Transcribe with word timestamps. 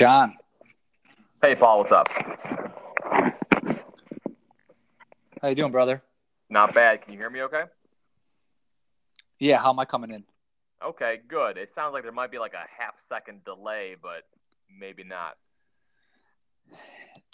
John. 0.00 0.34
Hey, 1.42 1.54
Paul, 1.54 1.80
what's 1.80 1.92
up? 1.92 2.08
How 5.42 5.48
you 5.48 5.54
doing, 5.54 5.72
brother? 5.72 6.02
Not 6.48 6.72
bad. 6.72 7.02
Can 7.02 7.12
you 7.12 7.18
hear 7.18 7.28
me 7.28 7.42
okay? 7.42 7.64
Yeah, 9.38 9.58
how 9.58 9.68
am 9.68 9.78
I 9.78 9.84
coming 9.84 10.10
in? 10.10 10.24
Okay, 10.82 11.20
good. 11.28 11.58
It 11.58 11.68
sounds 11.68 11.92
like 11.92 12.02
there 12.02 12.12
might 12.12 12.30
be 12.30 12.38
like 12.38 12.54
a 12.54 12.64
half 12.82 12.94
second 13.10 13.44
delay, 13.44 13.94
but 14.02 14.22
maybe 14.74 15.04
not. 15.04 15.36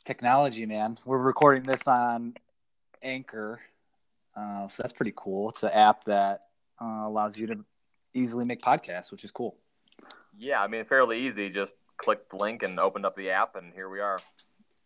Technology, 0.05 0.67
man. 0.67 0.98
We're 1.05 1.19
recording 1.19 1.62
this 1.62 1.87
on 1.87 2.35
Anchor, 3.01 3.61
uh, 4.37 4.67
so 4.67 4.83
that's 4.83 4.93
pretty 4.93 5.12
cool. 5.14 5.51
It's 5.51 5.62
an 5.62 5.71
app 5.71 6.03
that 6.07 6.46
uh, 6.83 7.05
allows 7.05 7.39
you 7.39 7.46
to 7.46 7.64
easily 8.12 8.45
make 8.45 8.61
podcasts, 8.61 9.12
which 9.12 9.23
is 9.23 9.30
cool. 9.30 9.55
Yeah, 10.37 10.61
I 10.61 10.67
mean, 10.67 10.84
fairly 10.84 11.20
easy. 11.28 11.48
Just 11.48 11.77
click 11.98 12.28
the 12.30 12.36
link 12.36 12.62
and 12.62 12.78
opened 12.78 13.06
up 13.06 13.16
the 13.16 13.30
app, 13.30 13.56
and 13.56 13.73
here 13.73 13.88
we 13.88 14.00
are. 14.00 14.18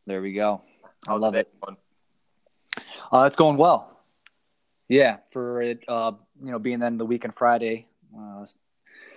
There 0.06 0.22
we 0.22 0.32
go. 0.32 0.62
I 1.06 1.10
How's 1.12 1.20
love 1.20 1.34
it. 1.34 1.48
going? 1.62 1.76
Uh, 3.12 3.24
it's 3.26 3.36
going 3.36 3.56
well. 3.56 4.00
Yeah, 4.88 5.18
for 5.30 5.60
it, 5.62 5.84
uh, 5.88 6.12
you 6.42 6.50
know, 6.50 6.58
being 6.58 6.78
then 6.80 6.96
the 6.96 7.06
weekend 7.06 7.34
Friday, 7.34 7.86
uh, 8.18 8.44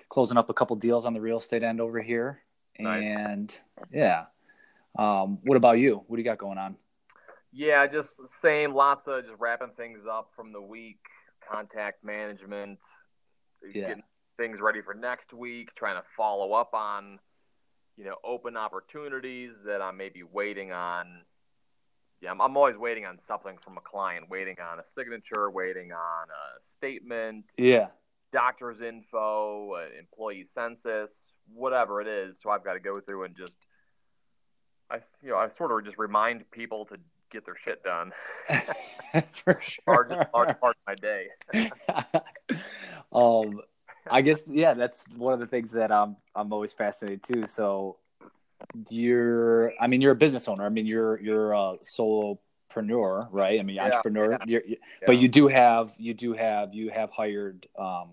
closing 0.10 0.38
up 0.38 0.50
a 0.50 0.54
couple 0.54 0.76
deals 0.76 1.06
on 1.06 1.14
the 1.14 1.22
real 1.22 1.38
estate 1.38 1.64
end 1.64 1.82
over 1.82 2.00
here, 2.02 2.42
Nice. 2.80 3.04
and 3.04 3.62
yeah. 3.92 4.26
Um, 4.98 5.40
what 5.44 5.58
about 5.58 5.80
you? 5.80 6.04
What 6.08 6.18
do 6.18 6.22
you 6.22 6.26
got 6.26 6.38
going 6.38 6.60
on? 6.60 6.76
Yeah, 7.52 7.88
just 7.88 8.10
same. 8.42 8.74
Lots 8.76 9.08
of 9.08 9.26
just 9.26 9.40
wrapping 9.40 9.72
things 9.76 10.02
up 10.10 10.30
from 10.36 10.52
the 10.54 10.62
week, 10.62 11.00
contact 11.52 12.04
management, 12.04 12.80
Yeah. 13.74 13.88
getting 13.88 14.04
things 14.38 14.60
ready 14.62 14.82
for 14.84 14.94
next 14.94 15.34
week, 15.34 15.70
trying 15.76 16.00
to 16.00 16.08
follow 16.16 16.54
up 16.54 16.74
on, 16.76 17.20
you 17.98 18.04
know, 18.06 18.16
open 18.24 18.58
opportunities 18.58 19.52
that 19.66 19.82
I'm 19.82 19.98
maybe 19.98 20.24
waiting 20.24 20.72
on. 20.72 21.22
Yeah, 22.22 22.32
I'm, 22.32 22.42
I'm 22.42 22.58
always 22.58 22.78
waiting 22.78 23.06
on 23.06 23.20
something 23.28 23.58
from 23.62 23.78
a 23.78 23.82
client, 23.82 24.30
waiting 24.30 24.56
on 24.60 24.80
a 24.80 24.84
signature, 24.98 25.50
waiting 25.52 25.92
on 25.92 26.28
a 26.30 26.60
statement, 26.78 27.46
Yeah, 27.58 27.88
doctor's 28.32 28.82
info, 28.82 29.74
uh, 29.74 30.00
employee 30.00 30.46
census, 30.56 31.12
whatever 31.54 32.02
it 32.02 32.08
is. 32.08 32.38
So 32.42 32.50
I've 32.50 32.64
got 32.64 32.74
to 32.74 32.80
go 32.80 33.00
through 33.00 33.26
and 33.26 33.36
just, 33.36 33.54
I 34.90 35.00
you 35.22 35.30
know, 35.32 35.38
I 35.38 35.50
sort 35.50 35.72
of 35.72 35.86
just 35.86 35.98
remind 35.98 36.50
people 36.52 36.86
to 36.86 36.98
get 37.32 37.46
their 37.46 37.58
shit 37.64 37.84
done. 37.84 38.12
for 39.34 39.60
sure. 39.62 39.84
Large, 39.88 40.28
large 40.34 40.60
part 40.60 40.78
of 40.78 40.88
my 40.88 40.96
day. 40.96 41.28
um, 43.12 43.62
I 44.10 44.22
guess 44.22 44.44
yeah, 44.48 44.74
that's 44.74 45.04
one 45.16 45.34
of 45.34 45.40
the 45.40 45.48
things 45.48 45.72
that 45.72 45.92
I'm 45.92 46.18
I'm 46.36 46.52
always 46.54 46.74
fascinated 46.74 47.24
too. 47.24 47.46
So 47.48 47.98
you're, 48.90 49.74
I 49.80 49.88
mean, 49.88 50.02
you're 50.02 50.14
a 50.14 50.16
business 50.16 50.48
owner. 50.48 50.66
I 50.66 50.70
mean, 50.70 50.86
you're 50.86 51.20
you're 51.20 51.52
a 51.52 51.78
solopreneur, 51.84 53.28
right? 53.32 53.60
I 53.60 53.64
mean, 53.64 53.76
Yeah, 53.76 53.86
entrepreneur. 53.86 54.38
yeah. 54.48 54.60
Yeah. 54.66 54.76
But 55.06 55.18
you 55.18 55.28
do 55.28 55.48
have 55.48 55.94
you 55.98 56.14
do 56.14 56.34
have 56.34 56.74
you 56.74 56.90
have 56.90 57.12
hired 57.12 57.68
um, 57.78 58.10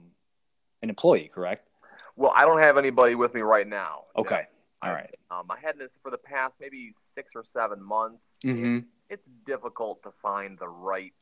an 0.82 0.88
employee, 0.88 1.30
correct? 1.32 1.68
Well, 2.16 2.32
I 2.36 2.44
don't 2.44 2.58
have 2.60 2.76
anybody 2.76 3.14
with 3.14 3.32
me 3.34 3.40
right 3.40 3.66
now. 3.66 4.04
Okay, 4.16 4.46
all 4.82 4.90
I- 4.90 5.08
Um, 5.30 5.46
I 5.50 5.58
had 5.60 5.78
this 5.78 5.90
for 6.02 6.10
the 6.10 6.18
past 6.18 6.54
maybe 6.60 6.92
six 7.14 7.30
or 7.34 7.44
seven 7.54 7.82
months. 7.82 8.22
Mm-hmm. 8.44 8.80
It's 9.08 9.24
difficult 9.46 10.02
to 10.02 10.10
find 10.22 10.58
the 10.58 10.68
right, 10.68 11.12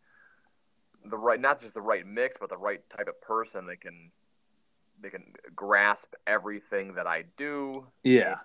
the 1.04 1.16
right, 1.16 1.40
not 1.40 1.60
just 1.60 1.74
the 1.74 1.80
right 1.80 2.06
mix, 2.06 2.36
but 2.40 2.48
the 2.50 2.56
right 2.56 2.80
type 2.96 3.08
of 3.08 3.20
person 3.20 3.66
that 3.66 3.80
can, 3.80 4.10
they 5.00 5.10
can 5.10 5.32
grasp 5.54 6.14
everything 6.26 6.94
that 6.94 7.06
I 7.06 7.24
do. 7.36 7.86
Yeah, 8.02 8.36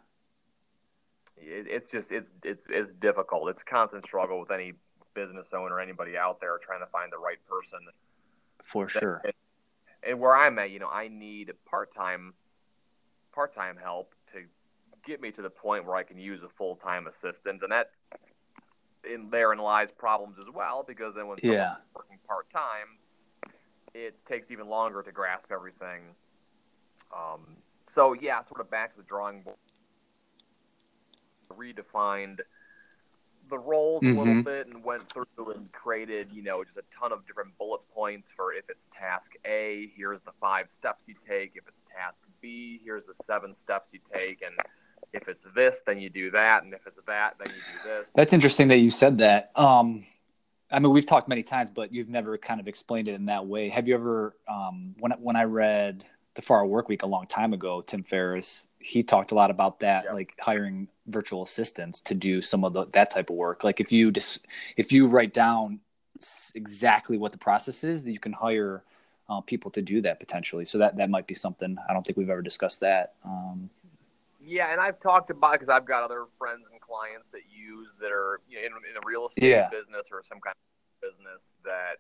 It, 1.38 1.68
it's 1.68 1.92
just 1.92 2.12
it's 2.12 2.32
it's 2.44 2.66
it's 2.70 2.94
difficult. 2.94 3.50
It's 3.50 3.62
a 3.62 3.66
constant 3.66 4.06
struggle 4.06 4.40
with 4.40 4.52
any 4.52 4.74
business 5.14 5.48
owner, 5.54 5.80
anybody 5.80 6.18
out 6.18 6.40
there 6.42 6.58
trying 6.58 6.80
to 6.80 6.88
find 6.88 7.12
the 7.12 7.18
right 7.18 7.38
person. 7.48 7.80
for 8.64 8.88
sure. 8.88 9.22
And, 9.24 9.34
and 10.04 10.20
where 10.20 10.36
I'm 10.36 10.58
at, 10.60 10.70
you 10.72 10.80
know, 10.80 10.90
I 10.90 11.08
need 11.08 11.52
part 11.66 11.94
time 11.94 12.34
part 13.34 13.54
time 13.54 13.78
help 13.82 14.14
to 14.34 14.44
get 15.06 15.22
me 15.22 15.32
to 15.32 15.42
the 15.42 15.50
point 15.50 15.86
where 15.86 15.96
I 15.96 16.04
can 16.04 16.18
use 16.18 16.44
a 16.44 16.50
full 16.50 16.76
time 16.76 17.08
assistant, 17.08 17.62
and 17.64 17.72
that 17.72 17.92
in 19.04 19.30
therein 19.30 19.60
lies 19.60 19.92
problems 19.92 20.38
as 20.40 20.46
well 20.54 20.84
because 20.88 21.14
then 21.16 21.28
when 21.28 21.38
someone's 21.38 21.58
Yeah. 21.58 21.76
working 21.96 22.18
part 22.28 22.50
time, 22.50 22.98
it 23.94 24.16
takes 24.26 24.50
even 24.50 24.68
longer 24.68 25.04
to 25.04 25.12
grasp 25.12 25.52
everything. 25.52 26.16
Um, 27.16 27.58
so 27.88 28.14
yeah, 28.14 28.42
sort 28.44 28.62
of 28.62 28.70
back 28.70 28.92
to 28.94 28.98
the 28.98 29.04
drawing 29.04 29.42
board. 29.42 29.58
Redefined 31.52 32.40
the 33.50 33.58
roles 33.58 34.04
a 34.04 34.08
little 34.08 34.36
Mhm. 34.36 34.44
bit 34.44 34.68
and 34.68 34.84
went 34.84 35.08
through 35.12 35.26
and 35.54 35.72
created, 35.72 36.32
you 36.32 36.42
know, 36.42 36.64
just 36.64 36.78
a 36.78 36.84
ton 36.98 37.12
of 37.12 37.28
different 37.28 37.56
bullet 37.58 37.82
points 37.94 38.30
for 38.36 38.54
if 38.54 38.68
it's 38.70 38.88
task 38.98 39.36
A, 39.46 39.92
here's 39.96 40.22
the 40.22 40.32
five 40.40 40.72
steps 40.72 41.04
you 41.08 41.16
take. 41.28 41.56
If 41.56 41.68
it's 41.68 41.82
task 41.96 42.16
B, 42.42 42.80
here's 42.84 43.06
the 43.06 43.14
seven 43.28 43.54
steps 43.56 43.90
you 43.92 44.00
take. 44.12 44.42
And 44.42 44.56
if 45.12 45.28
it's 45.28 45.44
this, 45.54 45.82
then 45.86 46.00
you 46.00 46.10
do 46.10 46.32
that. 46.32 46.64
And 46.64 46.74
if 46.74 46.88
it's 46.88 47.00
that, 47.06 47.38
then 47.38 47.54
you 47.54 47.62
do 47.62 47.90
this. 47.90 48.08
That's 48.16 48.34
interesting 48.34 48.70
that 48.70 48.78
you 48.78 48.90
said 48.90 49.18
that. 49.18 49.52
Um, 49.56 50.04
I 50.72 50.80
mean, 50.80 50.92
we've 50.92 51.06
talked 51.06 51.28
many 51.28 51.44
times, 51.44 51.70
but 51.70 51.94
you've 51.94 52.10
never 52.10 52.38
kind 52.38 52.60
of 52.60 52.68
explained 52.68 53.08
it 53.08 53.14
in 53.14 53.26
that 53.26 53.46
way. 53.46 53.70
Have 53.70 53.88
you 53.88 53.94
ever, 53.94 54.36
um, 54.48 54.96
when 55.00 55.12
when 55.12 55.36
I 55.36 55.44
read 55.44 56.06
the 56.36 56.42
Four-Hour 56.42 56.66
Work 56.66 56.90
Week 56.90 57.04
a 57.04 57.08
long 57.08 57.28
time 57.28 57.54
ago, 57.54 57.82
Tim 57.82 58.04
Ferriss, 58.04 58.68
he 58.80 59.04
talked 59.04 59.32
a 59.32 59.36
lot 59.36 59.52
about 59.52 59.80
that, 59.80 60.06
Yeah. 60.06 60.14
like 60.14 60.34
hiring 60.40 60.88
virtual 61.08 61.44
assistants 61.44 62.02
to 62.02 62.14
do 62.16 62.42
some 62.42 62.64
of 62.64 62.74
the, 62.74 62.86
that 62.94 63.12
type 63.12 63.30
of 63.30 63.36
work. 63.36 63.64
Like 63.64 63.80
if 63.80 63.92
you 63.92 64.12
just 64.12 64.48
if 64.78 64.92
you 64.92 65.08
write 65.08 65.34
down 65.34 65.80
exactly 66.56 67.18
what 67.18 67.32
the 67.32 67.38
process 67.38 67.84
is, 67.84 68.04
that 68.04 68.12
you 68.12 68.20
can 68.20 68.34
hire 68.34 68.84
uh, 69.30 69.42
people 69.42 69.70
to 69.72 69.82
do 69.82 70.02
that 70.02 70.20
potentially. 70.20 70.66
So 70.66 70.78
that 70.80 70.96
that 70.98 71.10
might 71.10 71.28
be 71.28 71.34
something. 71.34 71.78
I 71.88 71.94
don't 71.94 72.06
think 72.06 72.18
we've 72.18 72.30
ever 72.30 72.42
discussed 72.42 72.80
that. 72.80 73.14
Um, 73.24 73.70
Yeah, 74.42 74.72
and 74.72 74.82
I've 74.82 75.00
talked 75.00 75.30
about 75.30 75.54
because 75.54 75.70
I've 75.70 75.86
got 75.86 76.04
other 76.04 76.26
friends 76.38 76.64
and 76.72 76.82
clients 76.82 77.30
that 77.30 77.42
use 77.50 77.90
that 78.02 78.12
are 78.12 78.42
you 78.50 78.58
know, 78.60 78.66
in, 78.66 78.72
in 78.92 78.98
a 78.98 79.06
real 79.06 79.28
estate 79.28 79.50
Yeah. 79.50 79.70
business 79.70 80.06
or 80.12 80.24
some 80.28 80.40
kind 80.40 80.56
of 80.56 81.10
business 81.12 81.42
that 81.64 81.98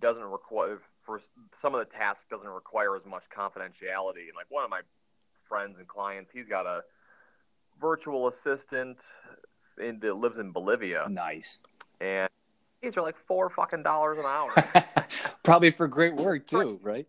doesn't 0.00 0.24
require 0.24 0.80
for 1.06 1.20
some 1.62 1.74
of 1.74 1.78
the 1.78 1.96
tasks 1.96 2.24
doesn't 2.28 2.48
require 2.48 2.96
as 2.96 3.06
much 3.06 3.22
confidentiality. 3.34 4.26
And 4.26 4.34
like 4.36 4.50
one 4.50 4.64
of 4.64 4.70
my 4.70 4.80
friends 5.48 5.78
and 5.78 5.86
clients, 5.86 6.32
he's 6.34 6.48
got 6.48 6.66
a 6.66 6.82
virtual 7.80 8.28
assistant 8.28 8.98
in, 9.78 10.00
that 10.00 10.16
lives 10.16 10.38
in 10.38 10.50
Bolivia, 10.50 11.06
nice. 11.08 11.60
and 12.00 12.28
these 12.82 12.96
are 12.96 13.02
like 13.02 13.16
four 13.26 13.48
fucking 13.50 13.82
dollars 13.82 14.18
an 14.18 14.24
hour. 14.26 14.52
Probably 15.42 15.70
for 15.70 15.86
great 15.86 16.14
work 16.14 16.46
too, 16.46 16.80
right? 16.82 17.06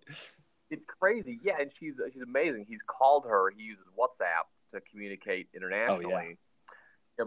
it's 0.69 0.86
crazy. 0.86 1.40
Yeah, 1.44 1.56
and 1.59 1.72
she's 1.78 1.96
she's 2.13 2.22
amazing. 2.22 2.66
He's 2.68 2.81
called 2.86 3.25
her. 3.25 3.52
He 3.56 3.63
uses 3.63 3.86
WhatsApp 3.97 4.47
to 4.74 4.81
communicate 4.91 5.47
internationally. 5.56 6.06
Oh, 6.13 6.18
and 6.18 6.38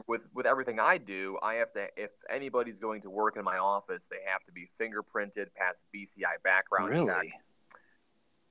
with 0.06 0.22
with 0.34 0.46
everything 0.46 0.78
I 0.78 0.98
do, 0.98 1.38
I 1.42 1.54
have 1.54 1.72
to. 1.72 1.86
If 1.96 2.10
anybody's 2.28 2.78
going 2.78 3.02
to 3.02 3.10
work 3.10 3.36
in 3.36 3.44
my 3.44 3.58
office, 3.58 4.02
they 4.10 4.18
have 4.30 4.44
to 4.46 4.52
be 4.52 4.68
fingerprinted, 4.80 5.48
pass 5.56 5.74
BCI 5.94 6.42
background 6.44 6.92
check. 6.92 7.16
Really? 7.16 7.32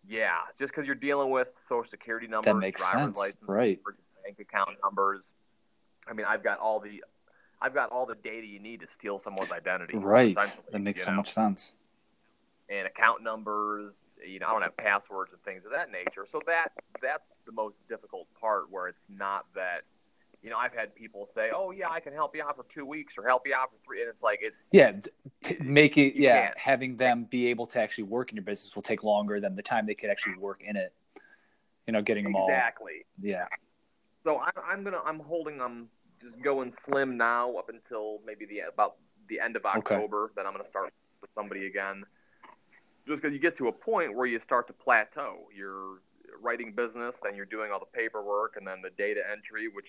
Yeah, 0.08 0.38
just 0.58 0.74
because 0.74 0.86
you're 0.86 0.96
dealing 0.96 1.30
with 1.30 1.50
social 1.68 1.90
security 1.90 2.28
numbers, 2.28 2.54
that 2.54 2.56
makes 2.56 2.82
driver's 2.82 3.02
sense, 3.02 3.18
license, 3.18 3.44
right. 3.48 3.80
bank 4.24 4.40
account 4.40 4.78
numbers. 4.84 5.22
I 6.08 6.14
mean, 6.14 6.26
I've 6.28 6.44
got 6.44 6.60
all 6.60 6.80
the, 6.80 7.04
I've 7.62 7.74
got 7.74 7.92
all 7.92 8.06
the 8.06 8.16
data 8.16 8.48
you 8.48 8.60
need 8.60 8.80
to 8.80 8.88
steal 8.98 9.22
someone's 9.24 9.52
identity. 9.52 9.98
Right. 9.98 10.38
That 10.72 10.82
makes 10.82 11.04
so 11.04 11.12
know? 11.12 11.18
much 11.18 11.30
sense. 11.30 11.76
and 12.70 12.88
account 12.88 13.24
numbers. 13.24 13.94
You 14.26 14.40
know, 14.40 14.48
I 14.48 14.52
don't 14.52 14.64
have 14.64 14.76
passwords 14.78 15.32
and 15.32 15.42
things 15.44 15.64
of 15.66 15.72
that 15.72 15.92
nature. 15.92 16.26
So 16.32 16.42
that 16.46 16.72
that's 17.02 17.24
the 17.46 17.52
most 17.52 17.76
difficult 17.88 18.28
part, 18.40 18.72
where 18.72 18.88
it's 18.88 19.04
not 19.10 19.46
that. 19.56 19.84
You 20.42 20.50
know, 20.50 20.58
I've 20.58 20.74
had 20.74 20.96
people 20.96 21.28
say, 21.36 21.50
"Oh 21.54 21.72
yeah, 21.72 21.90
I 21.90 22.00
can 22.00 22.14
help 22.14 22.36
you 22.36 22.44
out 22.44 22.56
for 22.56 22.66
two 22.74 22.86
weeks 22.86 23.16
or 23.18 23.28
help 23.28 23.44
you 23.46 23.54
out 23.54 23.72
for 23.72 23.78
three. 23.86 24.02
and 24.02 24.10
it's 24.10 24.22
like 24.22 24.40
it's 24.42 24.62
Yeah, 24.72 24.94
t- 25.44 25.58
make 25.60 25.98
it. 25.98 26.16
Yeah, 26.16 26.46
can't. 26.46 26.58
having 26.58 26.96
them 26.98 27.26
be 27.30 27.48
able 27.48 27.66
to 27.68 27.82
actually 27.82 28.06
work 28.06 28.32
in 28.32 28.38
your 28.38 28.46
business 28.46 28.74
will 28.74 28.82
take 28.82 29.04
longer 29.04 29.40
than 29.40 29.56
the 29.56 29.62
time 29.62 29.86
they 29.86 29.96
could 29.96 30.10
actually 30.10 30.38
work 30.38 30.62
in 30.66 30.78
it. 30.78 30.94
You 31.88 31.94
know, 31.94 32.02
getting 32.02 32.24
them 32.24 32.36
all. 32.36 32.48
exactly. 32.48 33.06
Yeah. 33.22 33.46
So 34.24 34.38
I, 34.38 34.52
I'm 34.66 34.84
gonna 34.84 35.02
I'm 35.06 35.20
holding 35.20 35.58
them 35.58 35.90
just 36.22 36.42
going 36.42 36.72
slim 36.72 37.18
now 37.18 37.56
up 37.56 37.70
until 37.70 38.20
maybe 38.26 38.46
the 38.46 38.62
about 38.72 38.96
the 39.28 39.40
end 39.40 39.56
of 39.56 39.66
October. 39.66 40.32
Then 40.36 40.46
I'm 40.46 40.54
gonna 40.54 40.70
start 40.70 40.94
with 41.22 41.32
somebody 41.36 41.68
again. 41.68 42.04
Just 43.08 43.22
because 43.22 43.34
you 43.34 43.40
get 43.40 43.58
to 43.58 43.68
a 43.68 43.72
point 43.72 44.16
where 44.16 44.28
you 44.28 44.40
start 44.46 44.68
to 44.68 44.74
plateau. 44.74 45.48
You're 45.56 46.02
writing 46.42 46.74
business, 46.76 47.16
then 47.24 47.36
you're 47.36 47.46
doing 47.46 47.72
all 47.72 47.80
the 47.80 47.86
paperwork, 47.98 48.56
and 48.56 48.66
then 48.66 48.82
the 48.82 48.92
data 48.92 49.22
entry, 49.32 49.68
which 49.68 49.88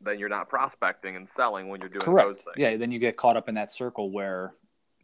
then 0.00 0.18
you're 0.18 0.28
not 0.28 0.48
prospecting 0.48 1.16
and 1.16 1.28
selling 1.36 1.68
when 1.68 1.80
you're 1.80 1.88
doing 1.88 2.00
those 2.00 2.06
Correct. 2.06 2.28
things. 2.28 2.56
Yeah. 2.56 2.76
Then 2.76 2.90
you 2.92 2.98
get 2.98 3.16
caught 3.16 3.36
up 3.36 3.48
in 3.48 3.54
that 3.56 3.70
circle 3.70 4.10
where 4.10 4.54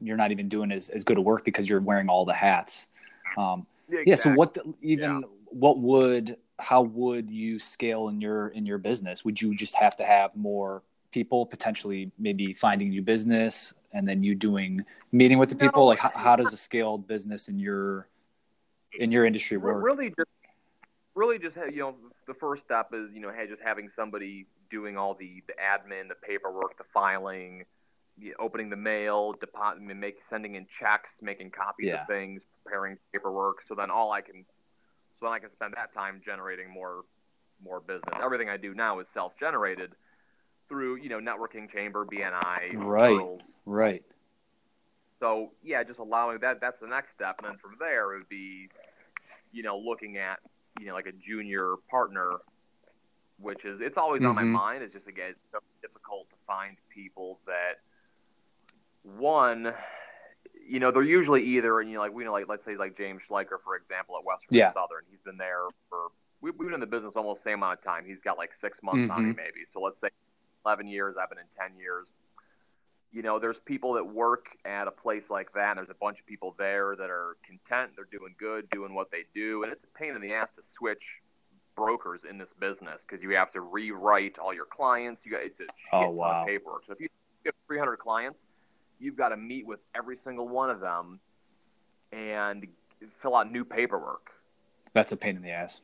you're 0.00 0.17
not 0.17 0.31
even 0.31 0.49
doing 0.49 0.70
as, 0.73 0.88
as 0.88 1.05
good 1.05 1.19
a 1.19 1.20
work 1.20 1.44
because 1.44 1.69
you're 1.69 1.81
wearing 1.81 2.08
all 2.08 2.25
the 2.25 2.35
hats. 2.35 2.88
Um, 3.37 3.67
Yeah, 3.88 4.00
yeah. 4.06 4.14
So 4.14 4.32
what 4.32 4.55
the, 4.55 4.75
even 4.81 5.25
what 5.46 5.79
would 5.79 6.37
how 6.58 6.82
would 6.82 7.31
you 7.31 7.58
scale 7.58 8.08
in 8.08 8.20
your 8.20 8.49
in 8.49 8.64
your 8.64 8.79
business? 8.79 9.25
Would 9.25 9.41
you 9.41 9.55
just 9.56 9.75
have 9.75 9.96
to 9.96 10.05
have 10.05 10.35
more 10.37 10.82
people 11.14 11.46
potentially 11.46 12.11
maybe 12.19 12.52
finding 12.52 12.91
new 12.91 13.02
business 13.02 13.73
and 13.93 14.06
then 14.06 14.25
you 14.25 14.35
doing 14.35 14.85
meeting 15.12 15.38
with 15.38 15.49
the 15.49 15.55
people 15.55 15.82
no, 15.82 15.87
like 15.87 15.99
how, 16.00 16.11
how, 16.12 16.35
does 16.35 16.52
a 16.52 16.56
scaled 16.56 17.06
business 17.06 17.46
in 17.46 17.56
your 17.56 18.08
in 18.99 19.12
your 19.12 19.25
industry 19.25 19.56
work 19.56 19.81
really 19.81 20.08
just 20.08 20.29
really 21.14 21.38
just 21.38 21.55
you 21.73 21.79
know 21.79 21.94
the 22.26 22.35
first 22.35 22.64
step 22.64 22.88
is 22.93 23.08
you 23.14 23.20
know 23.20 23.31
hey 23.31 23.46
just 23.46 23.62
having 23.62 23.88
somebody 23.94 24.44
doing 24.75 24.97
all 24.97 25.15
the, 25.15 25.43
the 25.47 25.55
admin 25.55 26.09
the 26.09 26.15
paperwork 26.26 26.76
the 26.79 26.85
filing 26.93 27.65
the, 28.19 28.35
opening 28.38 28.71
the 28.71 28.76
mail 28.76 29.35
deposit 29.41 29.81
make 29.82 30.17
sending 30.31 30.55
in 30.55 30.67
checks 30.81 31.11
making 31.21 31.50
copies 31.50 31.87
yeah. 31.88 32.03
of 32.03 32.09
things 32.09 32.41
preparing 32.62 32.97
paperwork 33.12 33.59
so 33.69 33.75
then 33.75 33.91
all 33.91 34.11
i 34.11 34.21
can 34.21 34.44
so 35.21 35.26
then 35.26 35.32
i 35.32 35.38
can 35.38 35.50
spend 35.53 35.73
that 35.75 35.93
time 35.94 36.21
generating 36.25 36.71
more 36.71 37.03
more 37.65 37.81
business 37.81 38.15
everything 38.23 38.49
i 38.49 38.56
do 38.56 38.75
now 38.75 38.99
is 39.00 39.06
self 39.15 39.32
generated 39.38 39.93
through 40.69 40.97
you 40.97 41.09
know 41.09 41.19
networking 41.19 41.70
chamber, 41.73 42.05
BNI, 42.05 42.75
right, 42.77 43.38
right. 43.67 44.03
So 45.20 45.53
yeah, 45.62 45.82
just 45.85 45.99
allowing 45.99 46.38
that. 46.41 46.61
That's 46.61 46.77
the 46.81 46.88
next 46.88 47.09
step, 47.15 47.37
and 47.38 47.53
then 47.53 47.59
from 47.59 47.77
there 47.79 48.15
it 48.15 48.19
would 48.19 48.29
be, 48.29 48.69
you 49.53 49.62
know, 49.62 49.79
looking 49.79 50.17
at 50.17 50.38
you 50.81 50.87
know 50.87 50.94
like 50.94 51.06
a 51.06 51.12
junior 51.12 51.75
partner, 51.91 52.38
which 53.39 53.65
is 53.65 53.81
it's 53.81 53.97
always 53.97 54.21
mm-hmm. 54.21 54.31
on 54.31 54.35
my 54.35 54.43
mm-hmm. 54.43 54.53
mind. 54.53 54.83
It's 54.83 54.95
just 54.95 55.09
again 55.09 55.31
it's 55.31 55.53
so 55.53 55.59
difficult 55.83 56.29
to 56.31 56.37
find 56.47 56.77
people 56.91 57.41
that 57.47 57.81
one 59.03 59.75
you 60.67 60.81
know, 60.81 60.91
they're 60.91 61.03
usually 61.03 61.43
either, 61.43 61.81
and 61.81 61.91
you 61.91 61.97
know, 61.97 62.01
like 62.01 62.15
we 62.15 62.25
know, 62.25 62.33
like 62.33 62.49
let's 62.49 62.65
say 62.65 62.77
like 62.77 62.97
James 62.97 63.23
Schleicher, 63.29 63.61
for 63.63 63.77
example, 63.77 64.17
at 64.17 64.25
Western 64.25 64.49
yeah. 64.51 64.73
Southern. 64.73 65.05
He's 65.11 65.21
been 65.25 65.37
there 65.37 65.67
for 65.91 66.09
we've 66.41 66.57
been 66.57 66.75
in 66.75 66.81
the 66.81 66.87
business 66.87 67.13
almost 67.17 67.43
the 67.43 67.51
same 67.51 67.59
amount 67.59 67.79
of 67.79 67.85
time. 67.85 68.05
He's 68.07 68.21
got 68.23 68.39
like 68.39 68.51
six 68.61 68.79
months 68.83 69.11
mm-hmm. 69.11 69.13
on 69.13 69.31
him, 69.31 69.37
maybe. 69.37 69.65
So 69.73 69.81
let's 69.81 70.01
say 70.01 70.09
11 70.67 70.87
years. 70.87 71.17
I've 71.21 71.29
been 71.29 71.39
in 71.39 71.45
10 71.59 71.79
years. 71.79 72.07
You 73.13 73.23
know, 73.23 73.39
there's 73.39 73.59
people 73.65 73.95
that 73.95 74.05
work 74.05 74.47
at 74.65 74.89
a 74.89 74.91
place 74.91 75.23
like 75.31 75.53
that, 75.55 75.71
and 75.71 75.79
there's 75.79 75.91
a 75.91 76.01
bunch 76.01 76.19
of 76.19 76.27
people 76.27 76.55
there 76.59 76.97
that 76.97 77.11
are 77.11 77.37
content. 77.47 77.93
They're 77.97 78.09
doing 78.11 78.35
good, 78.39 78.69
doing 78.71 78.93
what 78.93 79.11
they 79.11 79.25
do, 79.35 79.63
and 79.63 79.73
it's 79.73 79.85
a 79.85 79.99
pain 79.99 80.15
in 80.17 80.21
the 80.21 80.35
ass 80.35 80.51
to 80.57 80.63
switch 80.77 81.03
brokers 81.76 82.23
in 82.29 82.38
this 82.38 82.50
business 82.59 83.00
because 83.06 83.23
you 83.23 83.31
have 83.31 83.50
to 83.53 83.61
rewrite 83.61 84.38
all 84.38 84.55
your 84.55 84.67
clients. 84.67 85.25
You 85.25 85.32
got 85.32 85.43
it's 85.43 85.61
a 85.61 85.65
oh, 85.93 86.11
wow. 86.11 86.44
paperwork. 86.47 86.85
So 86.87 86.93
if 86.93 87.00
you 87.00 87.09
have 87.47 87.55
300 87.67 87.97
clients, 87.99 88.47
you've 88.99 89.17
got 89.17 89.31
to 89.31 89.37
meet 89.37 89.67
with 89.67 89.81
every 89.94 90.19
single 90.25 90.47
one 90.47 90.71
of 90.71 90.81
them 90.81 91.21
and 92.12 92.67
fill 93.21 93.37
out 93.37 93.50
new 93.50 93.65
paperwork. 93.65 94.31
That's 94.93 95.12
a 95.12 95.17
pain 95.17 95.37
in 95.37 95.43
the 95.43 95.50
ass. 95.50 95.81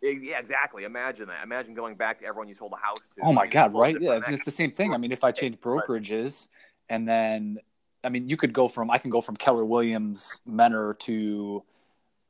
Yeah, 0.00 0.38
exactly. 0.38 0.84
Imagine 0.84 1.26
that. 1.26 1.42
Imagine 1.42 1.74
going 1.74 1.96
back 1.96 2.20
to 2.20 2.26
everyone 2.26 2.48
you 2.48 2.54
sold 2.54 2.72
a 2.72 2.76
house 2.76 2.98
to. 3.16 3.22
Oh 3.24 3.32
my 3.32 3.48
God! 3.48 3.74
Right? 3.74 4.00
Yeah, 4.00 4.20
it's 4.28 4.44
the 4.44 4.50
same 4.52 4.70
thing. 4.70 4.94
I 4.94 4.96
mean, 4.96 5.10
if 5.10 5.24
I 5.24 5.32
change 5.32 5.56
brokerages, 5.56 6.46
and 6.88 7.08
then, 7.08 7.58
I 8.04 8.08
mean, 8.08 8.28
you 8.28 8.36
could 8.36 8.52
go 8.52 8.68
from 8.68 8.92
I 8.92 8.98
can 8.98 9.10
go 9.10 9.20
from 9.20 9.36
Keller 9.36 9.64
Williams 9.64 10.40
Mentor 10.46 10.94
to 11.00 11.64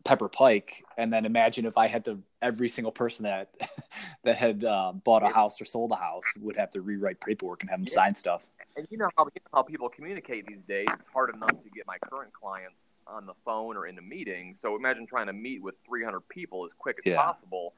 Pepper 0.04 0.28
Pike, 0.28 0.84
and 0.96 1.12
then 1.12 1.24
imagine 1.26 1.66
if 1.66 1.76
I 1.76 1.86
had 1.86 2.04
to 2.06 2.22
every 2.40 2.68
single 2.68 2.92
person 2.92 3.24
that 3.24 3.50
that 4.24 4.36
had 4.36 4.64
uh, 4.64 4.92
bought 4.92 5.22
a 5.22 5.28
house 5.28 5.60
or 5.60 5.64
sold 5.64 5.92
a 5.92 5.96
house 5.96 6.24
would 6.40 6.56
have 6.56 6.70
to 6.70 6.80
rewrite 6.80 7.20
paperwork 7.20 7.62
and 7.62 7.70
have 7.70 7.80
them 7.80 7.86
yeah. 7.88 7.94
sign 7.94 8.14
stuff. 8.14 8.48
And 8.76 8.86
you 8.90 8.98
know 8.98 9.10
how 9.16 9.24
you 9.24 9.40
know 9.44 9.58
how 9.58 9.62
people 9.62 9.88
communicate 9.88 10.46
these 10.46 10.62
days. 10.68 10.86
It's 10.92 11.08
hard 11.12 11.34
enough 11.34 11.50
to 11.50 11.70
get 11.70 11.86
my 11.86 11.98
current 11.98 12.32
clients 12.32 12.76
on 13.06 13.26
the 13.26 13.34
phone 13.44 13.76
or 13.76 13.86
in 13.86 13.98
a 13.98 14.02
meeting. 14.02 14.56
So 14.60 14.76
imagine 14.76 15.06
trying 15.06 15.26
to 15.26 15.32
meet 15.32 15.62
with 15.62 15.74
300 15.86 16.20
people 16.28 16.64
as 16.66 16.72
quick 16.78 16.98
as 17.04 17.10
yeah. 17.10 17.16
possible. 17.16 17.74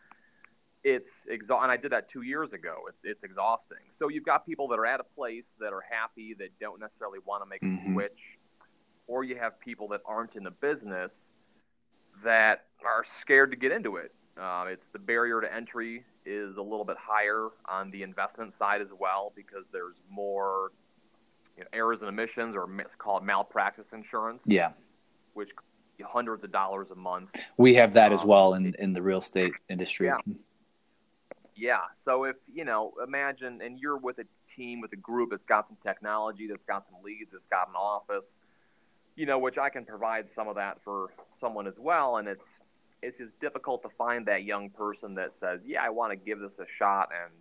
It's 0.82 1.08
exhausting. 1.28 1.64
And 1.64 1.72
I 1.72 1.76
did 1.76 1.92
that 1.92 2.10
two 2.10 2.22
years 2.22 2.52
ago. 2.52 2.76
It's, 2.88 2.98
it's 3.04 3.22
exhausting. 3.22 3.78
So 3.98 4.08
you've 4.08 4.24
got 4.24 4.44
people 4.44 4.66
that 4.68 4.78
are 4.78 4.86
at 4.86 4.98
a 4.98 5.04
place 5.04 5.44
that 5.60 5.72
are 5.72 5.84
happy, 5.88 6.34
that 6.38 6.48
don't 6.60 6.80
necessarily 6.80 7.18
want 7.24 7.42
to 7.44 7.48
make 7.48 7.62
mm-hmm. 7.62 7.90
a 7.90 7.94
switch, 7.94 8.20
or 9.06 9.24
you 9.24 9.36
have 9.36 9.60
people 9.60 9.88
that 9.88 10.00
aren't 10.04 10.36
in 10.36 10.42
the 10.42 10.50
business 10.50 11.12
that 12.24 12.64
are 12.84 13.04
scared 13.20 13.50
to 13.50 13.56
get 13.56 13.72
into 13.72 13.96
it. 13.96 14.12
Uh, 14.40 14.66
it's 14.68 14.86
the 14.92 14.98
barrier 14.98 15.40
to 15.40 15.52
entry 15.52 16.04
is 16.24 16.56
a 16.56 16.62
little 16.62 16.84
bit 16.84 16.96
higher 16.98 17.48
on 17.68 17.90
the 17.90 18.02
investment 18.02 18.54
side 18.58 18.80
as 18.80 18.88
well 18.98 19.32
because 19.34 19.64
there's 19.72 19.96
more 20.08 20.70
you 21.56 21.62
know, 21.62 21.68
errors 21.72 21.98
and 22.00 22.08
omissions, 22.08 22.54
or 22.54 22.68
it's 22.80 22.94
called 22.96 23.24
malpractice 23.24 23.86
insurance. 23.92 24.40
Yeah 24.46 24.70
which 25.34 25.50
hundreds 26.02 26.44
of 26.44 26.52
dollars 26.52 26.88
a 26.90 26.94
month. 26.94 27.34
We 27.56 27.74
have 27.74 27.92
that 27.94 28.08
um, 28.08 28.12
as 28.12 28.24
well 28.24 28.54
in 28.54 28.74
in 28.78 28.92
the 28.92 29.02
real 29.02 29.18
estate 29.18 29.52
industry. 29.68 30.06
Yeah. 30.06 30.18
Yeah. 31.54 31.80
So 32.04 32.24
if 32.24 32.36
you 32.52 32.64
know, 32.64 32.94
imagine, 33.06 33.60
and 33.62 33.78
you're 33.78 33.98
with 33.98 34.18
a 34.18 34.24
team 34.56 34.80
with 34.80 34.92
a 34.92 34.96
group 34.96 35.30
that's 35.30 35.44
got 35.44 35.68
some 35.68 35.76
technology, 35.82 36.46
that's 36.46 36.64
got 36.64 36.86
some 36.86 37.02
leads, 37.02 37.32
that's 37.32 37.44
got 37.50 37.68
an 37.68 37.74
office, 37.74 38.24
you 39.16 39.26
know, 39.26 39.38
which 39.38 39.58
I 39.58 39.68
can 39.68 39.84
provide 39.84 40.26
some 40.34 40.48
of 40.48 40.56
that 40.56 40.78
for 40.84 41.10
someone 41.40 41.66
as 41.66 41.78
well, 41.78 42.16
and 42.16 42.28
it's 42.28 42.44
it's 43.02 43.16
just 43.16 43.38
difficult 43.40 43.82
to 43.82 43.88
find 43.96 44.26
that 44.26 44.44
young 44.44 44.70
person 44.70 45.14
that 45.14 45.30
says, 45.40 45.60
yeah, 45.64 45.82
I 45.82 45.88
want 45.88 46.12
to 46.12 46.16
give 46.16 46.38
this 46.38 46.52
a 46.58 46.66
shot 46.78 47.08
and 47.24 47.32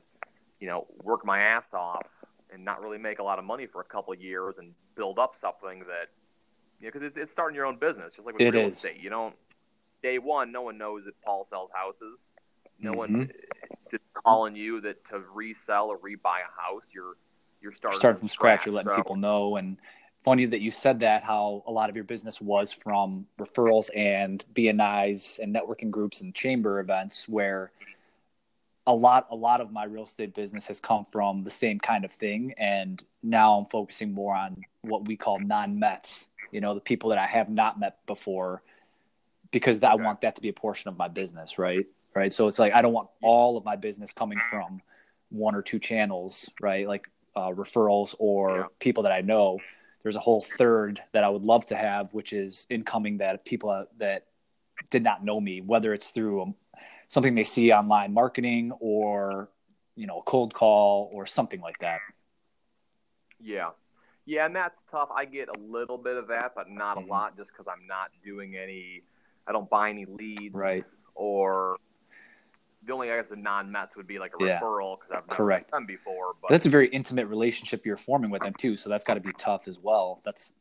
you 0.60 0.68
know 0.68 0.88
work 1.04 1.26
my 1.26 1.40
ass 1.40 1.66
off 1.74 2.06
and 2.52 2.66
not 2.66 2.82
really 2.82 2.98
make 2.98 3.20
a 3.20 3.24
lot 3.24 3.40
of 3.40 3.46
money 3.46 3.68
for 3.68 3.82
a 3.82 3.86
couple 3.86 4.14
of 4.14 4.22
years 4.22 4.56
and 4.58 4.74
build 4.96 5.20
up 5.20 5.34
something 5.42 5.80
that 5.80 6.10
yeah, 6.82 6.90
because 6.92 7.04
it's, 7.04 7.18
it's 7.18 7.32
starting 7.32 7.56
your 7.56 7.66
own 7.66 7.78
business, 7.78 8.14
just 8.16 8.26
like 8.26 8.38
with 8.38 8.48
it 8.48 8.54
real 8.54 8.70
is. 8.70 8.76
estate. 8.76 8.98
You 9.02 9.10
don't 9.10 9.36
day 10.02 10.18
one, 10.18 10.52
no 10.52 10.62
one 10.62 10.78
knows 10.78 11.04
that 11.06 11.14
Paul 11.24 11.48
sells 11.50 11.70
houses. 11.74 12.18
No 12.80 12.92
mm-hmm. 12.92 12.98
one 12.98 13.32
is 13.92 14.00
calling 14.14 14.56
you 14.56 14.82
that 14.82 14.98
to 15.10 15.22
resell 15.34 15.88
or 15.88 15.98
rebuy 15.98 16.40
a 16.40 16.62
house. 16.62 16.84
You're 16.94 17.18
you're 17.62 17.74
starting, 17.74 18.00
starting 18.00 18.20
from 18.20 18.30
scratch. 18.30 18.62
scratch. 18.62 18.66
You're 18.66 18.76
letting 18.76 18.94
so. 18.94 18.96
people 18.96 19.16
know. 19.18 19.58
And 19.58 19.78
funny 20.30 20.46
that 20.46 20.62
you 20.62 20.70
said 20.70 21.00
that. 21.00 21.24
How 21.24 21.64
a 21.66 21.72
lot 21.72 21.90
of 21.90 21.96
your 21.96 22.06
business 22.06 22.40
was 22.40 22.72
from 22.72 23.26
referrals 23.40 23.90
and 23.96 24.46
BNI's 24.54 25.40
and 25.42 25.56
networking 25.56 25.90
groups 25.90 26.22
and 26.22 26.36
chamber 26.36 26.80
events, 26.80 27.28
where 27.28 27.72
a 28.86 28.94
lot 28.94 29.26
a 29.32 29.36
lot 29.36 29.60
of 29.60 29.72
my 29.72 29.86
real 29.86 30.04
estate 30.04 30.36
business 30.36 30.68
has 30.68 30.80
come 30.80 31.06
from 31.12 31.44
the 31.44 31.50
same 31.50 31.80
kind 31.80 32.06
of 32.06 32.12
thing. 32.12 32.54
And 32.58 33.04
now 33.24 33.58
I'm 33.58 33.66
focusing 33.66 34.14
more 34.14 34.36
on 34.36 34.64
what 34.82 35.08
we 35.08 35.18
call 35.18 35.40
non-Mets 35.40 36.30
you 36.52 36.62
know, 36.62 36.74
the 36.74 36.82
people 36.82 37.10
that 37.10 37.20
I 37.20 37.26
have 37.26 37.50
not 37.50 37.80
met 37.80 38.06
before, 38.06 38.62
because 39.52 39.80
that. 39.80 39.92
I 39.92 39.96
want 39.96 40.22
that 40.22 40.36
to 40.36 40.42
be 40.42 40.50
a 40.50 40.54
portion 40.54 40.90
of 40.90 40.98
my 40.98 41.08
business, 41.08 41.58
right? 41.58 41.86
Right. 42.16 42.34
So 42.34 42.48
it's 42.48 42.60
like 42.60 42.74
I 42.74 42.82
don't 42.82 42.94
want 42.94 43.10
all 43.22 43.58
of 43.58 43.66
my 43.66 43.76
business 43.76 44.12
coming 44.14 44.40
from 44.50 44.82
one 45.30 45.56
or 45.56 45.62
two 45.62 45.80
channels, 45.80 46.50
right? 46.60 46.88
Like 46.88 47.10
uh, 47.36 47.50
referrals 47.50 48.16
or 48.20 48.58
yeah. 48.58 48.64
people 48.80 49.04
that 49.04 49.12
I 49.12 49.22
know. 49.22 49.60
There's 50.04 50.16
a 50.16 50.20
whole 50.20 50.42
third 50.42 51.02
that 51.12 51.24
I 51.24 51.30
would 51.30 51.44
love 51.44 51.66
to 51.68 51.76
have, 51.76 52.14
which 52.14 52.34
is 52.34 52.66
incoming 52.70 53.18
that 53.18 53.46
people 53.46 53.86
that 53.98 54.26
did 54.90 55.04
not 55.04 55.24
know 55.24 55.40
me, 55.40 55.62
whether 55.62 55.94
it's 55.94 56.10
through 56.10 56.42
um, 56.42 56.56
something 57.08 57.36
they 57.36 57.44
see 57.44 57.72
online 57.72 58.14
marketing 58.14 58.72
or 58.80 59.50
you 59.96 60.08
know 60.08 60.20
a 60.20 60.24
cold 60.24 60.54
call 60.54 61.12
or 61.14 61.26
something 61.26 61.60
like 61.60 61.78
that. 61.80 62.00
Yeah, 63.42 63.72
yeah, 64.26 64.46
and 64.46 64.56
that's 64.56 64.76
tough. 64.92 65.10
I 65.14 65.26
get 65.26 65.50
a 65.50 65.60
little 65.60 65.98
bit 65.98 66.16
of 66.16 66.28
that, 66.28 66.54
but 66.56 66.70
not 66.70 66.98
mm-hmm. 66.98 67.10
a 67.10 67.12
lot, 67.12 67.38
just 67.38 67.50
because 67.50 67.66
I'm 67.68 67.88
not 67.88 68.12
doing 68.24 68.56
any. 68.56 69.04
I 69.48 69.52
don't 69.52 69.70
buy 69.70 69.90
any 69.90 70.06
leads, 70.06 70.54
right? 70.54 70.86
Or 71.16 71.78
the 72.86 72.94
only 72.94 73.12
I 73.12 73.18
guess 73.18 73.30
the 73.30 73.36
non-Mets 73.36 73.96
would 73.96 74.08
be 74.08 74.20
like 74.20 74.32
a 74.40 74.46
yeah. 74.46 74.60
referral 74.60 74.98
because 75.00 75.12
I've 75.12 75.28
never 75.28 75.36
Correct. 75.36 75.72
them 75.72 75.86
before. 75.86 76.34
But 76.42 76.52
that's 76.52 76.66
a 76.66 76.70
very 76.70 76.88
intimate 76.90 77.28
relationship 77.28 77.86
you're 77.86 77.98
forming 77.98 78.30
with 78.30 78.42
them 78.42 78.54
too, 78.54 78.76
so 78.76 78.90
that's 78.90 79.04
got 79.04 79.16
to 79.16 79.20
be 79.20 79.34
tough 79.38 79.68
as 79.68 79.80
well. 79.80 80.22
That's 80.24 80.54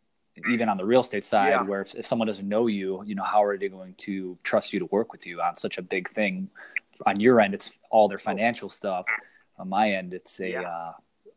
even 0.50 0.68
on 0.68 0.76
the 0.76 0.84
real 0.84 1.00
estate 1.00 1.24
side, 1.24 1.50
yeah. 1.50 1.62
where 1.62 1.82
if, 1.82 1.94
if 1.94 2.06
someone 2.06 2.26
doesn't 2.26 2.48
know 2.48 2.66
you, 2.66 3.02
you 3.04 3.14
know, 3.14 3.24
how 3.24 3.42
are 3.42 3.58
they 3.58 3.68
going 3.68 3.94
to 3.94 4.38
trust 4.42 4.72
you 4.72 4.78
to 4.78 4.86
work 4.86 5.12
with 5.12 5.26
you 5.26 5.40
on 5.40 5.56
such 5.56 5.78
a 5.78 5.82
big 5.82 6.08
thing? 6.08 6.48
On 7.06 7.18
your 7.18 7.40
end, 7.40 7.54
it's 7.54 7.72
all 7.90 8.08
their 8.08 8.18
financial 8.18 8.68
stuff. 8.68 9.06
On 9.58 9.68
my 9.68 9.92
end, 9.92 10.14
it's 10.14 10.40
a 10.40 10.50
yeah. 10.50 10.62
uh, 10.62 10.92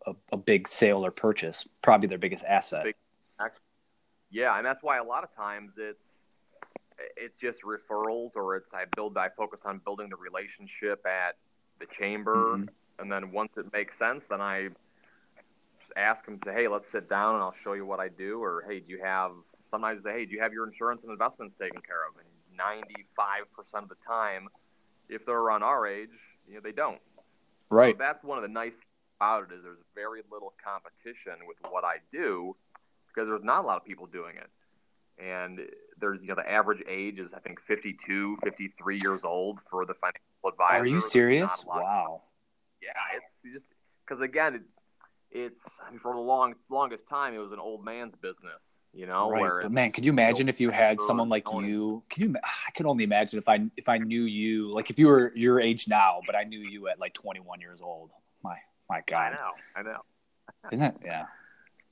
a, 0.08 0.16
a 0.34 0.38
big 0.38 0.68
sale 0.68 1.06
or 1.06 1.12
purchase, 1.12 1.68
probably 1.82 2.08
their 2.08 2.18
biggest 2.18 2.44
asset. 2.46 2.84
Big, 2.84 2.96
yeah, 4.32 4.56
and 4.58 4.66
that's 4.66 4.82
why 4.82 4.98
a 4.98 5.04
lot 5.04 5.24
of 5.24 5.36
times 5.36 5.74
it's 5.78 6.00
it's 7.18 7.36
just 7.40 7.60
referrals 7.64 8.32
or 8.36 8.56
it's 8.56 8.74
I 8.74 8.86
build 8.96 9.18
I 9.18 9.30
focus 9.38 9.60
on 9.66 9.80
building 9.84 10.10
the 10.10 10.18
relationship 10.18 11.06
at 11.06 11.36
the 11.80 11.86
chamber, 12.00 12.36
mm-hmm. 12.36 12.66
and 13.00 13.12
then 13.12 13.32
once 13.32 13.52
it 13.58 13.72
makes 13.74 13.98
sense, 13.98 14.24
then 14.30 14.42
I 14.42 14.70
ask 15.96 16.24
them 16.26 16.40
to 16.46 16.54
hey, 16.54 16.68
let's 16.68 16.90
sit 16.92 17.10
down 17.10 17.36
and 17.36 17.44
I'll 17.44 17.56
show 17.64 17.74
you 17.74 17.86
what 17.86 18.00
I 18.00 18.08
do, 18.10 18.42
or 18.42 18.64
hey, 18.68 18.80
do 18.80 18.92
you 18.92 19.02
have 19.04 19.32
sometimes 19.70 20.04
say 20.04 20.12
hey, 20.12 20.26
do 20.26 20.34
you 20.34 20.42
have 20.42 20.54
your 20.54 20.68
insurance 20.68 21.02
and 21.04 21.12
investments 21.12 21.56
taken 21.60 21.82
care 21.82 22.08
of? 22.08 22.16
And 22.18 22.28
ninety 22.58 23.06
five 23.16 23.52
percent 23.56 23.84
of 23.84 23.90
the 23.90 24.02
time, 24.08 24.48
if 25.10 25.26
they're 25.26 25.38
around 25.38 25.64
our 25.64 25.88
age, 25.88 26.10
you 26.48 26.56
know 26.56 26.62
they 26.64 26.72
don't. 26.72 27.02
Right. 27.70 27.96
So 27.96 28.00
that's 28.00 28.24
one 28.24 28.38
of 28.38 28.42
the 28.42 28.50
nice 28.50 28.76
about 29.22 29.52
it 29.52 29.56
is 29.56 29.64
there's 29.64 29.78
very 29.94 30.22
little 30.32 30.54
competition 30.64 31.46
with 31.48 31.58
what 31.70 31.84
I 31.84 31.98
do 32.12 32.56
because 33.08 33.30
there's 33.30 33.44
not 33.44 33.64
a 33.64 33.68
lot 33.68 33.78
of 33.78 33.86
people 33.86 34.08
doing 34.08 34.36
it. 34.36 34.50
And 35.22 35.60
there's 36.00 36.20
you 36.22 36.28
know 36.28 36.36
the 36.36 36.50
average 36.50 36.84
age 36.88 37.20
is 37.20 37.30
I 37.36 37.40
think 37.40 37.60
52, 37.62 38.38
53 38.44 39.00
years 39.02 39.22
old 39.24 39.60
for 39.70 39.86
the 39.86 39.94
financial 39.94 40.22
advisor. 40.48 40.84
Are 40.84 40.86
you 40.86 41.00
serious? 41.00 41.64
Wow. 41.66 42.24
Yeah, 42.82 42.90
it's 43.16 43.54
just 43.54 43.66
because 44.08 44.22
again, 44.22 44.56
it, 44.56 44.62
it's 45.32 45.62
I 45.86 45.92
mean, 45.92 46.00
for 46.00 46.14
the 46.14 46.20
long 46.20 46.56
longest 46.70 47.08
time 47.08 47.34
it 47.34 47.40
was 47.40 47.52
an 47.52 47.60
old 47.60 47.86
man's 47.86 48.16
business. 48.16 48.62
You 48.94 49.06
know, 49.06 49.30
right. 49.30 49.62
but 49.62 49.72
man, 49.72 49.94
could 49.94 50.04
you 50.04 50.12
imagine 50.12 50.50
if 50.50 50.60
you 50.60 50.70
had 50.70 51.00
someone 51.00 51.30
like 51.30 51.46
you? 51.62 52.04
Can 52.10 52.24
you? 52.24 52.36
Ah, 52.44 52.64
I 52.68 52.72
can 52.72 52.86
only 52.86 53.06
imagine 53.06 53.40
if 53.40 53.48
I 53.48 53.60
if 53.78 53.88
I 53.88 54.00
knew 54.00 54.24
you, 54.24 54.70
like 54.72 54.90
if 54.90 55.00
you 55.00 55.08
were 55.08 55.32
your 55.34 55.62
age 55.62 55.88
now, 55.88 56.20
but 56.26 56.36
I 56.36 56.44
knew 56.44 56.60
you 56.60 56.90
at 56.90 57.00
like 57.00 57.14
21 57.14 57.62
years 57.62 57.80
old. 57.82 58.10
My 58.44 58.58
my 58.90 59.02
God. 59.08 59.18
I 59.18 59.30
know. 59.32 59.52
I 59.78 59.82
know. 59.84 60.02
Isn't 60.74 60.80
that 60.80 60.98
yeah? 61.06 61.26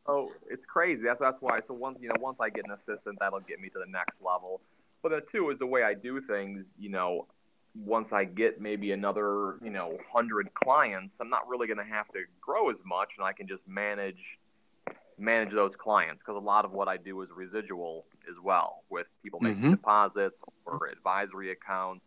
Oh, 0.05 0.29
it's 0.49 0.65
crazy. 0.65 1.03
That's 1.05 1.19
that's 1.19 1.37
why. 1.39 1.59
So 1.67 1.73
once 1.73 1.97
you 2.01 2.09
know, 2.09 2.15
once 2.19 2.37
I 2.39 2.49
get 2.49 2.65
an 2.65 2.71
assistant, 2.71 3.17
that'll 3.19 3.41
get 3.41 3.59
me 3.59 3.69
to 3.69 3.79
the 3.79 3.91
next 3.91 4.15
level. 4.21 4.61
But 5.01 5.09
the 5.09 5.21
two 5.31 5.49
is 5.49 5.59
the 5.59 5.67
way 5.67 5.83
I 5.83 5.93
do 5.93 6.21
things. 6.21 6.65
You 6.77 6.89
know, 6.89 7.27
once 7.75 8.09
I 8.11 8.25
get 8.25 8.59
maybe 8.59 8.91
another 8.91 9.57
you 9.63 9.69
know 9.69 9.97
hundred 10.11 10.53
clients, 10.53 11.13
I'm 11.19 11.29
not 11.29 11.47
really 11.47 11.67
going 11.67 11.77
to 11.77 11.83
have 11.83 12.07
to 12.09 12.23
grow 12.41 12.69
as 12.69 12.77
much, 12.85 13.09
and 13.17 13.25
I 13.25 13.33
can 13.33 13.47
just 13.47 13.67
manage 13.67 14.39
manage 15.19 15.53
those 15.53 15.75
clients 15.75 16.21
because 16.25 16.41
a 16.41 16.45
lot 16.45 16.65
of 16.65 16.71
what 16.71 16.87
I 16.87 16.97
do 16.97 17.21
is 17.21 17.29
residual 17.35 18.05
as 18.29 18.35
well 18.41 18.83
with 18.89 19.05
people 19.21 19.39
making 19.41 19.63
mm-hmm. 19.63 19.71
deposits 19.71 20.37
or 20.65 20.87
advisory 20.87 21.51
accounts 21.51 22.05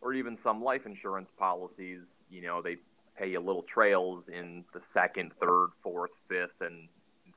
or 0.00 0.14
even 0.14 0.38
some 0.42 0.62
life 0.62 0.86
insurance 0.86 1.28
policies. 1.38 2.00
You 2.30 2.42
know, 2.42 2.62
they 2.62 2.76
pay 3.18 3.30
you 3.30 3.40
little 3.40 3.62
trails 3.62 4.24
in 4.32 4.64
the 4.72 4.80
second, 4.94 5.32
third, 5.40 5.68
fourth, 5.82 6.10
fifth, 6.28 6.60
and 6.60 6.88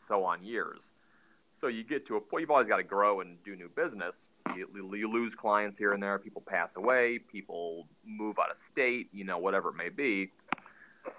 so 0.09 0.25
on 0.25 0.43
years. 0.43 0.79
So 1.61 1.67
you 1.67 1.85
get 1.85 2.05
to 2.07 2.17
a 2.17 2.21
point, 2.21 2.41
you've 2.41 2.51
always 2.51 2.67
got 2.67 2.77
to 2.77 2.83
grow 2.83 3.21
and 3.21 3.41
do 3.45 3.55
new 3.55 3.69
business. 3.69 4.13
You, 4.55 4.67
you 4.93 5.09
lose 5.09 5.35
clients 5.35 5.77
here 5.77 5.93
and 5.93 6.03
there. 6.03 6.19
People 6.19 6.43
pass 6.45 6.69
away. 6.75 7.19
People 7.31 7.87
move 8.05 8.37
out 8.39 8.51
of 8.51 8.57
state. 8.71 9.09
You 9.13 9.23
know, 9.23 9.37
whatever 9.37 9.69
it 9.69 9.75
may 9.75 9.89
be. 9.89 10.31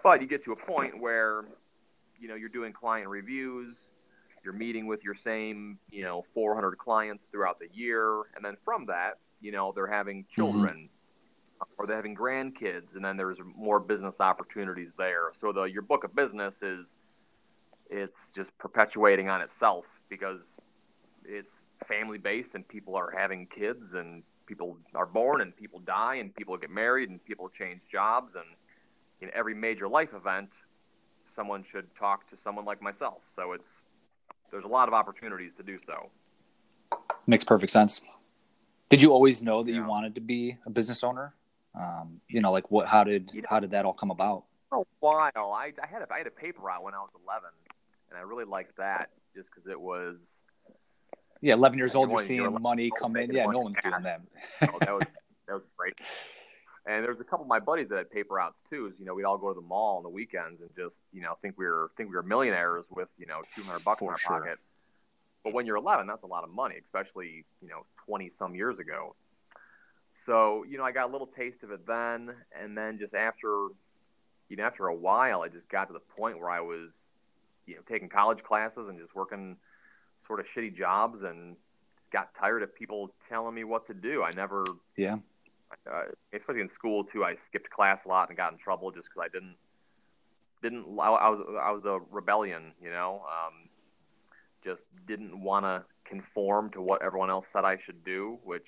But 0.03 0.21
you 0.21 0.27
get 0.27 0.45
to 0.45 0.53
a 0.53 0.67
point 0.67 1.01
where 1.01 1.45
you 2.21 2.29
know, 2.29 2.35
you're 2.35 2.51
doing 2.51 2.73
client 2.73 3.09
reviews, 3.09 3.83
you're 4.45 4.53
meeting 4.53 4.87
with 4.87 5.03
your 5.03 5.17
same, 5.25 5.79
you 5.91 6.03
know, 6.03 6.25
400 6.35 6.77
clients 6.77 7.25
throughout 7.33 7.59
the 7.59 7.69
year, 7.73 8.15
and 8.37 8.45
then 8.45 8.57
from 8.65 8.87
that, 8.87 9.19
you 9.41 9.51
know, 9.51 9.73
they're 9.75 9.87
having 9.87 10.23
mm-hmm. 10.25 10.35
children 10.35 10.89
mm-hmm. 11.23 11.65
or 11.79 11.87
they're 11.87 11.97
having 11.97 12.15
grandkids, 12.15 12.95
and 12.95 13.05
then 13.05 13.17
there's 13.17 13.39
more 13.57 13.81
business 13.81 14.15
opportunities 14.21 14.91
there. 14.99 15.33
So 15.41 15.51
the 15.51 15.65
your 15.65 15.83
book 15.83 16.05
of 16.05 16.15
business 16.15 16.55
is 16.63 16.87
it's 17.91 18.17
just 18.35 18.57
perpetuating 18.59 19.29
on 19.29 19.41
itself 19.41 19.85
because 20.09 20.41
it's 21.25 21.51
family 21.87 22.19
based 22.19 22.51
and 22.55 22.67
people 22.67 22.95
are 22.95 23.11
having 23.11 23.47
kids 23.47 23.95
and 23.95 24.23
people 24.47 24.77
are 24.95 25.07
born 25.07 25.41
and 25.41 25.57
people 25.57 25.81
die 25.81 26.17
and 26.17 26.35
people 26.35 26.57
get 26.57 26.71
married 26.71 27.11
and 27.11 27.25
people 27.25 27.49
change 27.49 27.81
jobs 27.91 28.33
and 28.35 28.45
in 29.21 29.31
every 29.35 29.55
major 29.55 29.89
life 29.89 30.11
event 30.15 30.51
someone 31.35 31.65
should 31.71 31.87
talk 31.97 32.29
to 32.31 32.37
someone 32.43 32.65
like 32.65 32.83
myself. 32.83 33.19
So 33.37 33.53
it's 33.53 33.65
there's 34.51 34.65
a 34.65 34.69
lot 34.69 34.89
of 34.89 34.95
opportunities 34.95 35.53
to 35.59 35.63
do 35.63 35.79
so. 35.87 36.11
Makes 37.27 37.45
perfect 37.45 37.71
sense. 37.71 38.01
Did 38.89 39.01
you 39.01 39.13
always 39.13 39.41
know 39.43 39.63
that 39.63 39.71
yeah. 39.71 39.79
you 39.79 39.87
wanted 39.87 40.17
to 40.17 40.21
be 40.21 40.57
a 40.67 40.71
business 40.71 41.05
owner? 41.05 41.35
Um, 41.79 42.21
you 42.29 42.41
know, 42.41 42.51
like 42.51 42.71
what? 42.71 42.89
How 42.89 43.05
did 43.05 43.31
you 43.33 43.43
know, 43.43 43.49
how 43.49 43.61
did 43.61 43.71
that 43.71 43.85
all 43.85 43.93
come 43.93 44.11
about? 44.11 44.45
For 44.69 44.83
a 44.83 44.85
while, 44.99 45.31
I, 45.37 45.73
I 45.83 45.87
had 45.87 46.03
a, 46.03 46.13
I 46.13 46.19
had 46.19 46.27
a 46.27 46.31
paper 46.31 46.63
route 46.63 46.83
when 46.83 46.95
I 46.95 46.99
was 46.99 47.11
11, 47.25 47.51
and 48.11 48.19
I 48.19 48.23
really 48.23 48.45
liked 48.45 48.77
that 48.77 49.11
just 49.35 49.49
because 49.49 49.71
it 49.71 49.81
was. 49.81 50.17
Yeah, 51.41 51.55
11 51.55 51.79
years 51.79 51.95
old, 51.95 52.11
you're 52.11 52.23
seeing 52.23 52.61
money 52.61 52.91
oh, 52.93 53.01
come 53.01 53.17
in. 53.17 53.33
Yeah, 53.33 53.47
no 53.47 53.61
one's 53.61 53.77
doing 53.83 54.03
that. 54.03 54.21
oh, 54.63 54.79
that 54.81 54.95
was 54.95 55.07
that 55.47 55.55
was 55.55 55.65
great. 55.77 55.99
And 56.87 57.03
there 57.05 57.11
was 57.11 57.21
a 57.21 57.25
couple 57.25 57.45
of 57.45 57.49
my 57.49 57.61
buddies 57.61 57.89
that 57.91 57.99
had 57.99 58.11
paper 58.11 58.35
routes 58.35 58.57
too. 58.69 58.87
Is 58.87 58.95
you 58.99 59.07
know 59.07 59.15
we'd 59.15 59.25
all 59.25 59.39
go 59.39 59.53
to 59.53 59.61
the 59.61 59.67
mall 59.67 59.99
on 59.99 60.03
the 60.03 60.09
weekends 60.09 60.61
and 60.61 60.71
just 60.77 60.95
you 61.13 61.23
know 61.23 61.37
think 61.41 61.57
we 61.57 61.67
were 61.67 61.91
think 61.97 62.11
we 62.11 62.17
were 62.17 62.23
millionaires 62.23 62.85
with 62.91 63.09
you 63.19 63.27
know 63.27 63.41
200 63.55 63.83
bucks 63.85 64.01
For 64.01 64.07
in 64.07 64.11
our 64.11 64.19
sure. 64.19 64.41
pocket. 64.41 64.59
But 65.43 65.55
when 65.55 65.65
you're 65.65 65.77
11, 65.77 66.07
that's 66.07 66.23
a 66.23 66.27
lot 66.27 66.45
of 66.45 66.51
money, 66.51 66.77
especially 66.85 67.45
you 67.63 67.69
know 67.69 67.87
20 68.07 68.33
some 68.39 68.55
years 68.55 68.79
ago. 68.79 69.15
So 70.27 70.65
you 70.69 70.77
know 70.77 70.85
I 70.85 70.93
got 70.93 71.09
a 71.09 71.13
little 71.13 71.29
taste 71.29 71.63
of 71.63 71.71
it 71.71 71.87
then, 71.87 72.35
and 72.61 72.77
then 72.77 72.99
just 72.99 73.15
after 73.15 73.69
you 74.49 74.57
know 74.57 74.65
after 74.65 74.87
a 74.87 74.95
while, 74.95 75.41
I 75.41 75.49
just 75.49 75.69
got 75.69 75.87
to 75.87 75.93
the 75.93 76.01
point 76.17 76.39
where 76.39 76.51
I 76.51 76.61
was 76.61 76.91
you 77.71 77.77
know 77.77 77.83
taking 77.89 78.09
college 78.09 78.43
classes 78.43 78.87
and 78.89 78.99
just 78.99 79.15
working 79.15 79.57
sort 80.27 80.41
of 80.41 80.47
shitty 80.57 80.77
jobs 80.77 81.19
and 81.25 81.57
got 82.13 82.31
tired 82.39 82.63
of 82.63 82.75
people 82.75 83.13
telling 83.29 83.55
me 83.55 83.65
what 83.65 83.87
to 83.87 83.95
do. 83.95 84.23
I 84.23 84.31
never 84.35 84.65
yeah 84.97 85.17
uh, 85.91 86.03
especially 86.33 86.61
in 86.61 86.71
school 86.77 87.05
too. 87.05 87.25
I 87.25 87.37
skipped 87.49 87.71
class 87.71 87.99
a 88.05 88.09
lot 88.09 88.29
and 88.29 88.37
got 88.37 88.53
in 88.53 88.59
trouble 88.59 88.91
just 88.91 89.05
because 89.05 89.29
I 89.31 89.33
didn't 89.33 89.57
didn't. 90.63 90.85
I, 91.01 91.31
was 91.31 91.59
I 91.61 91.71
was 91.71 91.85
a 91.85 92.01
rebellion, 92.15 92.73
you 92.83 92.91
know. 92.91 93.23
Um, 93.27 93.69
just 94.65 94.83
didn't 95.07 95.41
want 95.41 95.65
to 95.65 95.85
conform 96.05 96.71
to 96.71 96.83
what 96.83 97.03
everyone 97.03 97.31
else 97.31 97.47
said 97.53 97.65
I 97.65 97.79
should 97.87 98.05
do, 98.05 98.39
which 98.45 98.67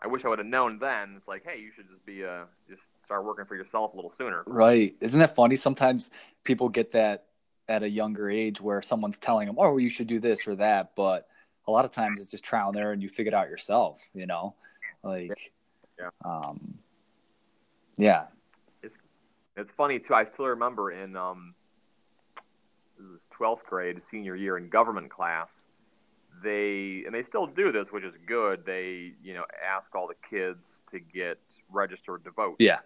I 0.00 0.06
wish 0.06 0.24
I 0.24 0.28
would 0.28 0.38
have 0.38 0.46
known 0.46 0.78
then. 0.78 1.14
It's 1.16 1.26
like, 1.26 1.44
hey, 1.44 1.60
you 1.60 1.70
should 1.74 1.88
just 1.90 2.04
be 2.06 2.22
a 2.22 2.46
just 2.68 2.82
start 3.04 3.24
working 3.24 3.44
for 3.44 3.56
yourself 3.56 3.92
a 3.92 3.96
little 3.96 4.12
sooner. 4.16 4.44
Right? 4.46 4.94
Isn't 5.00 5.20
that 5.20 5.34
funny? 5.34 5.56
Sometimes 5.56 6.10
people 6.44 6.68
get 6.68 6.92
that 6.92 7.26
at 7.68 7.82
a 7.82 7.88
younger 7.88 8.30
age 8.30 8.60
where 8.60 8.82
someone's 8.82 9.18
telling 9.18 9.46
them, 9.46 9.56
"Oh, 9.58 9.76
you 9.76 9.88
should 9.88 10.06
do 10.06 10.20
this 10.20 10.46
or 10.46 10.56
that," 10.56 10.94
but 10.94 11.28
a 11.66 11.70
lot 11.70 11.84
of 11.84 11.90
times 11.90 12.20
it's 12.20 12.30
just 12.30 12.44
trial 12.44 12.68
and 12.68 12.76
error, 12.76 12.92
and 12.92 13.02
you 13.02 13.08
figure 13.08 13.32
it 13.32 13.34
out 13.34 13.48
yourself. 13.48 14.02
You 14.14 14.26
know, 14.26 14.54
like 15.02 15.52
yeah. 15.98 16.10
Um, 16.24 16.78
yeah. 17.96 18.24
It's 18.82 18.96
it's 19.56 19.70
funny 19.76 19.98
too. 19.98 20.14
I 20.14 20.24
still 20.24 20.46
remember 20.46 20.90
in 20.90 21.16
um, 21.16 21.54
this 22.98 23.06
was 23.08 23.20
twelfth 23.30 23.68
grade, 23.68 24.00
senior 24.10 24.36
year 24.36 24.56
in 24.56 24.68
government 24.68 25.10
class. 25.10 25.48
They 26.42 27.04
and 27.06 27.14
they 27.14 27.22
still 27.22 27.46
do 27.46 27.72
this, 27.72 27.86
which 27.90 28.04
is 28.04 28.14
good. 28.26 28.64
They 28.66 29.12
you 29.22 29.34
know 29.34 29.44
ask 29.64 29.94
all 29.94 30.08
the 30.08 30.16
kids 30.28 30.58
to 30.90 30.98
get 30.98 31.38
registered 31.70 32.24
to 32.24 32.30
vote. 32.30 32.56
Yeah. 32.58 32.78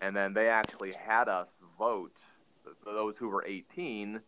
And 0.00 0.16
then 0.16 0.34
they 0.34 0.48
actually 0.48 0.90
had 1.06 1.28
us 1.28 1.46
vote. 1.78 2.16
Those 2.84 3.14
who 3.18 3.28
were 3.28 3.44
18, 3.44 4.20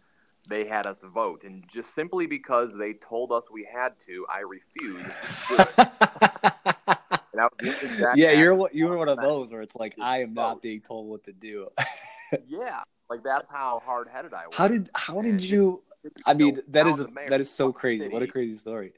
they 0.48 0.66
had 0.66 0.86
us 0.86 0.96
vote, 1.02 1.42
and 1.44 1.64
just 1.72 1.94
simply 1.94 2.26
because 2.26 2.70
they 2.78 2.94
told 2.94 3.32
us 3.32 3.44
we 3.52 3.68
had 3.72 3.92
to, 4.06 4.26
I 4.28 4.40
refused. 4.40 5.14
yeah, 8.16 8.32
you're 8.32 8.68
you 8.72 8.88
were 8.88 8.98
one 8.98 9.08
of 9.08 9.18
those 9.18 9.50
where 9.50 9.62
it's 9.62 9.76
like 9.76 9.96
I 10.00 10.22
am 10.22 10.34
not 10.34 10.62
being 10.62 10.80
told 10.80 11.08
what 11.08 11.24
to 11.24 11.32
do. 11.32 11.68
yeah, 12.46 12.82
like 13.08 13.22
that's 13.22 13.48
how 13.48 13.82
hard 13.84 14.08
headed 14.12 14.34
I 14.34 14.46
was. 14.46 14.56
How 14.56 14.68
did 14.68 14.90
how 14.94 15.22
did 15.22 15.42
you? 15.42 15.82
I 16.26 16.34
mean, 16.34 16.60
that 16.68 16.86
is 16.86 17.00
a, 17.00 17.08
that 17.28 17.40
is 17.40 17.50
so 17.50 17.72
crazy. 17.72 18.08
What 18.08 18.22
a 18.22 18.26
crazy 18.26 18.58
story. 18.58 18.92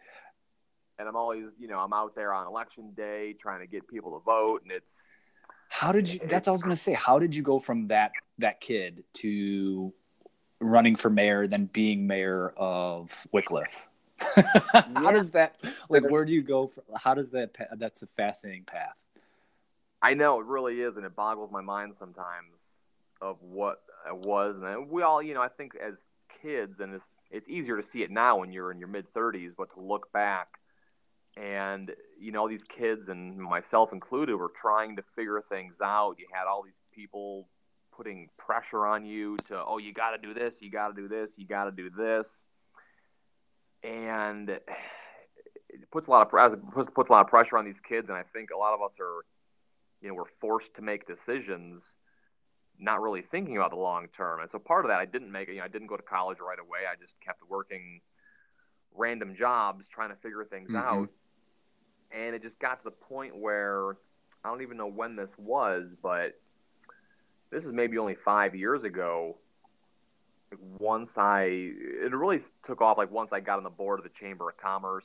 And 0.99 1.07
I'm 1.07 1.15
always, 1.15 1.45
you 1.59 1.69
know, 1.69 1.79
I'm 1.79 1.93
out 1.93 2.15
there 2.15 2.33
on 2.33 2.47
election 2.47 2.95
day 2.97 3.35
trying 3.35 3.61
to 3.61 3.67
get 3.67 3.87
people 3.87 4.19
to 4.19 4.25
vote, 4.25 4.63
and 4.63 4.73
it's. 4.73 4.91
How 5.69 5.93
did 5.93 6.13
you? 6.13 6.21
That's 6.25 6.49
all 6.49 6.53
I 6.53 6.57
was 6.57 6.63
gonna 6.63 6.77
say. 6.77 6.95
How 6.95 7.19
did 7.19 7.35
you 7.35 7.43
go 7.43 7.59
from 7.59 7.89
that 7.89 8.13
that 8.39 8.61
kid 8.61 9.05
to 9.15 9.93
running 10.61 10.97
for 10.97 11.11
mayor, 11.11 11.47
then 11.47 11.67
being 11.67 12.07
mayor 12.07 12.53
of 12.57 13.27
Wickliffe? 13.33 13.85
how 14.95 15.11
does 15.11 15.31
that 15.31 15.57
like 15.89 16.09
where 16.09 16.25
do 16.25 16.33
you 16.33 16.43
go 16.43 16.67
for, 16.67 16.83
how 16.97 17.13
does 17.13 17.31
that 17.31 17.55
that's 17.77 18.03
a 18.03 18.07
fascinating 18.07 18.65
path 18.65 19.03
i 20.01 20.15
know 20.15 20.41
it 20.41 20.47
really 20.47 20.81
is 20.81 20.97
and 20.97 21.05
it 21.05 21.15
boggles 21.15 21.51
my 21.53 21.61
mind 21.61 21.93
sometimes 21.99 22.49
of 23.21 23.37
what 23.43 23.83
it 24.09 24.17
was 24.17 24.57
and 24.63 24.89
we 24.89 25.03
all 25.03 25.23
you 25.23 25.35
know 25.35 25.43
i 25.43 25.49
think 25.49 25.73
as 25.77 25.95
kids 26.43 26.81
and 26.81 26.95
it's 26.95 27.05
it's 27.31 27.49
easier 27.49 27.81
to 27.81 27.87
see 27.93 28.03
it 28.03 28.11
now 28.11 28.39
when 28.39 28.53
you're 28.53 28.71
in 28.71 28.79
your 28.79 28.89
mid 28.89 29.07
30s 29.13 29.51
but 29.57 29.73
to 29.75 29.81
look 29.81 30.11
back 30.13 30.49
and 31.37 31.93
you 32.19 32.33
know 32.33 32.49
these 32.49 32.65
kids 32.65 33.09
and 33.09 33.37
myself 33.39 33.93
included 33.93 34.37
were 34.37 34.53
trying 34.61 34.97
to 34.97 35.03
figure 35.15 35.43
things 35.49 35.75
out 35.83 36.17
you 36.19 36.27
had 36.33 36.47
all 36.47 36.63
these 36.63 36.73
people 36.95 37.49
putting 37.95 38.29
pressure 38.39 38.87
on 38.87 39.05
you 39.05 39.37
to 39.37 39.63
oh 39.67 39.79
you 39.79 39.93
got 39.93 40.11
to 40.11 40.19
do 40.19 40.35
this 40.35 40.57
you 40.61 40.71
got 40.71 40.89
to 40.89 40.95
do 40.95 41.09
this 41.09 41.31
you 41.37 41.47
got 41.47 41.65
to 41.65 41.71
do 41.71 41.91
this 41.91 42.29
and 43.83 44.59
it 45.69 45.91
puts 45.91 46.07
a 46.07 46.11
lot 46.11 46.23
of 46.33 46.73
puts, 46.73 46.91
puts 46.91 47.09
a 47.09 47.13
lot 47.13 47.21
of 47.21 47.29
pressure 47.29 47.57
on 47.57 47.65
these 47.65 47.81
kids. 47.89 48.09
And 48.09 48.17
I 48.17 48.23
think 48.33 48.51
a 48.51 48.57
lot 48.57 48.75
of 48.75 48.83
us 48.83 48.93
are, 49.01 49.25
you 50.01 50.09
know, 50.09 50.15
we're 50.15 50.31
forced 50.41 50.75
to 50.77 50.83
make 50.83 51.07
decisions, 51.07 51.83
not 52.79 53.01
really 53.01 53.23
thinking 53.23 53.57
about 53.57 53.71
the 53.71 53.77
long 53.77 54.09
term. 54.17 54.41
And 54.41 54.51
so 54.51 54.59
part 54.59 54.85
of 54.85 54.91
that, 54.91 55.01
I 55.01 55.05
didn't 55.05 55.31
make 55.31 55.49
it. 55.49 55.53
You 55.53 55.59
know, 55.59 55.65
I 55.65 55.69
didn't 55.69 55.89
go 55.89 55.97
to 55.97 56.03
college 56.03 56.39
right 56.41 56.59
away. 56.59 56.81
I 56.91 56.97
just 57.01 57.13
kept 57.25 57.41
working 57.49 58.01
random 58.95 59.37
jobs, 59.39 59.85
trying 59.93 60.11
to 60.11 60.17
figure 60.17 60.45
things 60.45 60.69
mm-hmm. 60.69 60.77
out. 60.77 61.09
And 62.11 62.35
it 62.35 62.43
just 62.43 62.59
got 62.59 62.79
to 62.79 62.85
the 62.85 62.91
point 62.91 63.37
where 63.37 63.97
I 64.45 64.49
don't 64.49 64.63
even 64.63 64.77
know 64.77 64.87
when 64.87 65.17
this 65.17 65.31
was, 65.39 65.87
but 66.03 66.39
this 67.51 67.65
is 67.65 67.73
maybe 67.73 67.99
only 67.99 68.15
five 68.15 68.55
years 68.55 68.85
ago 68.85 69.37
once 70.79 71.11
I, 71.17 71.45
it 71.45 72.13
really 72.13 72.41
took 72.67 72.81
off 72.81 72.99
like 72.99 73.11
once 73.11 73.33
I 73.33 73.41
got 73.41 73.59
on 73.59 73.65
the 73.65 73.71
board 73.71 73.99
of 73.99 74.05
the 74.05 74.13
Chamber 74.21 74.49
of 74.49 74.57
Commerce, 74.57 75.05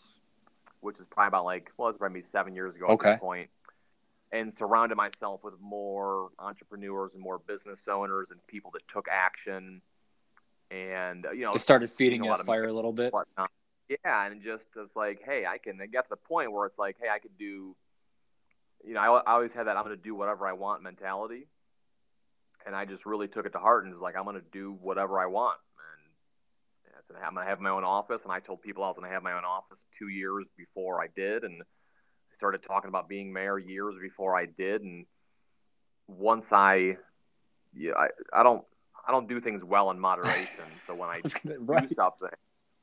which 0.81 0.97
is 0.97 1.05
probably 1.09 1.27
about 1.27 1.45
like, 1.45 1.71
well, 1.77 1.89
it's 1.89 1.97
probably 1.97 2.21
seven 2.23 2.55
years 2.55 2.75
ago 2.75 2.85
okay. 2.93 3.09
at 3.09 3.13
this 3.13 3.19
point, 3.19 3.49
and 4.31 4.53
surrounded 4.53 4.95
myself 4.95 5.43
with 5.43 5.55
more 5.59 6.29
entrepreneurs 6.39 7.11
and 7.13 7.21
more 7.21 7.39
business 7.39 7.79
owners 7.91 8.27
and 8.31 8.45
people 8.47 8.71
that 8.71 8.81
took 8.87 9.07
action. 9.09 9.81
And, 10.69 11.25
you 11.33 11.41
know, 11.41 11.53
it 11.53 11.59
started 11.59 11.89
feeding 11.89 12.27
a 12.27 12.37
fire 12.37 12.67
a 12.67 12.73
little 12.73 12.93
bit. 12.93 13.11
Whatnot. 13.11 13.51
Yeah. 13.91 14.25
And 14.25 14.41
just, 14.41 14.63
it's 14.75 14.95
like, 14.95 15.21
hey, 15.25 15.45
I 15.45 15.57
can 15.57 15.77
get 15.91 16.03
to 16.05 16.09
the 16.11 16.15
point 16.15 16.51
where 16.51 16.65
it's 16.65 16.79
like, 16.79 16.95
hey, 16.99 17.09
I 17.13 17.19
could 17.19 17.37
do, 17.37 17.75
you 18.83 18.93
know, 18.93 18.99
I, 18.99 19.19
I 19.19 19.33
always 19.33 19.51
had 19.53 19.67
that 19.67 19.77
I'm 19.77 19.83
going 19.83 19.95
to 19.95 20.01
do 20.01 20.15
whatever 20.15 20.47
I 20.47 20.53
want 20.53 20.81
mentality 20.81 21.47
and 22.65 22.75
I 22.75 22.85
just 22.85 23.05
really 23.05 23.27
took 23.27 23.45
it 23.45 23.53
to 23.53 23.59
heart 23.59 23.85
and 23.85 23.93
was 23.93 24.01
like, 24.01 24.15
I'm 24.15 24.23
going 24.23 24.35
to 24.35 24.45
do 24.51 24.77
whatever 24.81 25.19
I 25.19 25.25
want. 25.25 25.57
And 26.85 26.95
I 26.95 26.99
said, 27.07 27.25
I'm 27.25 27.33
going 27.33 27.45
to 27.45 27.49
have 27.49 27.59
my 27.59 27.69
own 27.69 27.83
office. 27.83 28.21
And 28.23 28.31
I 28.31 28.39
told 28.39 28.61
people 28.61 28.83
I 28.83 28.87
was 28.87 28.97
going 28.97 29.09
to 29.09 29.13
have 29.13 29.23
my 29.23 29.33
own 29.33 29.45
office 29.45 29.77
two 29.97 30.07
years 30.07 30.45
before 30.57 31.01
I 31.01 31.07
did. 31.15 31.43
And 31.43 31.61
I 31.61 32.35
started 32.37 32.61
talking 32.65 32.89
about 32.89 33.09
being 33.09 33.33
mayor 33.33 33.57
years 33.57 33.95
before 34.01 34.35
I 34.35 34.45
did. 34.45 34.81
And 34.81 35.05
once 36.07 36.45
I, 36.51 36.97
yeah, 37.75 37.93
I, 37.97 38.07
I 38.33 38.43
don't, 38.43 38.63
I 39.07 39.11
don't 39.11 39.27
do 39.27 39.41
things 39.41 39.63
well 39.63 39.89
in 39.91 39.99
moderation. 39.99 40.47
So 40.85 40.93
when 40.93 41.09
I 41.09 41.21
right. 41.57 41.89
do 41.89 41.95
something, 41.95 42.29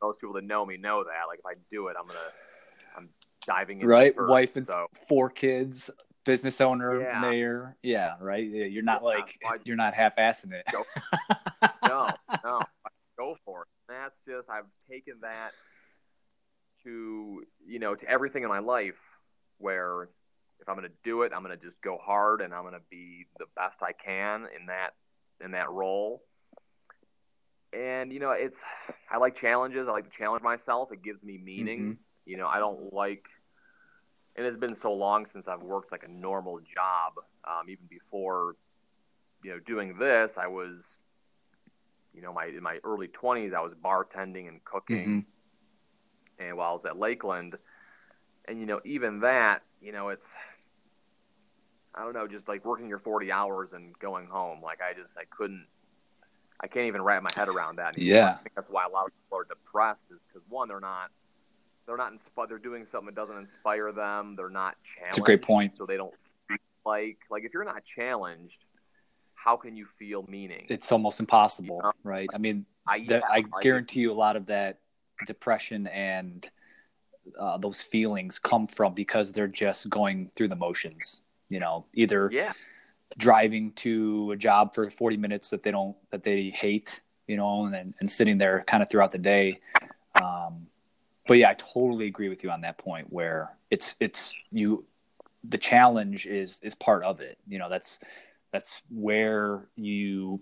those 0.00 0.14
people 0.20 0.34
that 0.34 0.44
know 0.44 0.64
me 0.64 0.76
know 0.76 1.04
that. 1.04 1.28
Like 1.28 1.40
if 1.40 1.46
I 1.46 1.54
do 1.70 1.88
it, 1.88 1.96
I'm 1.98 2.06
gonna, 2.06 2.18
I'm 2.96 3.08
diving 3.46 3.80
in. 3.80 3.86
Right, 3.86 4.14
wife 4.16 4.56
and 4.56 4.66
so. 4.66 4.86
four 5.08 5.30
kids, 5.30 5.90
business 6.24 6.60
owner, 6.60 7.00
yeah. 7.00 7.20
mayor. 7.20 7.76
Yeah, 7.82 8.14
right. 8.20 8.44
You're 8.44 8.82
not 8.82 9.02
yeah, 9.02 9.08
like 9.08 9.38
you're 9.64 9.76
not 9.76 9.94
half-assing 9.94 10.52
it. 10.52 10.64
Go, 10.70 10.84
no, 11.88 12.10
no, 12.44 12.60
go 13.16 13.36
for 13.44 13.62
it. 13.62 13.68
That's 13.88 14.14
just 14.26 14.48
I've 14.50 14.66
taken 14.90 15.14
that 15.22 15.52
to 16.84 17.42
you 17.66 17.78
know 17.78 17.94
to 17.94 18.08
everything 18.08 18.42
in 18.42 18.48
my 18.48 18.60
life 18.60 18.98
where 19.58 20.08
if 20.60 20.68
I'm 20.68 20.76
going 20.76 20.88
to 20.88 20.96
do 21.04 21.22
it, 21.22 21.32
I'm 21.34 21.42
going 21.42 21.56
to 21.56 21.64
just 21.64 21.80
go 21.82 21.98
hard 22.02 22.40
and 22.40 22.52
I'm 22.52 22.62
going 22.62 22.74
to 22.74 22.80
be 22.90 23.26
the 23.38 23.46
best 23.56 23.78
I 23.82 23.92
can 23.92 24.46
in 24.58 24.66
that 24.66 24.90
in 25.44 25.52
that 25.52 25.70
role. 25.70 26.22
And 27.72 28.12
you 28.12 28.20
know, 28.20 28.30
it's 28.30 28.56
I 29.10 29.18
like 29.18 29.38
challenges. 29.40 29.88
I 29.88 29.92
like 29.92 30.10
to 30.10 30.16
challenge 30.16 30.42
myself. 30.42 30.92
It 30.92 31.02
gives 31.02 31.22
me 31.22 31.38
meaning. 31.38 31.80
Mm-hmm. 31.80 31.92
You 32.26 32.36
know, 32.36 32.46
I 32.46 32.58
don't 32.58 32.92
like 32.92 33.24
and 34.38 34.46
it's 34.46 34.56
been 34.56 34.76
so 34.76 34.92
long 34.92 35.26
since 35.32 35.48
I've 35.48 35.62
worked 35.62 35.90
like 35.90 36.04
a 36.04 36.08
normal 36.10 36.60
job. 36.60 37.14
Um, 37.44 37.68
even 37.68 37.86
before, 37.90 38.54
you 39.42 39.50
know, 39.50 39.58
doing 39.58 39.98
this, 39.98 40.30
I 40.40 40.46
was, 40.46 40.76
you 42.14 42.22
know, 42.22 42.32
my 42.32 42.46
in 42.46 42.62
my 42.62 42.78
early 42.84 43.08
twenties, 43.08 43.52
I 43.52 43.60
was 43.60 43.72
bartending 43.84 44.46
and 44.46 44.64
cooking, 44.64 45.24
mm-hmm. 46.38 46.44
and 46.46 46.56
while 46.56 46.70
I 46.70 46.72
was 46.74 46.84
at 46.86 46.98
Lakeland, 46.98 47.58
and 48.46 48.60
you 48.60 48.66
know, 48.66 48.80
even 48.84 49.20
that, 49.20 49.62
you 49.82 49.90
know, 49.90 50.10
it's, 50.10 50.26
I 51.92 52.04
don't 52.04 52.14
know, 52.14 52.28
just 52.28 52.46
like 52.46 52.64
working 52.64 52.88
your 52.88 53.00
forty 53.00 53.32
hours 53.32 53.70
and 53.72 53.98
going 53.98 54.28
home. 54.28 54.60
Like 54.62 54.78
I 54.80 54.92
just, 54.94 55.10
I 55.16 55.24
couldn't. 55.36 55.66
I 56.60 56.66
can't 56.66 56.86
even 56.86 57.02
wrap 57.02 57.22
my 57.22 57.30
head 57.34 57.48
around 57.48 57.76
that. 57.76 57.96
Anymore. 57.96 58.16
Yeah, 58.16 58.36
I 58.38 58.42
think 58.42 58.54
that's 58.54 58.70
why 58.70 58.84
a 58.84 58.88
lot 58.88 59.06
of 59.06 59.12
people 59.12 59.38
are 59.38 59.44
depressed, 59.44 60.00
is 60.10 60.18
because 60.26 60.42
one, 60.48 60.68
they're 60.68 60.80
not 60.80 61.10
they're 61.86 61.96
not 61.96 62.12
inspired. 62.12 62.50
They're 62.50 62.58
doing 62.58 62.86
something 62.92 63.06
that 63.06 63.14
doesn't 63.14 63.36
inspire 63.36 63.92
them. 63.92 64.34
They're 64.36 64.50
not 64.50 64.76
challenged. 64.96 65.18
It's 65.18 65.18
a 65.18 65.22
great 65.22 65.42
point. 65.42 65.72
So 65.78 65.86
they 65.86 65.96
don't 65.96 66.14
like 66.84 67.18
like 67.30 67.44
if 67.44 67.54
you're 67.54 67.64
not 67.64 67.82
challenged, 67.96 68.58
how 69.34 69.56
can 69.56 69.76
you 69.76 69.86
feel 69.98 70.24
meaning? 70.28 70.66
It's 70.68 70.92
almost 70.92 71.20
impossible, 71.20 71.76
you 71.76 71.82
know? 71.82 71.92
right? 72.04 72.28
I 72.34 72.38
mean, 72.38 72.66
I, 72.86 72.96
yeah, 72.96 73.20
I 73.30 73.42
guarantee 73.62 74.00
you 74.00 74.12
a 74.12 74.14
lot 74.14 74.36
of 74.36 74.46
that 74.46 74.80
depression 75.26 75.86
and 75.88 76.48
uh, 77.38 77.58
those 77.58 77.82
feelings 77.82 78.38
come 78.38 78.66
from 78.66 78.94
because 78.94 79.32
they're 79.32 79.48
just 79.48 79.88
going 79.88 80.30
through 80.36 80.48
the 80.48 80.56
motions. 80.56 81.22
You 81.48 81.60
know, 81.60 81.86
either 81.94 82.28
yeah. 82.30 82.52
Driving 83.16 83.72
to 83.72 84.30
a 84.32 84.36
job 84.36 84.74
for 84.74 84.88
40 84.90 85.16
minutes 85.16 85.50
that 85.50 85.62
they 85.62 85.70
don't 85.70 85.96
that 86.10 86.22
they 86.22 86.50
hate, 86.50 87.00
you 87.26 87.36
know, 87.36 87.64
and 87.64 87.74
then 87.74 87.94
and 88.00 88.10
sitting 88.10 88.38
there 88.38 88.64
kind 88.66 88.82
of 88.82 88.90
throughout 88.90 89.12
the 89.12 89.18
day. 89.18 89.60
Um, 90.14 90.66
but 91.26 91.38
yeah, 91.38 91.50
I 91.50 91.54
totally 91.54 92.06
agree 92.06 92.28
with 92.28 92.42
you 92.42 92.50
on 92.50 92.62
that 92.62 92.78
point 92.78 93.12
where 93.12 93.50
it's 93.70 93.96
it's 94.00 94.34
you 94.50 94.84
the 95.44 95.58
challenge 95.58 96.26
is 96.26 96.60
is 96.62 96.74
part 96.74 97.04
of 97.04 97.20
it. 97.20 97.38
You 97.46 97.58
know, 97.58 97.68
that's 97.68 97.98
that's 98.52 98.82
where 98.90 99.66
you 99.76 100.40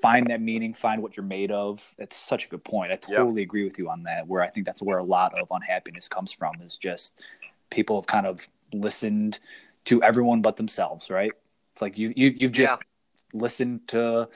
find 0.00 0.28
that 0.28 0.40
meaning, 0.40 0.72
find 0.72 1.02
what 1.02 1.16
you're 1.16 1.26
made 1.26 1.50
of. 1.50 1.94
It's 1.98 2.16
such 2.16 2.46
a 2.46 2.48
good 2.48 2.64
point. 2.64 2.92
I 2.92 2.96
totally 2.96 3.42
agree 3.42 3.64
with 3.64 3.78
you 3.78 3.88
on 3.88 4.02
that. 4.04 4.26
Where 4.26 4.42
I 4.42 4.48
think 4.48 4.66
that's 4.66 4.82
where 4.82 4.98
a 4.98 5.04
lot 5.04 5.38
of 5.38 5.48
unhappiness 5.50 6.08
comes 6.08 6.32
from 6.32 6.60
is 6.62 6.78
just 6.78 7.24
people 7.70 8.00
have 8.00 8.06
kind 8.06 8.26
of 8.26 8.48
listened 8.72 9.38
to 9.86 10.02
everyone 10.02 10.42
but 10.42 10.56
themselves, 10.56 11.10
right? 11.10 11.32
It's 11.72 11.82
like 11.82 11.98
you 11.98 12.12
you 12.16 12.34
you've 12.38 12.52
just 12.52 12.78
yeah. 12.78 13.40
listened 13.40 13.88
to 13.88 14.28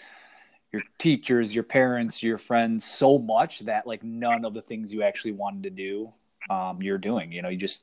your 0.73 0.83
teachers, 0.99 1.55
your 1.55 1.65
parents, 1.65 2.23
your 2.23 2.39
friends 2.39 2.85
so 2.85 3.19
much 3.19 3.61
that 3.61 3.87
like 3.87 4.03
none 4.03 4.45
of 4.45 4.55
the 4.55 4.63
things 4.63 4.93
you 4.93 5.03
actually 5.03 5.33
wanted 5.33 5.65
to 5.65 5.71
do, 5.71 6.13
um, 6.49 6.81
you're 6.83 6.99
doing. 6.99 7.33
You 7.33 7.43
know, 7.43 7.49
you 7.49 7.57
just 7.57 7.83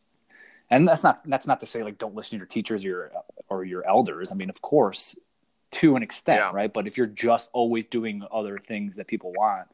and 0.69 0.87
that's 0.87 1.03
not 1.03 1.21
that's 1.25 1.47
not 1.47 1.59
to 1.61 1.65
say 1.65 1.83
like 1.83 1.97
don't 1.97 2.15
listen 2.15 2.31
to 2.31 2.37
your 2.37 2.47
teachers 2.47 2.83
or 2.85 2.87
your 2.87 3.11
or 3.49 3.63
your 3.63 3.87
elders. 3.87 4.31
I 4.31 4.35
mean, 4.35 4.49
of 4.49 4.61
course, 4.61 5.17
to 5.71 5.95
an 5.95 6.03
extent, 6.03 6.39
yeah. 6.39 6.51
right? 6.53 6.71
But 6.71 6.87
if 6.87 6.97
you're 6.97 7.07
just 7.07 7.49
always 7.53 7.85
doing 7.85 8.23
other 8.31 8.57
things 8.57 8.95
that 8.95 9.07
people 9.07 9.33
want, 9.33 9.67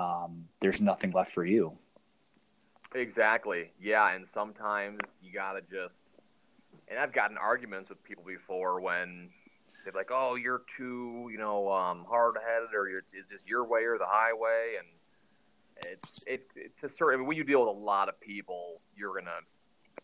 um, 0.00 0.48
there's 0.60 0.80
nothing 0.80 1.12
left 1.12 1.32
for 1.32 1.44
you. 1.44 1.78
Exactly. 2.94 3.72
Yeah, 3.80 4.14
and 4.14 4.26
sometimes 4.32 4.98
you 5.22 5.32
gotta 5.32 5.60
just. 5.60 6.01
And 6.88 6.98
I've 6.98 7.12
gotten 7.12 7.38
arguments 7.38 7.88
with 7.88 8.02
people 8.04 8.24
before 8.24 8.80
when 8.80 9.30
they're 9.84 9.92
like, 9.94 10.10
"Oh, 10.10 10.34
you're 10.34 10.62
too, 10.76 11.28
you 11.32 11.38
know, 11.38 11.70
um, 11.72 12.04
hard-headed, 12.08 12.74
or 12.74 12.88
you're, 12.88 13.02
it's 13.12 13.30
just 13.30 13.46
your 13.46 13.64
way 13.64 13.84
or 13.84 13.98
the 13.98 14.06
highway." 14.06 14.74
And 14.78 14.88
it's 15.90 16.24
it, 16.26 16.46
it 16.54 16.72
to 16.80 16.90
certain. 16.96 17.14
I 17.14 17.16
mean, 17.18 17.26
when 17.26 17.36
you 17.36 17.44
deal 17.44 17.60
with 17.60 17.68
a 17.68 17.78
lot 17.78 18.08
of 18.08 18.20
people, 18.20 18.80
you're 18.96 19.14
gonna 19.14 19.40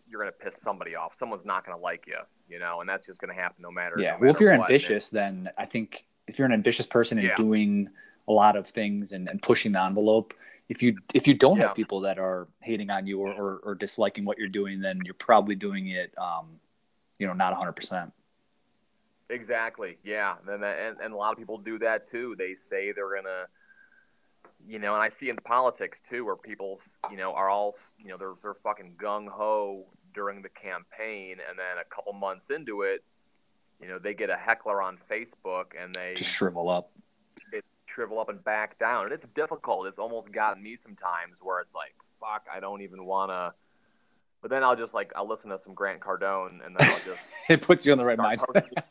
you're 0.09 0.21
gonna 0.21 0.33
piss 0.33 0.55
somebody 0.63 0.95
off. 0.95 1.13
Someone's 1.19 1.45
not 1.45 1.67
gonna 1.67 1.79
like 1.79 2.07
you, 2.07 2.19
you 2.49 2.59
know, 2.59 2.81
and 2.81 2.89
that's 2.89 3.07
just 3.07 3.21
gonna 3.21 3.35
happen 3.35 3.63
no 3.63 3.71
matter. 3.71 3.97
Yeah. 3.99 4.13
No 4.13 4.19
well, 4.21 4.31
if 4.31 4.41
you're 4.41 4.57
what. 4.57 4.71
ambitious, 4.71 5.11
then 5.11 5.51
I 5.59 5.67
think 5.67 6.07
if 6.27 6.39
you're 6.39 6.47
an 6.47 6.53
ambitious 6.53 6.87
person 6.87 7.19
and 7.19 7.29
yeah. 7.29 7.35
doing 7.35 7.89
a 8.27 8.33
lot 8.33 8.57
of 8.57 8.67
things 8.67 9.13
and, 9.13 9.29
and 9.29 9.41
pushing 9.41 9.73
the 9.73 9.83
envelope, 9.83 10.35
if 10.69 10.83
you 10.83 10.99
if 11.15 11.27
you 11.27 11.35
don't 11.35 11.59
yeah. 11.59 11.69
have 11.69 11.77
people 11.77 12.01
that 12.01 12.19
are 12.19 12.47
hating 12.61 12.91
on 12.91 13.07
you 13.07 13.21
or, 13.21 13.33
or, 13.33 13.57
or 13.65 13.75
disliking 13.75 14.25
what 14.25 14.39
you're 14.39 14.49
doing, 14.49 14.81
then 14.81 15.01
you're 15.05 15.15
probably 15.15 15.55
doing 15.55 15.89
it, 15.89 16.13
um, 16.19 16.61
you 17.19 17.27
know, 17.27 17.33
not 17.33 17.53
100. 17.53 17.73
percent 17.73 18.13
Exactly. 19.31 19.99
Yeah. 20.05 20.37
And, 20.47 20.65
and 20.65 20.97
and 21.03 21.13
a 21.13 21.17
lot 21.17 21.33
of 21.33 21.39
people 21.39 21.59
do 21.59 21.79
that 21.81 22.11
too. 22.11 22.35
They 22.39 22.55
say 22.71 22.93
they're 22.93 23.15
gonna, 23.15 23.47
you 24.67 24.79
know, 24.79 24.95
and 24.95 25.03
I 25.03 25.11
see 25.11 25.29
in 25.29 25.37
politics 25.37 25.99
too, 26.09 26.25
where 26.25 26.37
people, 26.37 26.81
you 27.11 27.17
know, 27.17 27.35
are 27.35 27.51
all, 27.51 27.77
you 27.99 28.09
know, 28.09 28.17
they're 28.17 28.35
they're 28.43 28.55
fucking 28.55 28.95
gung 29.01 29.29
ho 29.29 29.85
during 30.15 30.41
the 30.43 30.49
campaign, 30.49 31.37
and 31.47 31.59
then 31.59 31.79
a 31.81 31.95
couple 31.95 32.15
months 32.15 32.47
into 32.51 32.83
it, 32.83 33.05
you 33.81 33.89
know, 33.89 33.99
they 33.99 34.15
get 34.15 34.31
a 34.31 34.37
heckler 34.37 34.81
on 34.81 34.99
Facebook 35.11 35.67
and 35.79 35.95
they 35.95 36.15
just 36.17 36.31
shrivel 36.31 36.69
up. 36.71 36.91
It 37.53 37.65
shrivel 37.87 38.19
up 38.21 38.29
and 38.31 38.43
back 38.43 38.79
down, 38.79 39.05
and 39.05 39.13
it's 39.13 39.27
difficult. 39.35 39.87
It's 39.87 39.99
almost 39.99 40.33
gotten 40.33 40.63
me 40.63 40.79
sometimes 40.83 41.35
where 41.43 41.61
it's 41.61 41.75
like, 41.75 41.95
fuck, 42.19 42.47
I 42.53 42.61
don't 42.61 42.81
even 42.81 43.05
want 43.05 43.31
to 43.31 43.53
but 44.41 44.51
then 44.51 44.63
I'll 44.63 44.77
just 44.77 44.95
like 44.95 45.13
I'll 45.17 45.29
listen 45.29 45.51
to 45.51 45.59
some 45.65 45.75
Grant 45.75 46.01
Cardone, 46.01 46.65
and 46.65 46.77
then 46.79 46.89
I'll 46.89 47.01
just 47.05 47.21
it 47.49 47.63
puts 47.63 47.85
you 47.85 47.93
on 47.93 47.99
the 47.99 48.05
right 48.05 48.19
mind. 48.19 48.41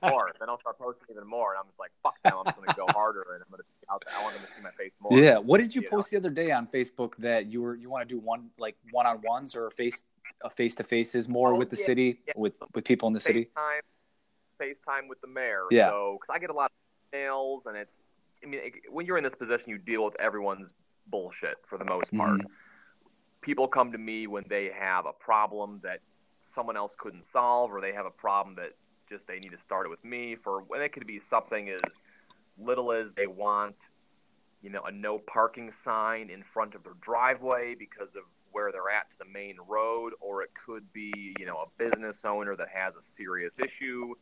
more. 0.04 0.32
Then 0.40 0.50
I'll 0.50 0.60
start 0.60 0.78
posting 0.78 1.08
even 1.10 1.28
more, 1.28 1.54
and 1.54 1.60
I'm 1.60 1.68
just 1.68 1.80
like, 1.80 1.92
fuck 2.04 2.16
now, 2.24 2.40
I'm 2.40 2.46
just 2.46 2.58
gonna 2.58 2.74
go 2.76 2.86
harder, 2.94 3.26
and 3.34 3.44
I'm 3.44 3.50
gonna 3.50 3.64
out 3.92 4.04
there. 4.06 4.20
I 4.20 4.24
want 4.24 4.36
them 4.36 4.46
to 4.46 4.54
see 4.56 4.62
my 4.62 4.72
face 4.72 4.94
more. 5.00 5.18
Yeah. 5.18 5.38
What 5.40 5.60
did 5.60 5.74
you, 5.74 5.82
you 5.82 5.90
post 5.90 6.12
know? 6.12 6.20
the 6.20 6.28
other 6.28 6.36
day 6.36 6.52
on 6.52 6.68
Facebook 6.68 7.16
that 7.18 7.48
you 7.48 7.62
were 7.62 7.76
you 7.76 7.90
want 7.90 8.08
to 8.08 8.14
do 8.14 8.20
one 8.20 8.50
like 8.60 8.76
one 8.92 9.08
on 9.08 9.22
ones 9.24 9.56
or 9.56 9.72
face 9.72 10.04
a 10.44 10.50
face 10.50 10.76
to 10.76 10.84
faces 10.84 11.28
more 11.28 11.54
oh, 11.54 11.58
with 11.58 11.70
the 11.70 11.78
yeah, 11.78 11.86
city 11.86 12.20
yeah. 12.28 12.34
with 12.36 12.58
with 12.76 12.86
people 12.86 13.08
in 13.08 13.14
the 13.14 13.20
city? 13.20 13.50
FaceTime, 13.58 13.80
FaceTime 14.62 15.10
with 15.10 15.22
the 15.22 15.28
mayor. 15.28 15.64
Yeah. 15.72 15.90
So 15.90 16.20
because 16.20 16.36
I 16.36 16.40
get 16.40 16.50
a 16.50 16.54
lot 16.54 16.72
of 16.72 17.18
emails, 17.18 17.66
and 17.66 17.78
it's 17.78 17.92
I 18.44 18.48
mean 18.48 18.60
it, 18.64 18.74
when 18.92 19.06
you're 19.06 19.18
in 19.18 19.24
this 19.24 19.36
position, 19.36 19.70
you 19.70 19.78
deal 19.78 20.04
with 20.06 20.20
everyone's 20.20 20.68
bullshit 21.08 21.56
for 21.68 21.78
the 21.78 21.86
most 21.86 22.14
part. 22.14 22.32
Mm-hmm 22.32 22.54
people 23.48 23.66
come 23.66 23.94
to 23.94 23.98
me 23.98 24.28
when 24.28 24.44
they 24.50 24.70
have 24.78 25.06
a 25.06 25.14
problem 25.14 25.80
that 25.82 26.02
someone 26.54 26.76
else 26.76 26.92
couldn't 26.98 27.26
solve, 27.26 27.72
or 27.72 27.80
they 27.80 27.94
have 27.94 28.06
a 28.06 28.12
problem 28.12 28.54
that 28.56 28.72
just 29.10 29.26
they 29.26 29.40
need 29.40 29.52
to 29.52 29.58
start 29.66 29.86
it 29.86 29.90
with 29.90 30.04
me 30.04 30.36
for. 30.36 30.62
when 30.64 30.82
it 30.82 30.92
could 30.92 31.08
be 31.08 31.22
something 31.30 31.70
as 31.70 31.80
little 32.60 32.92
as 32.92 33.08
they 33.16 33.26
want, 33.26 33.78
you 34.62 34.70
know, 34.70 34.82
a 34.84 34.92
no 34.92 35.18
parking 35.18 35.72
sign 35.86 36.30
in 36.30 36.44
front 36.44 36.76
of 36.76 36.84
their 36.84 36.96
driveway 37.00 37.74
because 37.74 38.10
of 38.18 38.24
where 38.52 38.70
they're 38.74 38.90
at 38.90 39.10
to 39.12 39.18
the 39.20 39.32
main 39.32 39.56
road, 39.66 40.12
or 40.20 40.44
it 40.44 40.50
could 40.66 40.92
be, 40.92 41.14
you 41.40 41.46
know, 41.46 41.66
a 41.66 41.68
business 41.78 42.18
owner 42.26 42.54
that 42.58 42.68
has 42.68 42.96
a 42.96 43.16
serious 43.16 43.54
issue, 43.64 44.14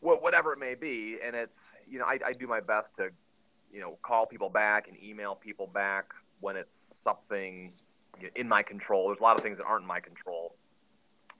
whatever 0.00 0.52
it 0.52 0.58
may 0.58 0.74
be. 0.74 1.18
And 1.24 1.36
it's, 1.36 1.58
you 1.88 2.00
know, 2.00 2.04
I, 2.04 2.18
I 2.26 2.32
do 2.32 2.48
my 2.48 2.60
best 2.60 2.88
to 2.96 3.10
you 3.72 3.80
know, 3.80 3.98
call 4.02 4.26
people 4.26 4.48
back 4.48 4.88
and 4.88 4.96
email 5.02 5.34
people 5.34 5.66
back 5.66 6.06
when 6.40 6.56
it's 6.56 6.76
something 7.04 7.72
in 8.34 8.48
my 8.48 8.62
control. 8.62 9.08
There's 9.08 9.20
a 9.20 9.22
lot 9.22 9.36
of 9.36 9.42
things 9.42 9.58
that 9.58 9.64
aren't 9.64 9.82
in 9.82 9.88
my 9.88 10.00
control. 10.00 10.54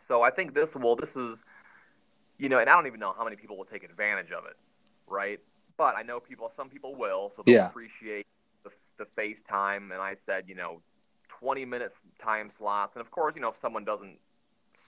So 0.06 0.22
I 0.22 0.30
think 0.30 0.54
this 0.54 0.74
will, 0.74 0.96
this 0.96 1.10
is, 1.10 1.36
you 2.38 2.48
know, 2.48 2.58
and 2.58 2.68
I 2.68 2.74
don't 2.74 2.86
even 2.86 3.00
know 3.00 3.14
how 3.16 3.24
many 3.24 3.36
people 3.36 3.56
will 3.56 3.66
take 3.66 3.84
advantage 3.84 4.32
of 4.32 4.44
it, 4.46 4.56
right? 5.06 5.38
But 5.76 5.96
I 5.96 6.02
know 6.02 6.18
people, 6.18 6.50
some 6.56 6.68
people 6.68 6.94
will, 6.94 7.32
so 7.36 7.42
they'll 7.44 7.54
yeah. 7.54 7.68
appreciate 7.68 8.26
the, 8.64 8.70
the 8.98 9.04
FaceTime. 9.04 9.92
And 9.92 10.00
I 10.00 10.16
said, 10.26 10.44
you 10.46 10.54
know, 10.54 10.80
20 11.40 11.64
minutes 11.64 11.94
time 12.22 12.50
slots. 12.58 12.92
And 12.96 13.04
of 13.04 13.10
course, 13.10 13.34
you 13.36 13.42
know, 13.42 13.48
if 13.48 13.56
someone 13.60 13.84
doesn't 13.84 14.18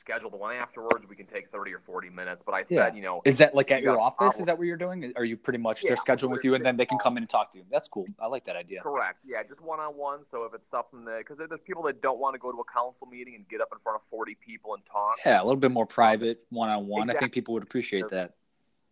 schedule 0.01 0.31
the 0.31 0.37
one 0.37 0.57
afterwards, 0.57 1.05
we 1.09 1.15
can 1.15 1.27
take 1.27 1.51
30 1.51 1.73
or 1.73 1.81
40 1.81 2.11
minutes. 2.11 2.43
But 2.45 2.55
I 2.55 2.63
said, 2.65 2.75
yeah. 2.75 2.95
you 2.95 3.03
know, 3.03 3.21
is 3.25 3.39
that 3.39 3.55
like 3.55 3.71
at 3.71 3.83
your 3.83 4.01
office? 4.01 4.41
Is 4.41 4.47
that 4.47 4.59
what 4.59 4.67
you're 4.67 4.77
doing? 4.77 5.13
Are 5.17 5.25
you 5.25 5.37
pretty 5.37 5.59
much 5.59 5.85
yeah, 5.85 5.91
they're 5.91 6.17
scheduling 6.17 6.31
with 6.31 6.45
you 6.45 6.55
and 6.55 6.65
then 6.65 6.77
they 6.77 6.87
can 6.87 6.99
come 6.99 7.17
in 7.17 7.23
and 7.23 7.31
talk 7.31 7.53
to 7.53 7.59
you? 7.59 7.65
That's 7.71 7.89
cool. 7.89 8.07
I 8.19 8.27
like 8.27 8.45
that 8.45 8.57
idea. 8.57 8.81
Correct. 8.83 9.19
Yeah, 9.25 9.43
just 9.43 9.61
one 9.61 9.79
on 9.81 9.97
one. 9.97 10.21
So 10.31 10.45
if 10.45 10.55
it's 10.55 10.69
something 10.71 11.05
that, 11.05 11.19
because 11.19 11.39
there's 11.39 11.61
people 11.67 11.83
that 11.85 12.03
don't 12.03 12.19
want 12.19 12.35
to 12.35 12.39
go 12.39 12.51
to 12.51 12.59
a 12.59 12.73
council 12.73 13.07
meeting 13.07 13.35
and 13.35 13.49
get 13.49 13.61
up 13.61 13.69
in 13.73 13.79
front 13.79 13.97
of 13.97 14.03
40 14.11 14.37
people 14.45 14.75
and 14.75 14.83
talk. 14.91 15.17
Yeah, 15.25 15.41
a 15.41 15.45
little 15.45 15.57
bit 15.57 15.71
more 15.71 15.87
private, 15.87 16.41
one 16.51 16.71
on 16.71 16.87
one. 16.87 17.11
I 17.11 17.15
think 17.15 17.33
people 17.33 17.55
would 17.55 17.63
appreciate 17.63 18.09
that. 18.11 18.35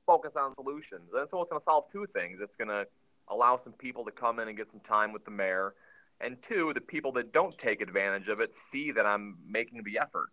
Focus 0.06 0.32
on 0.36 0.54
solutions. 0.54 1.10
And 1.14 1.28
so 1.28 1.40
it's 1.40 1.50
going 1.50 1.60
to 1.60 1.64
solve 1.64 1.84
two 1.92 2.06
things. 2.14 2.38
It's 2.40 2.56
going 2.56 2.68
to 2.68 2.86
allow 3.28 3.58
some 3.62 3.72
people 3.72 4.04
to 4.04 4.10
come 4.10 4.38
in 4.40 4.48
and 4.48 4.56
get 4.56 4.70
some 4.70 4.80
time 4.80 5.12
with 5.12 5.24
the 5.24 5.30
mayor. 5.30 5.74
And 6.20 6.36
two, 6.42 6.72
the 6.74 6.80
people 6.80 7.12
that 7.12 7.32
don't 7.32 7.56
take 7.58 7.80
advantage 7.80 8.28
of 8.28 8.40
it 8.40 8.50
see 8.70 8.90
that 8.92 9.06
I'm 9.06 9.38
making 9.48 9.82
the 9.84 9.98
effort. 9.98 10.30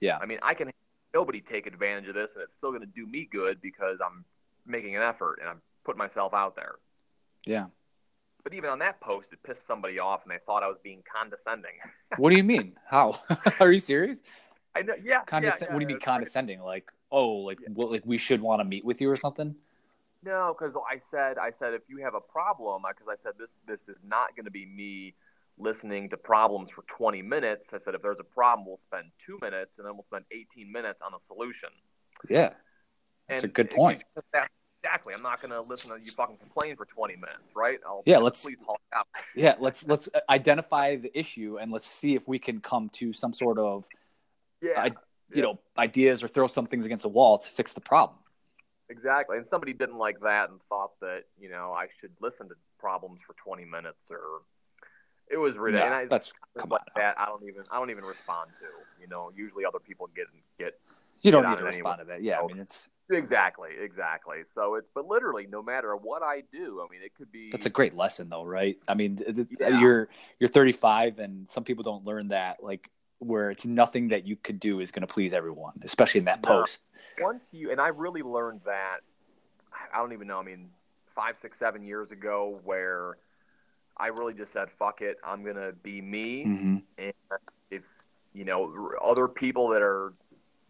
Yeah. 0.00 0.18
I 0.20 0.26
mean, 0.26 0.38
I 0.42 0.54
can 0.54 0.70
nobody 1.14 1.40
take 1.40 1.66
advantage 1.66 2.08
of 2.08 2.14
this, 2.14 2.30
and 2.34 2.42
it's 2.42 2.56
still 2.56 2.70
going 2.70 2.82
to 2.82 2.86
do 2.86 3.06
me 3.06 3.28
good 3.30 3.60
because 3.60 3.98
I'm 4.04 4.24
making 4.66 4.96
an 4.96 5.02
effort 5.02 5.38
and 5.40 5.48
I'm 5.48 5.62
putting 5.84 5.98
myself 5.98 6.34
out 6.34 6.56
there. 6.56 6.76
Yeah. 7.46 7.66
But 8.44 8.54
even 8.54 8.70
on 8.70 8.78
that 8.80 9.00
post, 9.00 9.28
it 9.32 9.42
pissed 9.42 9.66
somebody 9.66 9.98
off, 9.98 10.22
and 10.22 10.32
they 10.32 10.38
thought 10.46 10.62
I 10.62 10.68
was 10.68 10.78
being 10.82 11.02
condescending. 11.10 11.72
what 12.16 12.30
do 12.30 12.36
you 12.36 12.44
mean? 12.44 12.76
How? 12.86 13.20
Are 13.60 13.72
you 13.72 13.78
serious? 13.78 14.22
I 14.74 14.82
know. 14.82 14.94
Yeah. 15.02 15.24
Condescend- 15.24 15.60
yeah, 15.62 15.66
yeah 15.68 15.74
what 15.74 15.80
do 15.80 15.82
you 15.84 15.88
mean 15.88 16.00
condescending? 16.00 16.60
Like, 16.60 16.90
oh, 17.10 17.28
like, 17.38 17.58
yeah. 17.60 17.68
what, 17.74 17.90
like 17.90 18.02
we 18.04 18.18
should 18.18 18.40
want 18.40 18.60
to 18.60 18.64
meet 18.64 18.84
with 18.84 19.00
you 19.00 19.10
or 19.10 19.16
something? 19.16 19.54
No, 20.24 20.54
because 20.58 20.74
I 20.76 21.00
said, 21.10 21.38
I 21.38 21.52
said, 21.58 21.74
if 21.74 21.82
you 21.88 21.98
have 21.98 22.14
a 22.14 22.20
problem, 22.20 22.82
because 22.88 23.06
I 23.08 23.16
said 23.22 23.34
this, 23.38 23.48
this 23.66 23.94
is 23.94 24.00
not 24.04 24.34
going 24.34 24.46
to 24.46 24.50
be 24.50 24.66
me 24.66 25.14
listening 25.58 26.10
to 26.10 26.16
problems 26.16 26.70
for 26.70 26.82
20 26.88 27.22
minutes. 27.22 27.68
I 27.72 27.78
said, 27.84 27.94
if 27.94 28.02
there's 28.02 28.18
a 28.20 28.24
problem, 28.24 28.66
we'll 28.66 28.80
spend 28.86 29.10
two 29.24 29.38
minutes, 29.40 29.72
and 29.78 29.86
then 29.86 29.94
we'll 29.94 30.04
spend 30.04 30.24
18 30.30 30.70
minutes 30.70 31.00
on 31.04 31.12
a 31.14 31.18
solution. 31.26 31.70
Yeah, 32.28 32.50
that's 33.28 33.44
and 33.44 33.50
a 33.50 33.52
good 33.52 33.70
point. 33.70 34.02
exactly. 34.16 35.14
I'm 35.14 35.22
not 35.22 35.40
going 35.40 35.52
to 35.52 35.68
listen 35.68 35.96
to 35.96 36.02
you 36.02 36.10
fucking 36.12 36.38
complain 36.38 36.76
for 36.76 36.86
20 36.86 37.14
minutes, 37.14 37.38
right? 37.54 37.78
I'll, 37.86 38.02
yeah, 38.06 38.18
let's 38.18 38.44
please 38.44 38.56
out. 38.94 39.06
yeah, 39.36 39.54
let's 39.58 39.86
let's 39.86 40.08
uh, 40.14 40.20
identify 40.28 40.96
the 40.96 41.16
issue 41.16 41.58
and 41.60 41.70
let's 41.70 41.86
see 41.86 42.14
if 42.14 42.26
we 42.26 42.38
can 42.38 42.60
come 42.60 42.88
to 42.94 43.12
some 43.12 43.32
sort 43.32 43.58
of 43.58 43.86
yeah, 44.62 44.80
I, 44.80 44.86
you 44.86 44.94
yeah. 45.34 45.42
know 45.42 45.58
ideas 45.76 46.22
or 46.22 46.28
throw 46.28 46.46
some 46.46 46.66
things 46.66 46.86
against 46.86 47.02
the 47.02 47.08
wall 47.08 47.38
to 47.38 47.48
fix 47.48 47.72
the 47.72 47.80
problem. 47.80 48.18
Exactly. 48.90 49.36
And 49.36 49.46
somebody 49.46 49.72
didn't 49.72 49.98
like 49.98 50.20
that 50.20 50.50
and 50.50 50.60
thought 50.68 50.98
that, 51.00 51.24
you 51.38 51.50
know, 51.50 51.72
I 51.76 51.88
should 52.00 52.12
listen 52.20 52.48
to 52.48 52.54
problems 52.78 53.20
for 53.26 53.34
20 53.44 53.64
minutes 53.66 53.98
or 54.10 54.42
it 55.30 55.36
was 55.36 55.56
really 55.56 55.78
yeah, 55.78 56.04
that's 56.06 56.32
come 56.56 56.70
like 56.70 56.80
on 56.80 56.86
that 56.96 57.18
I 57.18 57.26
don't 57.26 57.42
even 57.44 57.64
I 57.70 57.78
don't 57.78 57.90
even 57.90 58.04
respond 58.04 58.50
to. 58.60 58.66
You 59.00 59.08
know, 59.08 59.30
usually 59.36 59.64
other 59.64 59.78
people 59.78 60.08
get 60.14 60.26
get 60.58 60.78
You 61.20 61.32
don't 61.32 61.48
need 61.48 61.58
to 61.58 61.64
respond 61.64 62.00
anyway. 62.00 62.16
to 62.16 62.22
that. 62.22 62.24
Yeah, 62.24 62.40
I 62.40 62.46
mean 62.46 62.58
it's 62.58 62.90
Exactly, 63.10 63.70
exactly. 63.80 64.38
So 64.54 64.74
it's 64.74 64.88
but 64.94 65.06
literally 65.06 65.46
no 65.50 65.62
matter 65.62 65.96
what 65.96 66.22
I 66.22 66.42
do, 66.52 66.82
I 66.86 66.92
mean 66.92 67.02
it 67.02 67.14
could 67.14 67.32
be 67.32 67.50
That's 67.50 67.66
a 67.66 67.70
great 67.70 67.94
lesson 67.94 68.28
though, 68.28 68.44
right? 68.44 68.78
I 68.86 68.94
mean 68.94 69.18
yeah. 69.60 69.80
you're 69.80 70.08
you're 70.38 70.48
35 70.48 71.18
and 71.18 71.48
some 71.48 71.64
people 71.64 71.84
don't 71.84 72.04
learn 72.04 72.28
that 72.28 72.62
like 72.62 72.90
where 73.18 73.50
it's 73.50 73.66
nothing 73.66 74.08
that 74.08 74.26
you 74.26 74.36
could 74.36 74.60
do 74.60 74.80
is 74.80 74.90
going 74.90 75.00
to 75.00 75.12
please 75.12 75.32
everyone, 75.32 75.72
especially 75.82 76.20
in 76.20 76.26
that 76.26 76.42
no. 76.44 76.60
post. 76.60 76.80
Once 77.20 77.42
you 77.50 77.70
and 77.70 77.80
I 77.80 77.88
really 77.88 78.22
learned 78.22 78.60
that, 78.64 78.98
I 79.92 79.98
don't 79.98 80.12
even 80.12 80.28
know. 80.28 80.38
I 80.38 80.44
mean, 80.44 80.70
five, 81.14 81.36
six, 81.40 81.58
seven 81.58 81.82
years 81.82 82.12
ago, 82.12 82.60
where 82.64 83.16
I 83.98 84.08
really 84.08 84.34
just 84.34 84.52
said, 84.52 84.68
"Fuck 84.78 85.00
it, 85.00 85.18
I'm 85.24 85.44
gonna 85.44 85.72
be 85.72 86.00
me," 86.00 86.44
mm-hmm. 86.44 86.76
and 86.98 87.12
if 87.70 87.82
you 88.32 88.44
know 88.44 88.92
other 89.02 89.28
people 89.28 89.68
that 89.68 89.82
are 89.82 90.12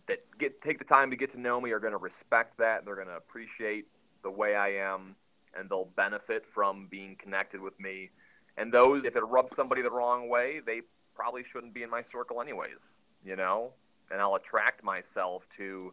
that 0.09 0.25
get 0.39 0.61
take 0.63 0.79
the 0.79 0.85
time 0.85 1.11
to 1.11 1.17
get 1.17 1.31
to 1.33 1.41
know 1.41 1.61
me 1.61 1.71
are 1.71 1.79
going 1.79 1.93
to 1.93 1.99
respect 1.99 2.59
that, 2.59 2.85
they're 2.85 2.97
going 2.97 3.09
to 3.09 3.17
appreciate 3.17 3.87
the 4.23 4.31
way 4.31 4.57
I 4.57 4.69
am, 4.69 5.15
and 5.57 5.71
they'll 5.71 5.91
benefit 5.97 6.45
from 6.53 6.89
being 6.91 7.17
connected 7.17 7.61
with 7.61 7.79
me. 7.79 8.11
And 8.57 8.73
those, 8.73 9.05
if 9.05 9.15
it 9.15 9.21
rubs 9.21 9.55
somebody 9.55 9.83
the 9.83 9.91
wrong 9.91 10.29
way, 10.29 10.61
they 10.65 10.83
probably 11.15 11.45
shouldn't 11.53 11.75
be 11.75 11.83
in 11.85 11.91
my 11.91 12.03
circle 12.11 12.41
anyways, 12.41 12.79
you 13.25 13.37
know? 13.37 13.73
And 14.11 14.21
I'll 14.21 14.35
attract 14.35 14.83
myself 14.83 15.45
to 15.59 15.93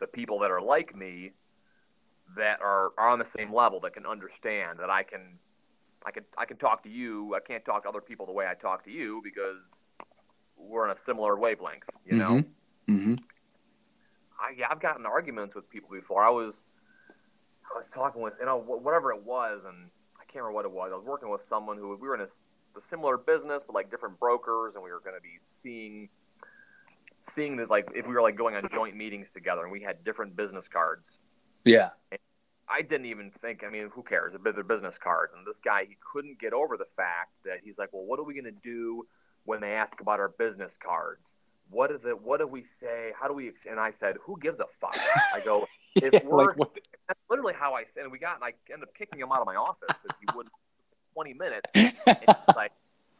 the 0.00 0.06
people 0.06 0.40
that 0.40 0.50
are 0.50 0.60
like 0.60 0.94
me 0.94 1.32
that 2.36 2.60
are, 2.60 2.90
are 2.98 3.08
on 3.08 3.18
the 3.18 3.26
same 3.36 3.54
level 3.54 3.80
that 3.80 3.94
can 3.94 4.04
understand 4.04 4.78
that 4.80 4.90
I 4.90 5.02
can 5.02 5.38
I 6.06 6.10
can 6.10 6.24
I 6.36 6.44
can 6.44 6.56
talk 6.56 6.82
to 6.84 6.88
you. 6.88 7.34
I 7.34 7.40
can't 7.40 7.64
talk 7.64 7.82
to 7.82 7.88
other 7.88 8.00
people 8.00 8.26
the 8.26 8.32
way 8.32 8.46
I 8.46 8.54
talk 8.54 8.84
to 8.84 8.90
you 8.90 9.20
because 9.22 9.58
we're 10.56 10.88
on 10.88 10.96
a 10.96 11.00
similar 11.04 11.36
wavelength, 11.36 11.84
you 12.04 12.16
know. 12.16 12.30
Mm-hmm. 12.32 12.94
mm-hmm. 12.94 13.14
I, 14.40 14.54
yeah, 14.56 14.66
I've 14.70 14.80
gotten 14.80 15.04
arguments 15.04 15.54
with 15.56 15.68
people 15.68 15.90
before. 15.90 16.22
I 16.22 16.30
was 16.30 16.54
I 17.74 17.76
was 17.76 17.86
talking 17.92 18.22
with 18.22 18.34
you 18.38 18.46
know 18.46 18.58
whatever 18.58 19.12
it 19.12 19.24
was, 19.24 19.62
and 19.66 19.90
I 20.20 20.24
can't 20.24 20.44
remember 20.44 20.52
what 20.52 20.64
it 20.64 20.72
was. 20.72 20.90
I 20.92 20.96
was 20.96 21.04
working 21.04 21.28
with 21.28 21.42
someone 21.48 21.76
who 21.76 21.88
we 21.88 22.08
were 22.08 22.14
in 22.14 22.20
a 22.22 22.28
a 22.78 22.80
similar 22.90 23.16
business, 23.16 23.62
but 23.66 23.74
like 23.74 23.90
different 23.90 24.18
brokers, 24.18 24.74
and 24.74 24.82
we 24.82 24.90
were 24.90 25.00
going 25.00 25.16
to 25.16 25.22
be 25.22 25.38
seeing 25.62 26.08
seeing 27.34 27.56
that 27.56 27.68
like 27.68 27.88
if 27.94 28.06
we 28.06 28.14
were 28.14 28.22
like 28.22 28.36
going 28.36 28.54
on 28.54 28.66
joint 28.72 28.96
meetings 28.96 29.28
together, 29.34 29.62
and 29.62 29.72
we 29.72 29.82
had 29.82 30.02
different 30.04 30.36
business 30.36 30.64
cards. 30.72 31.04
Yeah. 31.64 31.90
And 32.10 32.20
I 32.70 32.82
didn't 32.82 33.06
even 33.06 33.30
think. 33.40 33.64
I 33.66 33.70
mean, 33.70 33.90
who 33.92 34.02
cares? 34.02 34.34
They're 34.42 34.62
business 34.62 34.96
cards, 35.02 35.32
and 35.36 35.46
this 35.46 35.56
guy 35.64 35.84
he 35.88 35.96
couldn't 36.12 36.38
get 36.38 36.52
over 36.52 36.76
the 36.76 36.86
fact 36.96 37.32
that 37.44 37.58
he's 37.64 37.78
like, 37.78 37.90
well, 37.92 38.04
what 38.04 38.18
are 38.18 38.24
we 38.24 38.34
going 38.34 38.44
to 38.44 38.60
do 38.62 39.06
when 39.44 39.60
they 39.60 39.72
ask 39.72 40.00
about 40.00 40.20
our 40.20 40.28
business 40.28 40.72
cards? 40.84 41.22
What 41.70 41.90
is 41.90 42.00
it? 42.04 42.22
What 42.22 42.40
do 42.40 42.46
we 42.46 42.64
say? 42.80 43.12
How 43.18 43.28
do 43.28 43.34
we? 43.34 43.52
And 43.68 43.80
I 43.80 43.92
said, 43.98 44.16
who 44.22 44.38
gives 44.38 44.60
a 44.60 44.66
fuck? 44.80 44.96
I 45.34 45.40
go, 45.40 45.66
if 45.94 46.12
yeah, 46.12 46.20
we're, 46.24 46.46
like 46.46 46.56
that's 47.08 47.20
literally 47.30 47.54
how 47.58 47.74
I 47.74 47.84
said. 47.94 48.04
And 48.04 48.12
we 48.12 48.18
got, 48.18 48.36
and 48.36 48.44
I 48.44 48.52
ended 48.72 48.88
up 48.88 48.94
kicking 48.94 49.20
him 49.20 49.32
out 49.32 49.40
of 49.40 49.46
my 49.46 49.56
office 49.56 49.88
because 49.88 50.16
he 50.20 50.26
wouldn't 50.34 50.52
20 51.14 51.34
minutes. 51.34 51.70
and 51.74 52.36
like 52.54 52.72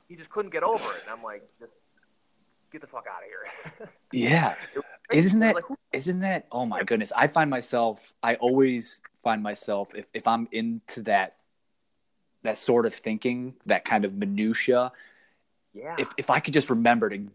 he 0.08 0.16
just 0.16 0.30
couldn't 0.30 0.52
get 0.52 0.62
over 0.62 0.84
it. 0.92 1.02
And 1.02 1.10
I'm 1.10 1.22
like, 1.22 1.42
just 1.58 1.72
get 2.70 2.80
the 2.80 2.86
fuck 2.86 3.06
out 3.10 3.22
of 3.22 3.78
here. 3.80 3.90
yeah. 4.12 4.54
Isn't 5.12 5.40
that 5.40 5.54
like, 5.54 5.64
isn't 5.92 6.20
that 6.20 6.46
oh 6.52 6.66
my 6.66 6.82
goodness. 6.82 7.12
I 7.14 7.26
find 7.26 7.50
myself 7.50 8.12
I 8.22 8.36
always 8.36 9.02
find 9.22 9.42
myself 9.42 9.94
if, 9.94 10.06
if 10.14 10.26
I'm 10.26 10.48
into 10.52 11.02
that 11.02 11.36
that 12.42 12.58
sort 12.58 12.86
of 12.86 12.94
thinking, 12.94 13.54
that 13.66 13.84
kind 13.84 14.04
of 14.04 14.14
minutia. 14.14 14.92
Yeah. 15.74 15.96
If 15.98 16.12
if 16.16 16.30
I 16.30 16.40
could 16.40 16.54
just 16.54 16.70
remember 16.70 17.10
to 17.10 17.28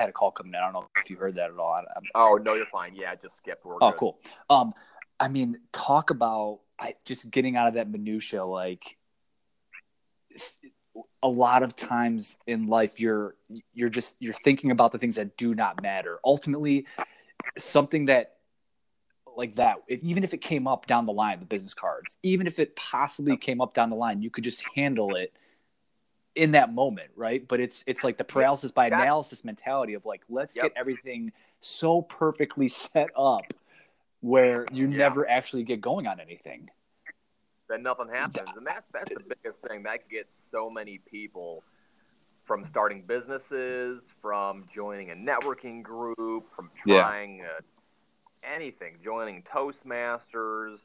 I 0.00 0.04
had 0.04 0.08
a 0.08 0.12
call 0.12 0.30
coming 0.30 0.54
in. 0.54 0.60
I 0.60 0.64
don't 0.64 0.72
know 0.72 0.88
if 0.96 1.10
you 1.10 1.16
heard 1.16 1.34
that 1.34 1.50
at 1.50 1.58
all. 1.58 1.74
I, 1.74 1.84
oh 2.14 2.38
no, 2.42 2.54
you're 2.54 2.66
fine. 2.66 2.94
Yeah, 2.94 3.12
I 3.12 3.16
just 3.16 3.36
skip. 3.36 3.60
We're 3.64 3.76
oh, 3.80 3.90
good. 3.90 3.98
cool. 3.98 4.18
Um, 4.48 4.72
I 5.18 5.28
mean, 5.28 5.58
talk 5.72 6.10
about 6.10 6.60
I, 6.78 6.94
just 7.04 7.30
getting 7.30 7.56
out 7.56 7.68
of 7.68 7.74
that 7.74 7.90
minutia. 7.90 8.44
Like 8.44 8.96
a 11.22 11.28
lot 11.28 11.62
of 11.62 11.76
times 11.76 12.38
in 12.46 12.66
life, 12.66 13.00
you're 13.00 13.34
you're 13.74 13.88
just 13.88 14.16
you're 14.20 14.34
thinking 14.34 14.70
about 14.70 14.92
the 14.92 14.98
things 14.98 15.16
that 15.16 15.36
do 15.36 15.54
not 15.54 15.82
matter. 15.82 16.18
Ultimately, 16.24 16.86
something 17.58 18.06
that 18.06 18.36
like 19.36 19.56
that, 19.56 19.78
even 19.88 20.24
if 20.24 20.34
it 20.34 20.38
came 20.38 20.66
up 20.66 20.86
down 20.86 21.06
the 21.06 21.12
line, 21.12 21.40
the 21.40 21.46
business 21.46 21.74
cards, 21.74 22.18
even 22.22 22.46
if 22.46 22.58
it 22.58 22.76
possibly 22.76 23.36
came 23.36 23.60
up 23.60 23.74
down 23.74 23.90
the 23.90 23.96
line, 23.96 24.22
you 24.22 24.30
could 24.30 24.44
just 24.44 24.64
handle 24.74 25.14
it 25.14 25.32
in 26.34 26.52
that 26.52 26.72
moment, 26.72 27.10
right? 27.16 27.46
But 27.46 27.60
it's 27.60 27.84
it's 27.86 28.04
like 28.04 28.16
the 28.16 28.24
paralysis 28.24 28.70
by 28.70 28.86
analysis 28.86 29.44
mentality 29.44 29.94
of 29.94 30.06
like 30.06 30.22
let's 30.28 30.56
yep. 30.56 30.66
get 30.66 30.72
everything 30.76 31.32
so 31.60 32.02
perfectly 32.02 32.68
set 32.68 33.08
up 33.16 33.52
where 34.20 34.66
you 34.72 34.88
yeah. 34.88 34.98
never 34.98 35.28
actually 35.28 35.64
get 35.64 35.80
going 35.80 36.06
on 36.06 36.20
anything. 36.20 36.70
Then 37.70 37.84
nothing 37.84 38.08
happens, 38.08 38.50
and 38.56 38.66
that's 38.66 38.86
that's 38.92 39.10
the 39.10 39.20
biggest 39.20 39.62
thing 39.66 39.84
that 39.84 40.08
gets 40.10 40.36
so 40.50 40.68
many 40.68 40.98
people 41.10 41.62
from 42.44 42.66
starting 42.66 43.02
businesses, 43.06 44.02
from 44.20 44.64
joining 44.74 45.12
a 45.12 45.14
networking 45.14 45.80
group, 45.84 46.48
from 46.56 46.68
trying 46.84 47.38
yeah. 47.38 47.44
uh, 47.44 47.60
anything, 48.42 48.96
joining 49.04 49.44
Toastmasters, 49.44 50.78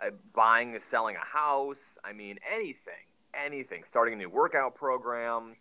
uh, 0.00 0.10
buying 0.32 0.76
and 0.76 0.84
selling 0.88 1.16
a 1.16 1.36
house. 1.36 1.76
I 2.04 2.12
mean, 2.12 2.38
anything, 2.48 3.04
anything. 3.34 3.82
Starting 3.90 4.14
a 4.14 4.16
new 4.18 4.30
workout 4.30 4.76
program. 4.76 5.56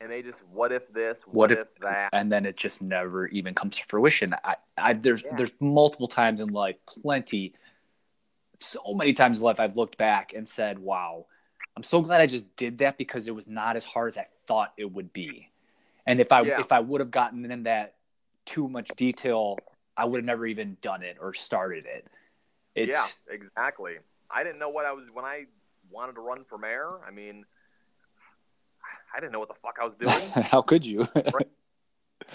and 0.00 0.10
they 0.10 0.22
just 0.22 0.38
what 0.52 0.72
if 0.72 0.92
this, 0.92 1.16
what, 1.26 1.34
what 1.34 1.52
if, 1.52 1.58
if, 1.58 1.68
that, 1.82 2.08
and 2.12 2.32
then 2.32 2.46
it 2.46 2.56
just 2.56 2.82
never 2.82 3.26
even 3.28 3.54
comes 3.54 3.76
to 3.76 3.84
fruition. 3.84 4.34
I, 4.44 4.56
I 4.76 4.94
there's 4.94 5.22
yeah. 5.22 5.36
there's 5.36 5.52
multiple 5.60 6.08
times 6.08 6.40
in 6.40 6.48
life, 6.48 6.76
plenty, 6.86 7.52
so 8.60 8.94
many 8.94 9.12
times 9.12 9.38
in 9.38 9.44
life 9.44 9.60
I've 9.60 9.76
looked 9.76 9.96
back 9.96 10.32
and 10.34 10.46
said, 10.46 10.78
"Wow, 10.78 11.26
I'm 11.76 11.82
so 11.82 12.00
glad 12.00 12.20
I 12.20 12.26
just 12.26 12.56
did 12.56 12.78
that 12.78 12.98
because 12.98 13.26
it 13.26 13.34
was 13.34 13.46
not 13.46 13.76
as 13.76 13.84
hard 13.84 14.10
as 14.10 14.18
I 14.18 14.26
thought 14.46 14.72
it 14.76 14.92
would 14.92 15.12
be." 15.12 15.50
And 16.06 16.20
if 16.20 16.32
I 16.32 16.42
yeah. 16.42 16.60
if 16.60 16.72
I 16.72 16.80
would 16.80 17.00
have 17.00 17.10
gotten 17.10 17.50
in 17.50 17.64
that 17.64 17.94
too 18.44 18.68
much 18.68 18.88
detail, 18.96 19.56
I 19.96 20.04
would 20.04 20.18
have 20.18 20.24
never 20.24 20.46
even 20.46 20.76
done 20.80 21.02
it 21.02 21.16
or 21.20 21.34
started 21.34 21.86
it. 21.86 22.06
It's, 22.74 22.92
yeah, 22.92 23.34
exactly. 23.34 23.94
I 24.30 24.44
didn't 24.44 24.58
know 24.58 24.68
what 24.68 24.86
I 24.86 24.92
was 24.92 25.06
when 25.12 25.24
I 25.24 25.44
wanted 25.90 26.14
to 26.14 26.20
run 26.20 26.44
for 26.48 26.56
mayor. 26.56 27.00
I 27.06 27.10
mean, 27.10 27.44
I 29.14 29.20
didn't 29.20 29.32
know 29.32 29.40
what 29.40 29.48
the 29.48 29.54
fuck 29.62 29.78
I 29.80 29.84
was 29.84 29.94
doing. 30.00 30.30
How 30.44 30.62
could 30.62 30.86
you? 30.86 31.06
right? 31.14 31.48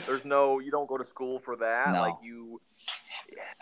There's 0.07 0.25
no, 0.25 0.59
you 0.59 0.71
don't 0.71 0.87
go 0.87 0.97
to 0.97 1.05
school 1.05 1.39
for 1.39 1.55
that. 1.57 1.91
No. 1.91 2.01
Like 2.01 2.15
you. 2.23 2.61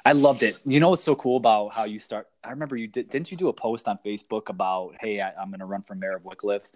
I 0.06 0.12
loved 0.12 0.44
it. 0.44 0.58
You 0.66 0.80
know 0.80 0.90
what's 0.90 1.04
so 1.04 1.16
cool 1.16 1.38
about 1.38 1.74
how 1.74 1.86
you 1.86 2.00
start? 2.00 2.28
I 2.44 2.50
remember 2.50 2.76
you 2.76 2.88
did. 2.88 3.10
Didn't 3.10 3.32
you 3.32 3.38
do 3.38 3.48
a 3.48 3.54
post 3.54 3.88
on 3.88 3.98
Facebook 4.06 4.50
about, 4.50 4.96
hey, 5.00 5.22
I, 5.22 5.42
am 5.42 5.50
going 5.50 5.60
to 5.60 5.66
run 5.66 5.82
for 5.82 5.96
mayor 5.96 6.18
of 6.18 6.24
Wickliffe, 6.24 6.70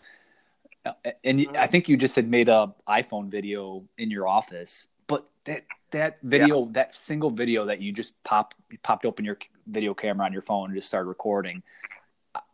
uh, 0.85 0.93
and 1.23 1.39
mm-hmm. 1.39 1.57
I 1.57 1.67
think 1.67 1.89
you 1.89 1.97
just 1.97 2.15
had 2.15 2.29
made 2.29 2.47
a 2.47 2.73
iPhone 2.87 3.29
video 3.29 3.83
in 3.97 4.09
your 4.09 4.27
office. 4.27 4.87
But 5.07 5.27
that 5.45 5.65
that 5.91 6.17
video, 6.23 6.65
yeah. 6.65 6.71
that 6.73 6.95
single 6.95 7.29
video 7.29 7.65
that 7.65 7.81
you 7.81 7.91
just 7.91 8.13
pop 8.23 8.53
popped 8.83 9.05
open 9.05 9.25
your 9.25 9.37
video 9.65 9.93
camera 9.93 10.25
on 10.25 10.33
your 10.33 10.41
phone 10.41 10.69
and 10.69 10.75
just 10.75 10.87
started 10.87 11.09
recording 11.09 11.63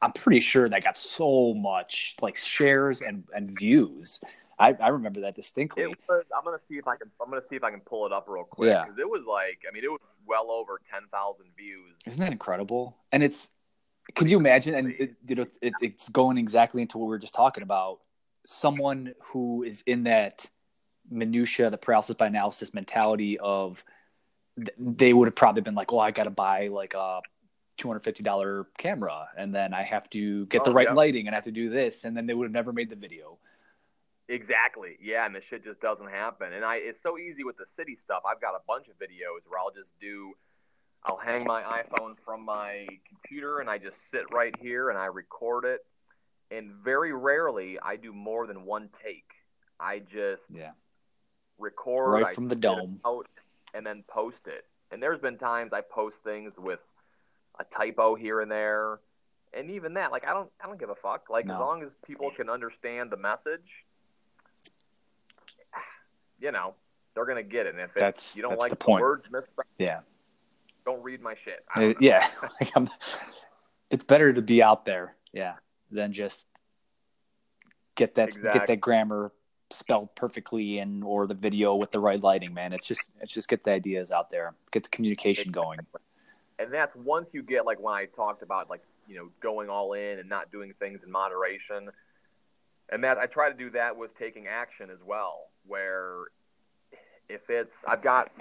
I'm 0.01 0.11
pretty 0.11 0.39
sure 0.39 0.67
that 0.69 0.83
got 0.83 0.97
so 0.97 1.53
much 1.53 2.15
like 2.21 2.35
shares 2.35 3.01
and, 3.01 3.23
and 3.33 3.57
views. 3.57 4.19
I, 4.59 4.75
I 4.79 4.89
remember 4.89 5.21
that 5.21 5.35
distinctly. 5.35 5.85
Was, 5.87 5.97
I'm 6.35 6.43
gonna 6.43 6.59
see 6.69 6.75
if 6.75 6.87
I 6.87 6.95
can. 6.95 7.09
I'm 7.21 7.29
gonna 7.29 7.41
see 7.49 7.55
if 7.55 7.63
I 7.63 7.71
can 7.71 7.81
pull 7.81 8.05
it 8.05 8.13
up 8.13 8.25
real 8.27 8.43
quick. 8.43 8.69
Yeah, 8.69 8.83
because 8.83 8.99
it 8.99 9.09
was 9.09 9.23
like, 9.27 9.59
I 9.67 9.73
mean, 9.73 9.83
it 9.83 9.91
was 9.91 10.01
well 10.25 10.51
over 10.51 10.79
ten 10.91 11.01
thousand 11.11 11.47
views. 11.57 11.93
Isn't 12.05 12.21
that 12.21 12.31
incredible? 12.31 12.97
And 13.11 13.23
it's, 13.23 13.49
can 14.15 14.27
you 14.27 14.37
imagine? 14.37 14.75
And 14.75 14.91
it, 14.91 15.15
you 15.27 15.35
know, 15.35 15.45
it, 15.61 15.73
it's 15.81 16.09
going 16.09 16.37
exactly 16.37 16.81
into 16.81 16.97
what 16.97 17.05
we 17.05 17.11
were 17.11 17.19
just 17.19 17.33
talking 17.33 17.63
about. 17.63 17.99
Someone 18.45 19.13
who 19.21 19.63
is 19.63 19.83
in 19.87 20.03
that 20.03 20.49
minutia, 21.09 21.69
the 21.69 21.77
paralysis 21.77 22.15
by 22.15 22.27
analysis 22.27 22.73
mentality 22.73 23.39
of, 23.39 23.83
they 24.77 25.13
would 25.13 25.27
have 25.27 25.35
probably 25.35 25.61
been 25.61 25.75
like, 25.75 25.91
"Oh, 25.91 25.99
I 25.99 26.11
got 26.11 26.25
to 26.25 26.29
buy 26.29 26.67
like 26.67 26.93
a 26.93 27.21
$250 27.79 28.65
camera 28.77 29.27
and 29.37 29.53
then 29.53 29.73
I 29.73 29.83
have 29.83 30.09
to 30.11 30.45
get 30.47 30.61
oh, 30.61 30.65
the 30.65 30.73
right 30.73 30.87
yeah. 30.89 30.93
lighting 30.93 31.27
and 31.27 31.35
I 31.35 31.37
have 31.37 31.45
to 31.45 31.51
do 31.51 31.69
this 31.69 32.05
and 32.05 32.15
then 32.15 32.25
they 32.25 32.33
would 32.33 32.45
have 32.45 32.53
never 32.53 32.71
made 32.71 32.89
the 32.89 32.95
video. 32.95 33.39
Exactly. 34.29 34.97
Yeah, 35.01 35.25
and 35.25 35.35
the 35.35 35.41
shit 35.49 35.63
just 35.63 35.81
doesn't 35.81 36.09
happen. 36.09 36.53
And 36.53 36.63
I 36.63 36.77
it's 36.77 37.01
so 37.01 37.17
easy 37.17 37.43
with 37.43 37.57
the 37.57 37.65
city 37.75 37.97
stuff. 38.03 38.23
I've 38.25 38.41
got 38.41 38.55
a 38.55 38.61
bunch 38.67 38.87
of 38.87 38.95
videos 38.95 39.43
where 39.47 39.59
I'll 39.59 39.71
just 39.71 39.89
do 39.99 40.33
I'll 41.05 41.17
hang 41.17 41.43
my 41.45 41.61
iPhone 41.61 42.15
from 42.23 42.45
my 42.45 42.87
computer 43.07 43.59
and 43.59 43.69
I 43.69 43.77
just 43.77 43.97
sit 44.09 44.23
right 44.31 44.55
here 44.61 44.89
and 44.89 44.97
I 44.97 45.05
record 45.05 45.65
it. 45.65 45.81
And 46.51 46.71
very 46.83 47.11
rarely 47.13 47.77
I 47.79 47.97
do 47.97 48.13
more 48.13 48.47
than 48.47 48.65
one 48.65 48.89
take. 49.03 49.25
I 49.79 49.99
just 49.99 50.43
yeah. 50.53 50.71
record 51.57 52.23
right 52.23 52.35
from 52.35 52.45
I 52.45 52.49
the 52.49 52.55
dome 52.55 52.99
out 53.05 53.27
and 53.73 53.85
then 53.85 54.03
post 54.07 54.45
it. 54.45 54.65
And 54.91 55.01
there's 55.01 55.19
been 55.19 55.37
times 55.37 55.73
I 55.73 55.81
post 55.81 56.17
things 56.23 56.53
with 56.57 56.79
a 57.59 57.65
typo 57.65 58.15
here 58.15 58.41
and 58.41 58.51
there, 58.51 58.99
and 59.53 59.71
even 59.71 59.95
that, 59.95 60.11
like 60.11 60.25
I 60.25 60.33
don't, 60.33 60.49
I 60.63 60.67
don't 60.67 60.79
give 60.79 60.89
a 60.89 60.95
fuck. 60.95 61.29
Like 61.29 61.45
no. 61.45 61.55
as 61.55 61.59
long 61.59 61.83
as 61.83 61.89
people 62.05 62.31
can 62.35 62.49
understand 62.49 63.11
the 63.11 63.17
message, 63.17 63.85
you 66.43 66.51
know, 66.51 66.75
they're 67.15 67.25
gonna 67.25 67.43
get 67.43 67.65
it. 67.65 67.73
And 67.73 67.81
if 67.81 67.93
that's, 67.93 68.35
you 68.35 68.41
don't 68.41 68.59
like 68.59 68.77
the, 68.77 68.85
the 68.85 68.91
words 68.91 69.25
misspelled, 69.31 69.65
yeah, 69.77 70.01
don't 70.85 71.01
read 71.01 71.21
my 71.21 71.35
shit. 71.43 71.65
Uh, 71.75 71.93
yeah, 71.99 72.27
like 72.61 72.89
it's 73.89 74.03
better 74.03 74.33
to 74.33 74.41
be 74.41 74.61
out 74.61 74.85
there, 74.85 75.15
yeah, 75.31 75.53
than 75.89 76.11
just 76.11 76.45
get 77.95 78.15
that 78.15 78.29
exactly. 78.29 78.59
get 78.59 78.67
that 78.67 78.81
grammar 78.81 79.31
spelled 79.69 80.13
perfectly 80.15 80.77
and 80.77 81.03
or 81.03 81.25
the 81.25 81.33
video 81.33 81.73
with 81.73 81.89
the 81.89 81.99
right 81.99 82.21
lighting 82.21 82.53
man 82.53 82.73
it's 82.73 82.85
just 82.85 83.09
it's 83.21 83.33
just 83.33 83.49
get 83.49 83.63
the 83.63 83.71
ideas 83.71 84.11
out 84.11 84.29
there 84.29 84.53
get 84.71 84.83
the 84.83 84.89
communication 84.89 85.51
going 85.51 85.79
and 86.59 86.73
that's 86.73 86.95
once 86.95 87.29
you 87.33 87.43
get 87.43 87.65
like 87.65 87.79
when 87.79 87.93
I 87.93 88.05
talked 88.05 88.41
about 88.41 88.69
like 88.69 88.81
you 89.07 89.15
know 89.15 89.29
going 89.41 89.69
all 89.69 89.93
in 89.93 90.19
and 90.19 90.29
not 90.29 90.51
doing 90.51 90.73
things 90.79 91.01
in 91.03 91.11
moderation, 91.11 91.89
and 92.89 93.03
that 93.03 93.17
I 93.17 93.25
try 93.25 93.49
to 93.49 93.57
do 93.57 93.69
that 93.71 93.97
with 93.97 94.17
taking 94.17 94.47
action 94.47 94.89
as 94.89 94.99
well. 95.05 95.49
Where 95.65 96.25
if 97.29 97.41
it's 97.49 97.75
I've 97.87 98.01
got 98.01 98.31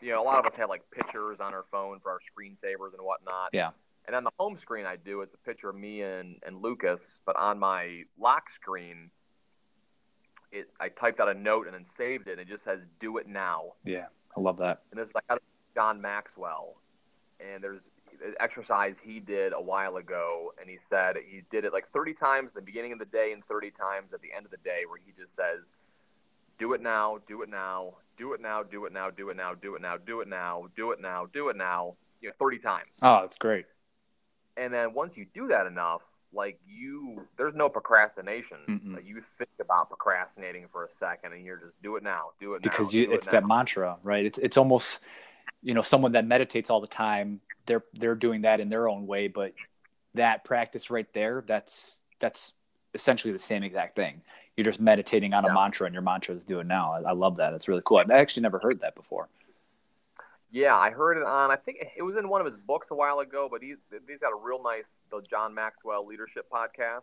you 0.00 0.10
know 0.10 0.22
a 0.22 0.24
lot 0.24 0.38
of 0.38 0.46
us 0.46 0.52
have 0.56 0.68
like 0.68 0.82
pictures 0.90 1.38
on 1.40 1.54
our 1.54 1.64
phone 1.70 2.00
for 2.00 2.10
our 2.10 2.18
screensavers 2.18 2.94
and 2.96 3.02
whatnot. 3.02 3.50
Yeah. 3.52 3.70
And 4.06 4.16
on 4.16 4.24
the 4.24 4.32
home 4.38 4.58
screen, 4.58 4.84
I 4.84 4.96
do 4.96 5.20
it's 5.20 5.34
a 5.34 5.38
picture 5.38 5.68
of 5.68 5.76
me 5.76 6.02
and, 6.02 6.36
and 6.44 6.60
Lucas, 6.60 7.00
but 7.24 7.36
on 7.36 7.58
my 7.58 8.02
lock 8.18 8.44
screen, 8.60 9.10
it 10.50 10.68
I 10.80 10.88
typed 10.88 11.20
out 11.20 11.28
a 11.28 11.34
note 11.34 11.66
and 11.66 11.74
then 11.74 11.86
saved 11.96 12.26
it. 12.26 12.32
And 12.32 12.40
it 12.40 12.48
just 12.48 12.64
says 12.64 12.80
"Do 13.00 13.18
it 13.18 13.28
now." 13.28 13.74
Yeah, 13.84 14.06
I 14.36 14.40
love 14.40 14.58
that. 14.58 14.82
And 14.90 15.00
it's 15.00 15.14
like 15.14 15.24
John 15.74 16.00
Maxwell, 16.00 16.76
and 17.40 17.62
there's 17.62 17.80
an 18.24 18.34
exercise 18.40 18.94
he 19.02 19.20
did 19.20 19.52
a 19.52 19.60
while 19.60 19.96
ago, 19.96 20.52
and 20.60 20.68
he 20.68 20.78
said 20.90 21.16
he 21.26 21.42
did 21.50 21.64
it 21.64 21.72
like 21.72 21.90
30 21.92 22.14
times 22.14 22.48
at 22.48 22.54
the 22.54 22.62
beginning 22.62 22.92
of 22.92 22.98
the 22.98 23.06
day 23.06 23.32
and 23.32 23.44
30 23.46 23.70
times 23.70 24.12
at 24.12 24.20
the 24.20 24.32
end 24.36 24.44
of 24.44 24.50
the 24.50 24.58
day, 24.58 24.82
where 24.88 24.98
he 25.04 25.12
just 25.18 25.34
says, 25.34 25.64
"Do 26.62 26.72
it 26.74 26.80
now, 26.80 27.18
do 27.28 27.42
it 27.42 27.48
now, 27.48 27.94
do 28.16 28.32
it 28.32 28.40
now, 28.40 28.62
do 28.62 28.84
it 28.86 28.92
now, 28.92 29.10
do 29.10 29.30
it 29.30 29.36
now, 29.36 29.54
do 29.54 29.74
it 29.74 29.82
now, 29.82 29.96
do 29.96 30.20
it 30.20 30.28
now, 30.28 30.68
do 30.76 30.92
it 30.92 31.00
now, 31.00 31.26
do 31.26 31.48
it 31.48 31.56
now," 31.56 31.96
you 32.20 32.28
know, 32.28 32.34
30 32.38 32.58
times. 32.58 32.90
Oh, 33.02 33.20
that's 33.22 33.36
great. 33.36 33.66
And 34.56 34.72
then 34.72 34.94
once 34.94 35.12
you 35.16 35.26
do 35.34 35.48
that 35.48 35.66
enough, 35.66 36.02
like 36.32 36.60
you, 36.66 37.26
there's 37.36 37.54
no 37.54 37.68
procrastination. 37.68 38.58
Like 38.94 39.06
you 39.06 39.22
think 39.38 39.50
about 39.60 39.88
procrastinating 39.88 40.66
for 40.70 40.84
a 40.84 40.88
second, 41.00 41.32
and 41.32 41.44
you're 41.44 41.56
just 41.56 41.82
do 41.82 41.96
it 41.96 42.02
now, 42.02 42.30
do 42.40 42.54
it 42.54 42.64
now. 42.64 42.70
Because 42.70 42.94
you, 42.94 43.10
it's 43.12 43.26
it 43.26 43.32
that 43.32 43.46
mantra, 43.46 43.98
right? 44.02 44.24
It's 44.24 44.38
it's 44.38 44.56
almost 44.56 45.00
you 45.62 45.74
know 45.74 45.82
someone 45.82 46.12
that 46.12 46.26
meditates 46.26 46.70
all 46.70 46.80
the 46.80 46.86
time 46.86 47.40
they're 47.66 47.84
they're 47.94 48.14
doing 48.14 48.42
that 48.42 48.60
in 48.60 48.68
their 48.68 48.88
own 48.88 49.06
way 49.06 49.28
but 49.28 49.52
that 50.14 50.44
practice 50.44 50.90
right 50.90 51.12
there 51.14 51.42
that's 51.46 52.00
that's 52.18 52.52
essentially 52.94 53.32
the 53.32 53.38
same 53.38 53.62
exact 53.62 53.96
thing 53.96 54.20
you're 54.56 54.64
just 54.64 54.80
meditating 54.80 55.32
on 55.34 55.44
yeah. 55.44 55.50
a 55.50 55.54
mantra 55.54 55.86
and 55.86 55.94
your 55.94 56.02
mantra 56.02 56.34
is 56.34 56.44
doing 56.44 56.66
now 56.66 56.92
I, 56.92 57.10
I, 57.10 57.12
love 57.12 57.36
that 57.36 57.54
it's 57.54 57.68
really 57.68 57.82
cool 57.84 57.98
i 57.98 58.18
actually 58.18 58.42
never 58.42 58.58
heard 58.58 58.80
that 58.80 58.94
before 58.94 59.28
yeah 60.50 60.76
i 60.76 60.90
heard 60.90 61.16
it 61.16 61.24
on 61.24 61.50
i 61.50 61.56
think 61.56 61.78
it 61.96 62.02
was 62.02 62.16
in 62.16 62.28
one 62.28 62.40
of 62.40 62.46
his 62.46 62.60
books 62.66 62.88
a 62.90 62.94
while 62.94 63.20
ago 63.20 63.48
but 63.50 63.62
he's 63.62 63.78
he's 64.08 64.18
got 64.20 64.32
a 64.32 64.40
real 64.42 64.62
nice 64.62 64.84
the 65.10 65.22
john 65.30 65.54
maxwell 65.54 66.04
leadership 66.04 66.46
podcast 66.52 67.02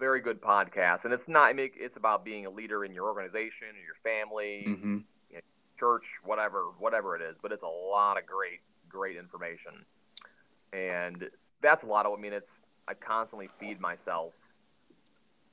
very 0.00 0.20
good 0.20 0.40
podcast 0.40 1.04
and 1.04 1.12
it's 1.12 1.28
not 1.28 1.48
I 1.48 1.52
mean, 1.52 1.70
it's 1.76 1.96
about 1.96 2.24
being 2.24 2.44
a 2.44 2.50
leader 2.50 2.84
in 2.84 2.92
your 2.92 3.06
organization 3.06 3.68
or 3.68 3.84
your 3.84 3.94
family 4.02 4.64
mm-hmm 4.66 4.98
church, 5.78 6.04
whatever, 6.24 6.64
whatever 6.78 7.16
it 7.16 7.22
is. 7.22 7.36
But 7.40 7.52
it's 7.52 7.62
a 7.62 7.66
lot 7.66 8.18
of 8.18 8.26
great, 8.26 8.60
great 8.88 9.16
information, 9.16 9.84
and 10.72 11.28
that's 11.62 11.84
a 11.84 11.86
lot 11.86 12.06
of. 12.06 12.12
I 12.12 12.20
mean, 12.20 12.32
it's 12.32 12.50
I 12.88 12.94
constantly 12.94 13.48
feed 13.60 13.80
myself 13.80 14.32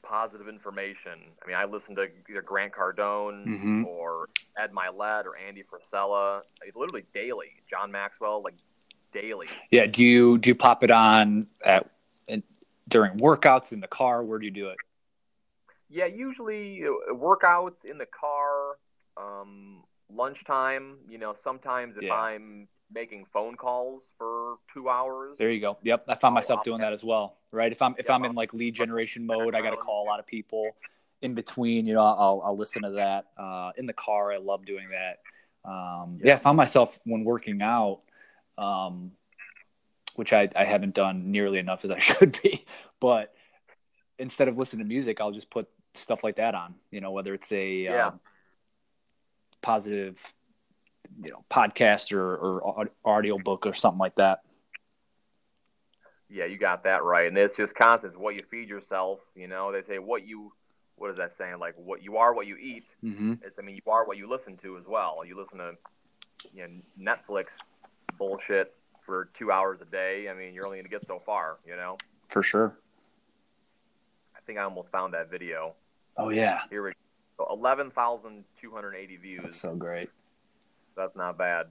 positive 0.03 0.47
information. 0.47 1.19
I 1.41 1.47
mean, 1.47 1.55
I 1.55 1.65
listen 1.65 1.95
to 1.95 2.07
either 2.29 2.41
Grant 2.41 2.73
Cardone 2.73 3.47
mm-hmm. 3.47 3.85
or 3.85 4.29
Ed 4.57 4.71
Mylett 4.71 5.25
or 5.25 5.37
Andy 5.37 5.63
Frisella, 5.63 6.41
like, 6.63 6.75
literally 6.75 7.05
daily. 7.13 7.47
John 7.69 7.91
Maxwell, 7.91 8.43
like 8.43 8.55
daily. 9.13 9.47
Yeah. 9.71 9.87
Do 9.87 10.03
you 10.03 10.37
do 10.37 10.49
you 10.49 10.55
pop 10.55 10.83
it 10.83 10.91
on 10.91 11.47
at 11.65 11.89
in, 12.27 12.43
during 12.87 13.17
workouts 13.17 13.71
in 13.71 13.79
the 13.79 13.87
car? 13.87 14.23
Where 14.23 14.37
do 14.37 14.45
you 14.45 14.51
do 14.51 14.69
it? 14.69 14.77
Yeah, 15.89 16.05
usually 16.05 16.83
workouts 17.11 17.85
in 17.85 17.97
the 17.97 18.07
car. 18.07 18.77
Um, 19.15 19.83
lunchtime. 20.13 20.97
You 21.07 21.17
know, 21.17 21.35
sometimes 21.43 21.95
if 21.97 22.03
yeah. 22.03 22.13
I'm 22.13 22.67
making 22.93 23.25
phone 23.31 23.55
calls 23.55 24.03
for 24.17 24.55
two 24.73 24.89
hours. 24.89 25.35
There 25.37 25.51
you 25.51 25.59
go. 25.59 25.77
Yep, 25.83 26.05
I 26.07 26.15
found 26.15 26.35
myself 26.35 26.63
doing 26.63 26.81
that 26.81 26.93
as 26.93 27.03
well. 27.03 27.37
Right. 27.51 27.71
If 27.71 27.81
I'm 27.81 27.95
if 27.97 28.07
yeah, 28.07 28.15
I'm 28.15 28.25
in 28.25 28.33
like 28.33 28.53
lead 28.53 28.75
generation 28.75 29.25
mode, 29.25 29.55
I 29.55 29.61
got 29.61 29.71
to 29.71 29.77
call 29.77 30.03
a 30.03 30.07
lot 30.07 30.19
of 30.19 30.27
people. 30.27 30.65
In 31.21 31.35
between, 31.35 31.85
you 31.85 31.93
know, 31.93 32.01
I'll 32.01 32.41
I'll 32.43 32.57
listen 32.57 32.83
to 32.83 32.91
that. 32.91 33.27
Uh, 33.37 33.71
in 33.77 33.85
the 33.85 33.93
car, 33.93 34.33
I 34.33 34.37
love 34.37 34.65
doing 34.65 34.87
that. 34.89 35.19
Um, 35.69 36.17
yeah. 36.19 36.29
yeah, 36.29 36.33
I 36.33 36.37
found 36.37 36.57
myself 36.57 36.99
when 37.05 37.23
working 37.23 37.61
out, 37.61 38.01
um, 38.57 39.11
which 40.15 40.33
I, 40.33 40.49
I 40.55 40.65
haven't 40.65 40.93
done 40.93 41.31
nearly 41.31 41.59
enough 41.59 41.85
as 41.85 41.91
I 41.91 41.97
should 41.99 42.37
be. 42.43 42.65
But 42.99 43.33
instead 44.19 44.47
of 44.49 44.57
listening 44.57 44.85
to 44.85 44.89
music, 44.89 45.21
I'll 45.21 45.31
just 45.31 45.49
put 45.49 45.69
stuff 45.93 46.23
like 46.23 46.35
that 46.35 46.55
on. 46.55 46.75
You 46.91 46.99
know, 46.99 47.11
whether 47.11 47.33
it's 47.33 47.51
a 47.51 47.69
yeah. 47.69 48.07
Um, 48.07 48.19
positive 49.61 50.19
you 51.21 51.31
know 51.31 51.43
podcast 51.49 52.11
or, 52.11 52.35
or 52.35 52.89
audio 53.05 53.37
book 53.37 53.65
or 53.65 53.73
something 53.73 53.99
like 53.99 54.15
that 54.15 54.39
yeah 56.29 56.45
you 56.45 56.57
got 56.57 56.83
that 56.83 57.03
right 57.03 57.27
and 57.27 57.37
it's 57.37 57.55
just 57.55 57.75
constant 57.75 58.13
it's 58.13 58.19
what 58.19 58.35
you 58.35 58.43
feed 58.49 58.69
yourself 58.69 59.19
you 59.35 59.47
know 59.47 59.71
they 59.71 59.83
say 59.83 59.99
what 59.99 60.25
you 60.25 60.51
what 60.95 61.11
is 61.11 61.17
that 61.17 61.33
saying? 61.37 61.59
Like 61.59 61.75
what 61.75 62.03
you 62.03 62.17
are, 62.17 62.33
what 62.33 62.47
you 62.47 62.55
eat. 62.57 62.85
Mm-hmm. 63.03 63.33
It's 63.43 63.57
I 63.59 63.61
mean 63.61 63.75
you 63.75 63.91
are 63.91 64.05
what 64.05 64.17
you 64.17 64.29
listen 64.29 64.57
to 64.63 64.77
as 64.77 64.85
well. 64.87 65.23
You 65.25 65.37
listen 65.37 65.57
to 65.57 65.73
you 66.53 66.67
know 66.67 67.13
Netflix 67.13 67.47
bullshit 68.17 68.73
for 69.05 69.29
two 69.37 69.51
hours 69.51 69.79
a 69.81 69.85
day. 69.85 70.29
I 70.29 70.33
mean 70.33 70.53
you're 70.53 70.65
only 70.65 70.77
gonna 70.79 70.89
get 70.89 71.05
so 71.05 71.19
far, 71.19 71.57
you 71.65 71.75
know. 71.75 71.97
For 72.29 72.43
sure. 72.43 72.77
I 74.35 74.39
think 74.45 74.59
I 74.59 74.63
almost 74.63 74.89
found 74.89 75.13
that 75.13 75.29
video. 75.29 75.73
Oh 76.17 76.29
yeah. 76.29 76.61
Here 76.69 76.83
we 76.83 76.93
go. 77.37 77.47
Eleven 77.51 77.91
thousand 77.91 78.43
two 78.61 78.71
hundred 78.71 78.95
eighty 78.95 79.17
views. 79.17 79.41
That's 79.43 79.55
so 79.59 79.75
great. 79.75 80.09
That's 80.95 81.15
not 81.15 81.37
bad. 81.37 81.67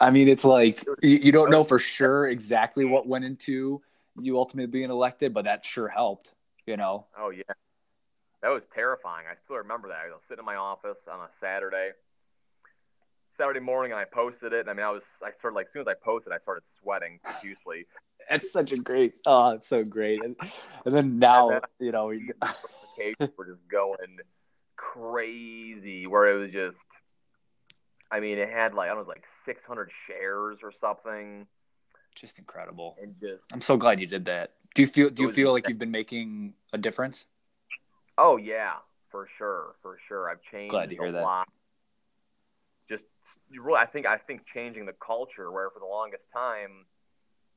I 0.00 0.10
mean, 0.10 0.28
it's 0.28 0.44
like 0.44 0.84
you, 1.02 1.18
you 1.22 1.32
don't 1.32 1.50
know 1.50 1.64
for 1.64 1.78
sure 1.78 2.26
exactly 2.26 2.84
what 2.84 3.06
went 3.06 3.24
into 3.24 3.82
you 4.20 4.38
ultimately 4.38 4.70
being 4.70 4.90
elected, 4.90 5.32
but 5.32 5.44
that 5.44 5.64
sure 5.64 5.88
helped. 5.88 6.32
You 6.66 6.76
know. 6.76 7.06
Oh 7.18 7.30
yeah, 7.30 7.42
that 8.42 8.48
was 8.48 8.62
terrifying. 8.74 9.26
I 9.30 9.34
still 9.44 9.56
remember 9.56 9.88
that. 9.88 9.98
I 10.04 10.08
was 10.08 10.20
sitting 10.28 10.40
in 10.40 10.44
my 10.46 10.56
office 10.56 10.98
on 11.10 11.20
a 11.20 11.28
Saturday, 11.40 11.90
Saturday 13.38 13.60
morning, 13.60 13.92
and 13.92 14.00
I 14.00 14.04
posted 14.04 14.52
it. 14.52 14.60
And 14.60 14.70
I 14.70 14.74
mean, 14.74 14.84
I 14.84 14.90
was 14.90 15.02
I 15.22 15.30
started 15.38 15.56
like 15.56 15.66
as 15.66 15.72
soon 15.72 15.82
as 15.82 15.88
I 15.88 15.94
posted, 15.94 16.32
I 16.32 16.38
started 16.38 16.64
sweating 16.80 17.20
profusely. 17.22 17.86
That's 18.30 18.52
such 18.52 18.72
a 18.72 18.76
great. 18.76 19.14
Oh, 19.26 19.50
it's 19.50 19.68
so 19.68 19.84
great. 19.84 20.24
And, 20.24 20.36
and 20.86 20.94
then 20.94 21.18
now, 21.18 21.50
and 21.50 21.60
then, 21.60 21.86
you 21.86 21.92
know, 21.92 22.06
we, 22.06 22.30
we're 23.36 23.46
just 23.46 23.68
going 23.68 24.18
crazy. 24.76 26.06
Where 26.06 26.28
it 26.28 26.38
was 26.38 26.52
just, 26.52 26.78
I 28.12 28.20
mean, 28.20 28.38
it 28.38 28.50
had 28.50 28.74
like 28.74 28.90
I 28.90 28.94
don't 28.94 29.04
know, 29.04 29.08
like 29.08 29.24
600 29.46 29.90
shares 30.06 30.58
or 30.62 30.70
something. 30.70 31.46
Just 32.14 32.38
incredible. 32.38 32.96
And 33.02 33.14
just, 33.18 33.44
I'm 33.50 33.62
so 33.62 33.78
glad 33.78 33.98
you 33.98 34.06
did 34.06 34.26
that. 34.26 34.52
Do 34.74 34.82
you 34.82 34.88
feel? 34.88 35.08
Do 35.08 35.22
you 35.22 35.32
feel 35.32 35.52
like 35.52 35.66
you've 35.68 35.78
been 35.78 35.90
making 35.90 36.52
a 36.72 36.78
difference? 36.78 37.24
Oh 38.18 38.36
yeah, 38.36 38.74
for 39.10 39.28
sure, 39.38 39.74
for 39.82 39.98
sure. 40.08 40.30
I've 40.30 40.42
changed 40.50 40.70
glad 40.70 40.90
to 40.90 40.96
hear 40.96 41.06
a 41.06 41.12
that. 41.12 41.22
lot. 41.22 41.48
Just 42.88 43.04
really, 43.50 43.78
I 43.78 43.86
think 43.86 44.06
I 44.06 44.18
think 44.18 44.42
changing 44.52 44.84
the 44.84 44.94
culture 45.04 45.50
where 45.50 45.70
for 45.70 45.78
the 45.78 45.86
longest 45.86 46.24
time, 46.34 46.84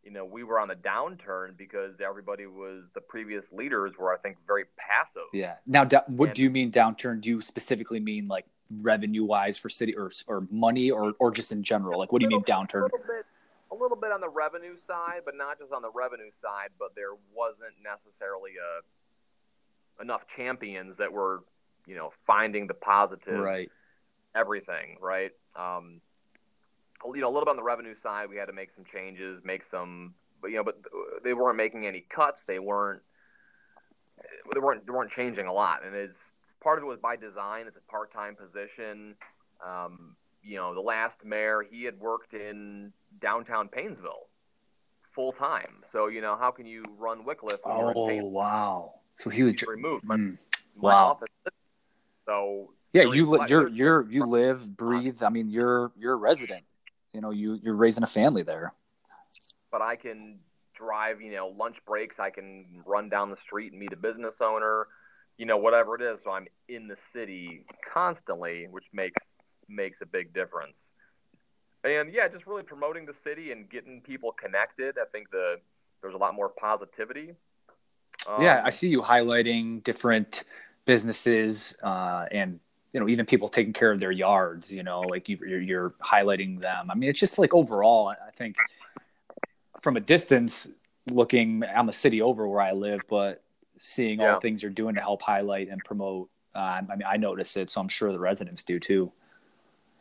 you 0.04 0.12
know, 0.12 0.24
we 0.24 0.44
were 0.44 0.60
on 0.60 0.70
the 0.70 0.76
downturn 0.76 1.58
because 1.58 1.96
everybody 2.06 2.46
was 2.46 2.84
the 2.94 3.02
previous 3.02 3.44
leaders 3.52 3.94
were 4.00 4.13
I 4.13 4.18
think 4.18 4.38
very 4.48 4.65
passive. 4.78 5.28
Yeah. 5.34 5.56
Now, 5.65 5.84
da- 5.84 6.04
what 6.08 6.30
and, 6.30 6.36
do 6.36 6.44
you 6.44 6.50
mean 6.50 6.72
downturn? 6.72 7.20
Do 7.20 7.30
you 7.30 7.41
specifically 7.41 8.00
mean 8.00 8.30
like 8.30 8.46
revenue 8.82 9.23
wise 9.23 9.58
for 9.58 9.69
city 9.69 9.95
or 9.95 10.12
or 10.28 10.47
money 10.51 10.91
or 10.91 11.13
or 11.19 11.32
just 11.32 11.51
in 11.51 11.63
general? 11.63 11.99
Like, 11.99 12.12
what 12.12 12.19
do 12.19 12.25
you 12.25 12.30
mean 12.30 12.43
downturn? 12.43 12.82
A 12.82 12.84
little 12.84 12.99
bit, 12.99 13.25
a 13.71 13.75
little 13.75 13.97
bit 13.97 14.12
on 14.12 14.21
the 14.21 14.30
revenue 14.30 14.75
side, 14.88 15.21
but 15.25 15.36
not 15.36 15.60
just 15.60 15.71
on 15.71 15.82
the 15.82 15.91
revenue 15.93 16.32
side. 16.41 16.69
But 16.80 16.95
there 16.95 17.13
wasn't 17.34 17.73
necessarily 17.84 18.51
a 18.58 20.01
enough 20.01 20.21
champions 20.36 20.97
that 20.97 21.12
were, 21.12 21.43
you 21.86 21.95
know, 21.95 22.12
finding 22.28 22.67
the 22.67 22.73
positive. 22.73 23.39
Right. 23.39 23.71
Everything 24.36 24.97
right. 24.99 25.32
Um, 25.56 26.01
you 27.06 27.21
know, 27.21 27.28
a 27.28 27.32
little 27.32 27.45
bit 27.45 27.51
on 27.51 27.56
the 27.56 27.63
revenue 27.63 27.95
side, 28.01 28.30
we 28.30 28.36
had 28.36 28.47
to 28.47 28.54
make 28.54 28.69
some 28.75 28.84
changes, 28.91 29.41
make 29.45 29.62
some, 29.69 30.13
but 30.41 30.49
you 30.49 30.58
know, 30.58 30.63
but 30.63 30.78
they 31.23 31.34
weren't 31.34 31.56
making 31.56 31.86
any 31.86 32.04
cuts. 32.10 32.45
They 32.45 32.60
weren't, 32.60 33.01
they 34.54 34.60
weren't, 34.60 34.86
they 34.86 34.91
weren't 34.91 35.12
changing 35.12 35.45
a 35.45 35.54
lot. 35.54 35.86
And 35.86 35.95
it's 35.95 36.17
part 36.65 36.80
of 36.80 36.84
it 36.84 36.88
was 36.88 36.99
by 36.99 37.15
design. 37.15 37.67
It's 37.67 37.78
a 37.78 37.91
part-time 37.91 38.36
position. 38.36 39.15
Um, 39.65 40.17
you 40.43 40.58
know, 40.58 40.73
the 40.73 40.82
last 40.82 41.23
mayor, 41.23 41.63
he 41.69 41.86
had 41.86 41.97
worked 41.99 42.34
in 42.34 42.91
downtown 43.21 43.69
Painesville 43.69 44.28
full 45.13 45.32
time. 45.32 45.84
So 45.93 46.08
you 46.08 46.19
know, 46.19 46.36
how 46.36 46.51
can 46.51 46.65
you 46.65 46.84
run 46.97 47.23
Wickliffe? 47.23 47.60
oh 47.63 48.25
wow! 48.25 48.95
So 49.13 49.30
he 49.30 49.43
was 49.43 49.56
removed. 49.65 50.06
Mm, 50.06 50.38
wow. 50.75 51.12
Office. 51.12 51.30
So 52.25 52.71
yeah, 52.91 53.04
you 53.04 53.25
li- 53.25 53.45
you're 53.47 53.69
you're 53.69 54.10
you 54.10 54.25
live, 54.25 54.75
breathe. 54.75 55.23
I 55.23 55.30
mean, 55.30 55.49
you're 55.49 55.93
you're 55.95 56.13
a 56.13 56.17
resident 56.17 56.65
you 57.15 57.21
know 57.21 57.32
you 57.32 57.58
you're 57.63 57.75
raising 57.75 58.04
a 58.04 58.08
family 58.08 58.43
there 58.43 58.73
but 59.71 59.82
i 59.82 59.95
can 59.95 60.38
drive 60.75 61.21
you 61.21 61.32
know 61.32 61.47
lunch 61.58 61.78
breaks 61.88 62.19
i 62.19 62.30
can 62.30 62.65
run 62.86 63.08
down 63.08 63.32
the 63.32 63.38
street 63.38 63.71
and 63.71 63.80
meet 63.80 63.93
a 63.93 63.95
business 63.95 64.36
owner 64.41 64.88
you 65.38 65.45
know 65.45 65.58
whatever 65.58 65.95
it 65.95 66.02
is 66.02 66.19
so 66.24 66.32
i'm 66.32 66.48
in 66.69 66.88
the 66.88 66.98
city 67.13 67.65
constantly 67.93 68.67
which 68.69 68.86
makes 68.93 69.21
makes 69.67 69.98
a 70.02 70.06
big 70.06 70.34
difference. 70.34 70.76
And 71.84 72.12
yeah 72.13 72.28
just 72.28 72.48
really 72.48 72.63
promoting 72.63 73.06
the 73.06 73.15
city 73.24 73.52
and 73.52 73.69
getting 73.69 74.02
people 74.02 74.32
connected 74.32 74.98
i 75.00 75.06
think 75.12 75.30
the 75.32 75.56
there's 76.02 76.13
a 76.13 76.17
lot 76.17 76.36
more 76.36 76.50
positivity. 76.50 77.34
Um, 78.28 78.41
yeah 78.41 78.62
i 78.63 78.69
see 78.69 78.88
you 78.88 79.02
highlighting 79.02 79.84
different 79.84 80.43
businesses 80.86 81.76
uh, 81.84 82.26
and 82.32 82.60
you 82.93 83.00
know 83.00 83.10
even 83.10 83.26
people 83.26 83.50
taking 83.50 83.74
care 83.74 83.91
of 83.91 84.00
their 84.00 84.12
yards 84.12 84.71
you 84.71 84.84
know 84.84 85.02
like 85.02 85.28
you, 85.28 85.38
you're, 85.45 85.62
you're 85.62 85.89
highlighting 86.04 86.60
them. 86.60 86.89
I 86.89 86.95
mean 86.95 87.10
it's 87.10 87.19
just 87.19 87.38
like 87.38 87.54
overall 87.54 88.08
i 88.08 88.32
think 88.32 88.56
from 89.82 89.98
a 89.98 90.00
distance 90.00 90.67
looking 91.12 91.63
i'm 91.76 91.89
a 91.89 91.93
city 91.93 92.21
over 92.21 92.48
where 92.48 92.62
i 92.62 92.71
live 92.71 93.02
but 93.08 93.43
seeing 93.78 94.20
yeah. 94.20 94.30
all 94.30 94.36
the 94.36 94.42
things 94.42 94.62
you're 94.62 94.72
doing 94.72 94.96
to 94.96 95.02
help 95.02 95.22
highlight 95.22 95.70
and 95.70 95.84
promote 95.84 96.30
uh, 96.56 96.82
i 96.90 96.96
mean 96.96 97.04
i 97.08 97.18
notice 97.18 97.56
it 97.58 97.70
so 97.70 97.82
i'm 97.82 97.88
sure 97.88 98.12
the 98.12 98.20
residents 98.20 98.64
do 98.64 98.80
too 98.80 99.12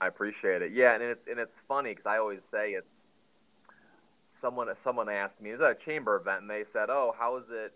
i 0.01 0.07
appreciate 0.07 0.63
it 0.63 0.73
yeah 0.73 0.95
and 0.95 1.03
it's 1.03 1.27
and 1.29 1.39
it's 1.39 1.55
funny 1.67 1.91
because 1.91 2.07
i 2.07 2.19
always 2.19 2.41
say 2.53 2.71
it's 2.71 2.87
someone 4.41 4.69
someone 4.83 5.09
asked 5.09 5.41
me 5.41 5.51
is 5.51 5.59
that 5.59 5.71
a 5.71 5.85
chamber 5.85 6.17
event 6.17 6.43
and 6.43 6.51
they 6.51 6.65
said 6.73 6.91
oh 6.91 7.15
how 7.19 7.37
is 7.37 7.45
it 7.51 7.73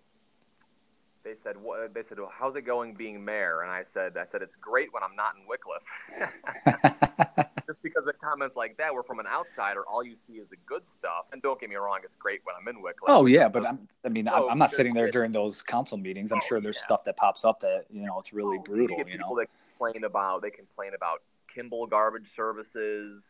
they 1.25 1.35
said, 1.43 1.57
what, 1.61 1.93
they 1.93 2.03
said, 2.09 2.19
well, 2.19 2.33
how's 2.33 2.57
it 2.57 2.63
going 2.63 2.95
being 2.95 3.23
mayor? 3.23 3.63
And 3.63 3.71
I 3.71 3.83
said, 3.93 4.17
I 4.17 4.25
said, 4.31 4.41
it's 4.41 4.55
great 4.61 4.95
when 4.95 5.03
I'm 5.03 5.17
not 5.17 5.35
in 5.37 5.45
Wickliffe. 5.45 7.49
Just 7.69 7.83
because 7.83 8.07
of 8.07 8.19
comments 8.19 8.57
like 8.57 8.77
that, 8.79 8.95
where 8.95 9.03
from 9.03 9.19
an 9.19 9.27
outsider, 9.27 9.85
all 9.87 10.03
you 10.03 10.17
see 10.27 10.35
is 10.35 10.49
the 10.49 10.57
good 10.67 10.83
stuff. 10.99 11.27
And 11.33 11.43
don't 11.43 11.61
get 11.61 11.69
me 11.69 11.77
wrong, 11.77 12.01
it's 12.03 12.17
great 12.19 12.41
when 12.45 12.57
I'm 12.59 12.67
in 12.67 12.83
Wickliffe. 12.83 13.09
Oh 13.09 13.27
yeah, 13.27 13.49
but 13.49 13.67
I'm, 13.67 13.87
I 14.05 14.09
mean, 14.09 14.27
I'm, 14.27 14.49
I'm 14.51 14.59
not 14.59 14.73
sitting 14.73 14.95
there 14.95 15.11
during 15.11 15.33
those 15.33 15.61
council 15.61 15.99
meetings. 15.99 16.33
I'm 16.33 16.39
oh, 16.39 16.47
sure 16.49 16.61
there's 16.61 16.79
yeah. 16.79 16.87
stuff 16.87 17.05
that 17.05 17.17
pops 17.17 17.45
up 17.45 17.61
that 17.61 17.85
you 17.91 18.03
know 18.03 18.19
it's 18.19 18.33
really 18.33 18.57
oh, 18.59 18.63
brutal. 18.63 18.97
You, 18.97 19.05
you 19.05 19.19
people 19.19 19.37
know, 19.37 19.41
that 19.43 19.49
complain 19.79 20.05
about 20.05 20.43
they 20.43 20.51
complain 20.51 20.95
about 20.95 21.23
Kimble 21.55 21.87
garbage 21.87 22.27
services. 22.35 23.23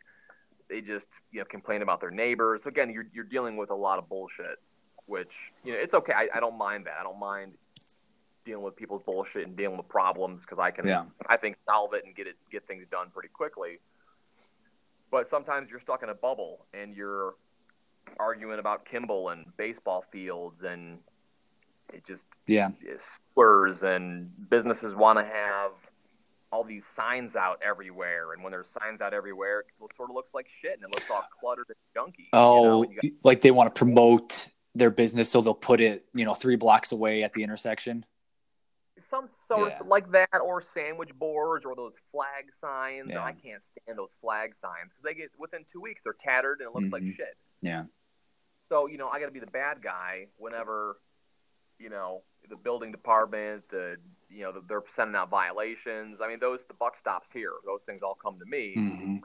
They 0.70 0.80
just 0.80 1.08
you 1.32 1.40
know 1.40 1.44
complain 1.44 1.82
about 1.82 2.00
their 2.00 2.12
neighbors. 2.12 2.60
So 2.62 2.68
again, 2.68 2.90
you're 2.90 3.06
you're 3.12 3.24
dealing 3.24 3.56
with 3.56 3.70
a 3.70 3.74
lot 3.74 3.98
of 3.98 4.08
bullshit, 4.08 4.58
which 5.06 5.32
you 5.64 5.72
know 5.72 5.78
it's 5.80 5.94
okay. 5.94 6.12
I, 6.12 6.28
I 6.34 6.40
don't 6.40 6.56
mind 6.56 6.86
that. 6.86 6.94
I 7.00 7.02
don't 7.02 7.18
mind 7.18 7.54
dealing 8.48 8.64
with 8.64 8.76
people's 8.76 9.02
bullshit 9.02 9.46
and 9.46 9.56
dealing 9.56 9.76
with 9.76 9.88
problems 9.88 10.40
because 10.40 10.58
I 10.58 10.70
can, 10.70 10.86
yeah. 10.86 11.04
I 11.28 11.36
think, 11.36 11.56
solve 11.66 11.92
it 11.92 12.04
and 12.06 12.16
get 12.16 12.26
it, 12.26 12.36
get 12.50 12.66
things 12.66 12.86
done 12.90 13.08
pretty 13.12 13.28
quickly. 13.28 13.78
But 15.10 15.28
sometimes 15.28 15.70
you're 15.70 15.80
stuck 15.80 16.02
in 16.02 16.08
a 16.08 16.14
bubble 16.14 16.66
and 16.74 16.94
you're 16.94 17.34
arguing 18.18 18.58
about 18.58 18.84
Kimble 18.84 19.30
and 19.30 19.44
baseball 19.56 20.04
fields 20.10 20.62
and 20.66 20.98
it 21.92 22.04
just 22.06 22.24
yeah 22.46 22.70
slurs 23.34 23.82
and 23.82 24.30
businesses 24.50 24.94
want 24.94 25.18
to 25.18 25.24
have 25.24 25.72
all 26.50 26.64
these 26.64 26.84
signs 26.94 27.36
out 27.36 27.60
everywhere 27.66 28.32
and 28.32 28.42
when 28.42 28.50
there's 28.50 28.68
signs 28.80 29.00
out 29.00 29.12
everywhere 29.12 29.60
it 29.60 29.66
sort 29.96 30.10
of 30.10 30.14
looks 30.14 30.32
like 30.34 30.46
shit 30.62 30.74
and 30.74 30.82
it 30.82 30.94
looks 30.94 31.10
all 31.10 31.24
cluttered 31.40 31.66
and 31.68 31.76
junky 31.96 32.26
oh 32.32 32.82
you 32.82 32.88
know? 32.88 32.94
got- 33.02 33.12
like 33.24 33.40
they 33.40 33.50
want 33.50 33.72
to 33.72 33.78
promote 33.78 34.48
their 34.74 34.90
business 34.90 35.30
so 35.30 35.40
they'll 35.40 35.54
put 35.54 35.80
it 35.80 36.04
you 36.14 36.24
know 36.24 36.34
three 36.34 36.56
blocks 36.56 36.92
away 36.92 37.22
at 37.22 37.32
the 37.32 37.42
intersection 37.42 38.04
sort 39.48 39.72
yeah. 39.72 39.86
like 39.86 40.10
that, 40.12 40.40
or 40.44 40.62
sandwich 40.74 41.10
boards, 41.18 41.64
or 41.64 41.74
those 41.74 41.94
flag 42.12 42.46
signs. 42.60 43.08
Yeah. 43.10 43.24
I 43.24 43.32
can't 43.32 43.62
stand 43.82 43.98
those 43.98 44.12
flag 44.20 44.52
signs 44.62 44.90
because 44.90 45.04
they 45.04 45.14
get 45.14 45.30
within 45.38 45.64
two 45.72 45.80
weeks 45.80 46.00
they're 46.04 46.16
tattered 46.22 46.60
and 46.60 46.68
it 46.68 46.74
looks 46.74 46.86
mm-hmm. 46.86 47.06
like 47.06 47.16
shit. 47.16 47.36
Yeah. 47.60 47.84
So 48.68 48.86
you 48.86 48.98
know 48.98 49.08
I 49.08 49.18
got 49.18 49.26
to 49.26 49.32
be 49.32 49.40
the 49.40 49.46
bad 49.46 49.82
guy 49.82 50.26
whenever 50.36 50.98
you 51.78 51.90
know 51.90 52.22
the 52.48 52.56
building 52.56 52.92
department, 52.92 53.64
the 53.70 53.96
you 54.28 54.42
know 54.42 54.52
they're 54.68 54.82
sending 54.96 55.16
out 55.16 55.30
violations. 55.30 56.18
I 56.22 56.28
mean 56.28 56.38
those 56.40 56.60
the 56.68 56.74
buck 56.74 56.94
stops 57.00 57.28
here. 57.32 57.52
Those 57.66 57.80
things 57.86 58.02
all 58.02 58.16
come 58.22 58.38
to 58.38 58.46
me. 58.46 58.74
Mm-hmm. 58.76 59.16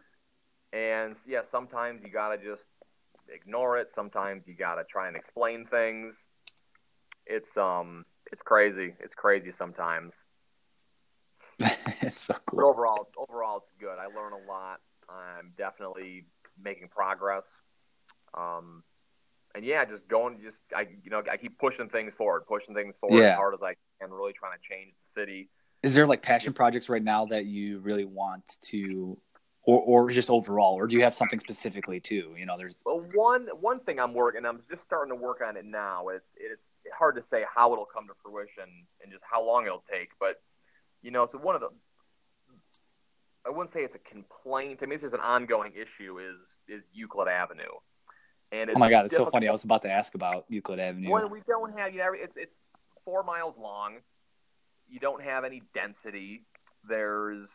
And 0.78 1.16
yeah, 1.28 1.42
sometimes 1.52 2.02
you 2.04 2.10
gotta 2.10 2.38
just 2.38 2.64
ignore 3.30 3.78
it. 3.78 3.90
Sometimes 3.94 4.44
you 4.48 4.56
gotta 4.56 4.84
try 4.84 5.08
and 5.08 5.16
explain 5.16 5.66
things. 5.66 6.16
It's 7.26 7.56
um 7.58 8.06
it's 8.34 8.42
crazy. 8.42 8.96
It's 9.00 9.14
crazy 9.14 9.52
sometimes. 9.56 10.12
it's 12.02 12.20
so 12.20 12.36
cool. 12.48 12.62
But 12.62 12.66
overall, 12.66 13.08
overall, 13.16 13.58
it's 13.58 13.72
good. 13.80 13.96
I 14.00 14.08
learn 14.08 14.34
a 14.34 14.52
lot. 14.52 14.82
I'm 15.08 15.54
definitely 15.56 16.26
making 16.62 16.88
progress. 16.88 17.44
Um, 18.34 18.84
and 19.54 19.64
yeah, 19.64 19.86
just 19.86 20.08
going, 20.08 20.40
just 20.44 20.64
I, 20.76 20.88
you 21.04 21.12
know, 21.12 21.22
I 21.32 21.38
keep 21.38 21.60
pushing 21.60 21.90
things 21.90 22.14
forward, 22.18 22.48
pushing 22.48 22.74
things 22.74 22.96
forward 23.00 23.20
yeah. 23.20 23.34
as 23.34 23.36
hard 23.36 23.54
as 23.54 23.62
I 23.62 23.76
can, 24.02 24.12
really 24.12 24.34
trying 24.34 24.54
to 24.58 24.68
change 24.68 24.94
the 24.94 25.22
city. 25.22 25.50
Is 25.84 25.94
there 25.94 26.08
like 26.08 26.24
passion 26.24 26.54
projects 26.54 26.90
right 26.90 27.04
now 27.04 27.26
that 27.28 27.46
you 27.46 27.80
really 27.80 28.06
want 28.06 28.58
to 28.62 29.16
or 29.66 29.82
or 29.82 30.10
just 30.10 30.30
overall, 30.30 30.76
or 30.76 30.88
do 30.88 30.96
you 30.96 31.04
have 31.04 31.14
something 31.14 31.40
specifically 31.40 32.00
too? 32.00 32.34
You 32.38 32.46
know, 32.46 32.58
there's 32.58 32.78
well, 32.86 33.06
one 33.14 33.48
one 33.60 33.80
thing 33.80 34.00
I'm 34.00 34.14
working. 34.14 34.46
I'm 34.46 34.62
just 34.70 34.84
starting 34.84 35.16
to 35.16 35.22
work 35.22 35.42
on 35.46 35.58
it 35.58 35.66
now. 35.66 36.10
It's 36.10 36.32
it's 36.38 36.64
hard 36.98 37.16
to 37.16 37.24
say 37.24 37.46
how 37.54 37.72
it'll 37.74 37.86
come 37.86 38.08
to 38.08 38.14
fruition 38.22 38.70
and 39.02 39.12
just 39.12 39.24
how 39.30 39.46
long 39.46 39.66
it'll 39.66 39.84
take. 39.90 40.10
But 40.20 40.42
you 41.02 41.12
know, 41.12 41.28
so 41.32 41.38
one 41.38 41.56
of 41.56 41.62
the 41.62 41.70
I 43.46 43.50
wouldn't 43.50 43.74
say 43.74 43.82
it's 43.82 43.96
a 43.96 44.00
complaint. 44.00 44.80
I 44.82 44.86
mean, 44.86 44.98
this 44.98 45.04
is 45.04 45.14
an 45.14 45.20
ongoing 45.20 45.74
issue. 45.80 46.20
Is 46.20 46.38
is 46.68 46.84
Euclid 46.94 47.28
Avenue? 47.28 47.64
And 48.52 48.70
oh 48.70 48.80
my 48.80 48.90
god, 48.90 49.06
it's 49.06 49.14
difficult. 49.14 49.30
so 49.30 49.32
funny. 49.32 49.48
I 49.48 49.52
was 49.52 49.64
about 49.64 49.82
to 49.82 49.92
ask 49.92 50.14
about 50.14 50.46
Euclid 50.50 50.80
Avenue. 50.80 51.10
When 51.10 51.30
we 51.30 51.42
don't 51.48 51.78
have, 51.78 51.94
you 51.94 52.00
know, 52.00 52.12
it's 52.14 52.38
it's 52.38 52.56
four 53.04 53.24
miles 53.24 53.56
long. 53.58 53.98
You 54.90 55.00
don't 55.00 55.24
have 55.24 55.44
any 55.44 55.64
density. 55.74 56.44
There's, 56.88 57.50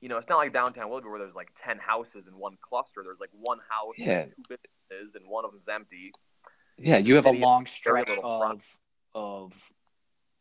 you 0.00 0.08
know, 0.08 0.18
it's 0.18 0.28
not 0.28 0.36
like 0.36 0.52
downtown 0.52 0.88
Willoughby 0.88 1.08
where 1.08 1.18
there's 1.18 1.34
like 1.34 1.50
ten 1.64 1.78
houses 1.78 2.26
in 2.26 2.36
one 2.36 2.56
cluster. 2.60 3.02
There's 3.02 3.20
like 3.20 3.30
one 3.32 3.58
house, 3.68 3.94
yeah. 3.96 4.20
and 4.20 4.32
two 4.36 4.42
businesses, 4.48 5.14
and 5.14 5.28
one 5.28 5.44
of 5.44 5.52
them's 5.52 5.68
empty. 5.68 6.12
Yeah, 6.78 6.98
you 6.98 7.14
have 7.14 7.26
a 7.26 7.30
long 7.30 7.66
stretch 7.66 8.10
of 8.22 8.62
of 9.14 9.52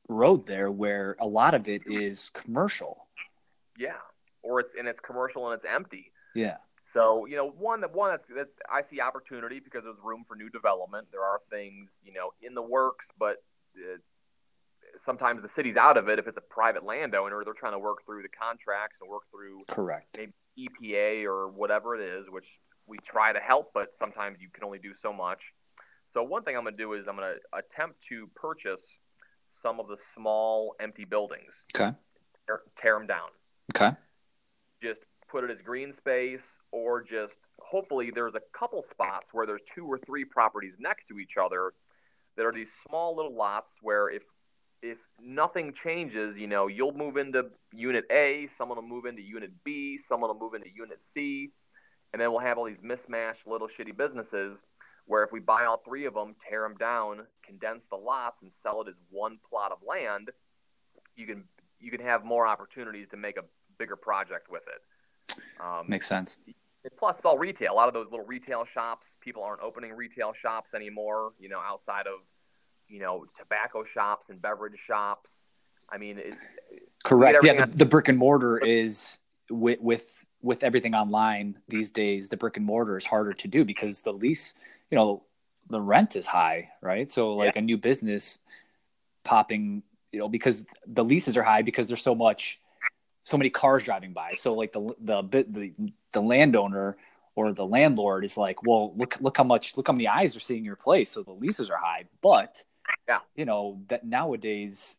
road 0.07 0.45
there 0.45 0.69
where 0.69 1.15
a 1.19 1.25
lot 1.25 1.53
of 1.53 1.67
it 1.67 1.83
is 1.87 2.29
commercial. 2.33 3.07
Yeah, 3.77 3.93
or 4.43 4.59
it's 4.59 4.73
and 4.77 4.87
it's 4.87 4.99
commercial 4.99 5.49
and 5.49 5.55
it's 5.55 5.65
empty. 5.65 6.11
Yeah. 6.35 6.57
So 6.93 7.25
you 7.25 7.35
know, 7.35 7.49
one 7.49 7.81
that 7.81 7.93
one 7.93 8.11
that's 8.11 8.27
that 8.29 8.47
I 8.71 8.81
see 8.83 9.01
opportunity 9.01 9.59
because 9.59 9.83
there's 9.83 9.97
room 10.03 10.25
for 10.27 10.35
new 10.35 10.49
development. 10.49 11.07
There 11.11 11.23
are 11.23 11.39
things 11.49 11.89
you 12.03 12.13
know 12.13 12.31
in 12.41 12.53
the 12.53 12.61
works, 12.61 13.05
but 13.17 13.37
sometimes 15.05 15.41
the 15.41 15.49
city's 15.49 15.77
out 15.77 15.97
of 15.97 16.09
it 16.09 16.19
if 16.19 16.27
it's 16.27 16.37
a 16.37 16.41
private 16.41 16.83
landowner. 16.83 17.43
They're 17.43 17.53
trying 17.53 17.73
to 17.73 17.79
work 17.79 18.05
through 18.05 18.23
the 18.23 18.29
contracts 18.29 18.97
and 19.01 19.09
work 19.09 19.23
through 19.31 19.63
correct 19.67 20.17
maybe 20.17 20.33
EPA 20.57 21.25
or 21.25 21.49
whatever 21.49 21.95
it 21.95 22.01
is, 22.01 22.25
which 22.29 22.45
we 22.87 22.97
try 22.99 23.33
to 23.33 23.39
help, 23.39 23.71
but 23.73 23.87
sometimes 23.99 24.37
you 24.39 24.49
can 24.53 24.63
only 24.63 24.79
do 24.79 24.93
so 25.01 25.11
much. 25.11 25.39
So 26.13 26.23
one 26.23 26.43
thing 26.43 26.55
I'm 26.55 26.63
going 26.63 26.77
to 26.77 26.83
do 26.83 26.93
is 26.93 27.07
I'm 27.07 27.15
going 27.15 27.33
to 27.33 27.57
attempt 27.57 27.97
to 28.09 28.29
purchase 28.35 28.81
some 29.61 29.79
of 29.79 29.87
the 29.87 29.97
small 30.15 30.75
empty 30.79 31.05
buildings. 31.05 31.51
Okay. 31.75 31.91
Tear, 32.47 32.61
tear 32.81 32.97
them 32.97 33.07
down. 33.07 33.29
Okay. 33.75 33.95
Just 34.81 35.01
put 35.29 35.43
it 35.43 35.49
as 35.49 35.57
green 35.61 35.91
space 35.91 36.45
or 36.71 37.01
just 37.01 37.39
hopefully 37.59 38.11
there's 38.13 38.35
a 38.35 38.57
couple 38.57 38.85
spots 38.91 39.27
where 39.31 39.45
there's 39.45 39.61
two 39.73 39.85
or 39.85 39.97
three 39.97 40.23
properties 40.23 40.73
next 40.79 41.07
to 41.07 41.19
each 41.19 41.33
other 41.43 41.73
that 42.37 42.45
are 42.45 42.53
these 42.53 42.67
small 42.87 43.15
little 43.15 43.35
lots 43.35 43.71
where 43.81 44.09
if 44.09 44.21
if 44.85 44.97
nothing 45.21 45.73
changes, 45.83 46.37
you 46.37 46.47
know, 46.47 46.67
you'll 46.67 46.93
move 46.93 47.17
into 47.17 47.45
unit 47.73 48.05
A, 48.11 48.47
someone 48.57 48.77
will 48.77 48.87
move 48.87 49.05
into 49.05 49.21
unit 49.21 49.51
B, 49.63 49.99
someone 50.07 50.29
will 50.29 50.39
move 50.39 50.53
into 50.53 50.69
unit 50.73 50.99
C, 51.13 51.51
and 52.13 52.21
then 52.21 52.31
we'll 52.31 52.41
have 52.41 52.57
all 52.57 52.65
these 52.65 52.81
mismatched 52.81 53.47
little 53.47 53.67
shitty 53.67 53.95
businesses 53.95 54.57
where 55.07 55.23
if 55.23 55.31
we 55.31 55.39
buy 55.39 55.65
all 55.65 55.81
three 55.85 56.05
of 56.05 56.13
them, 56.13 56.35
tear 56.49 56.61
them 56.61 56.75
down, 56.77 57.21
condense 57.45 57.85
the 57.89 57.95
lots 57.95 58.41
and 58.41 58.51
sell 58.63 58.81
it 58.81 58.87
as 58.87 58.95
one 59.11 59.37
plot 59.49 59.71
of 59.71 59.79
land, 59.87 60.29
you 61.15 61.25
can 61.25 61.43
you 61.79 61.91
can 61.91 62.01
have 62.01 62.23
more 62.23 62.47
opportunities 62.47 63.07
to 63.09 63.17
make 63.17 63.37
a 63.37 63.43
bigger 63.77 63.95
project 63.95 64.49
with 64.49 64.63
it. 64.67 65.35
Um, 65.59 65.85
Makes 65.87 66.07
sense 66.07 66.37
plus 66.97 67.17
it's 67.17 67.25
all 67.25 67.37
retail. 67.37 67.73
A 67.73 67.75
lot 67.75 67.87
of 67.87 67.93
those 67.93 68.07
little 68.11 68.25
retail 68.25 68.65
shops, 68.71 69.05
people 69.21 69.43
aren't 69.43 69.61
opening 69.61 69.93
retail 69.93 70.33
shops 70.39 70.73
anymore. 70.73 71.31
You 71.39 71.49
know, 71.49 71.59
outside 71.59 72.07
of 72.07 72.19
you 72.87 72.99
know 72.99 73.25
tobacco 73.37 73.83
shops 73.93 74.25
and 74.29 74.41
beverage 74.41 74.79
shops. 74.87 75.29
I 75.89 75.97
mean, 75.97 76.17
it's 76.17 76.37
correct. 77.03 77.43
Yeah, 77.43 77.65
the, 77.65 77.77
the, 77.77 77.85
brick 77.85 78.07
and 78.07 78.17
mortar 78.17 78.57
is 78.57 79.19
with 79.49 79.79
with 79.79 80.25
with 80.41 80.63
everything 80.63 80.95
online 80.95 81.59
these 81.67 81.91
days. 81.91 82.29
The 82.29 82.37
brick 82.37 82.57
and 82.57 82.65
mortar 82.65 82.97
is 82.97 83.05
harder 83.05 83.33
to 83.33 83.47
do 83.47 83.65
because 83.65 84.01
the 84.01 84.13
lease, 84.13 84.53
you 84.89 84.95
know, 84.95 85.23
the 85.69 85.81
rent 85.81 86.15
is 86.15 86.27
high, 86.27 86.69
right? 86.81 87.09
So 87.09 87.33
like 87.33 87.55
yeah. 87.55 87.61
a 87.61 87.63
new 87.63 87.77
business 87.77 88.39
popping, 89.23 89.83
you 90.11 90.19
know, 90.19 90.29
because 90.29 90.65
the 90.85 91.03
leases 91.03 91.37
are 91.37 91.43
high 91.43 91.61
because 91.61 91.87
there's 91.87 92.03
so 92.03 92.15
much 92.15 92.59
so 93.23 93.37
many 93.37 93.49
cars 93.49 93.83
driving 93.83 94.13
by. 94.13 94.33
So 94.35 94.53
like 94.53 94.71
the 94.71 94.93
the 94.99 95.23
the 95.23 95.73
the 96.13 96.21
landowner 96.21 96.95
or 97.35 97.51
the 97.51 97.65
landlord 97.65 98.23
is 98.23 98.37
like, 98.37 98.63
well, 98.63 98.93
look 98.95 99.19
look 99.19 99.37
how 99.37 99.43
much 99.43 99.75
look 99.75 99.87
how 99.87 99.93
many 99.93 100.07
eyes 100.07 100.35
are 100.35 100.39
seeing 100.39 100.63
your 100.63 100.75
place. 100.75 101.11
So 101.11 101.23
the 101.23 101.33
leases 101.33 101.69
are 101.69 101.77
high, 101.77 102.05
but 102.21 102.63
yeah, 103.07 103.19
you 103.35 103.45
know 103.45 103.81
that 103.87 104.05
nowadays 104.05 104.97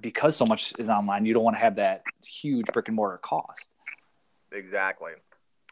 because 0.00 0.36
so 0.36 0.44
much 0.44 0.72
is 0.78 0.88
online, 0.88 1.24
you 1.24 1.34
don't 1.34 1.44
want 1.44 1.56
to 1.56 1.60
have 1.60 1.76
that 1.76 2.02
huge 2.22 2.66
brick 2.72 2.88
and 2.88 2.96
mortar 2.96 3.18
cost. 3.18 3.68
Exactly. 4.52 5.12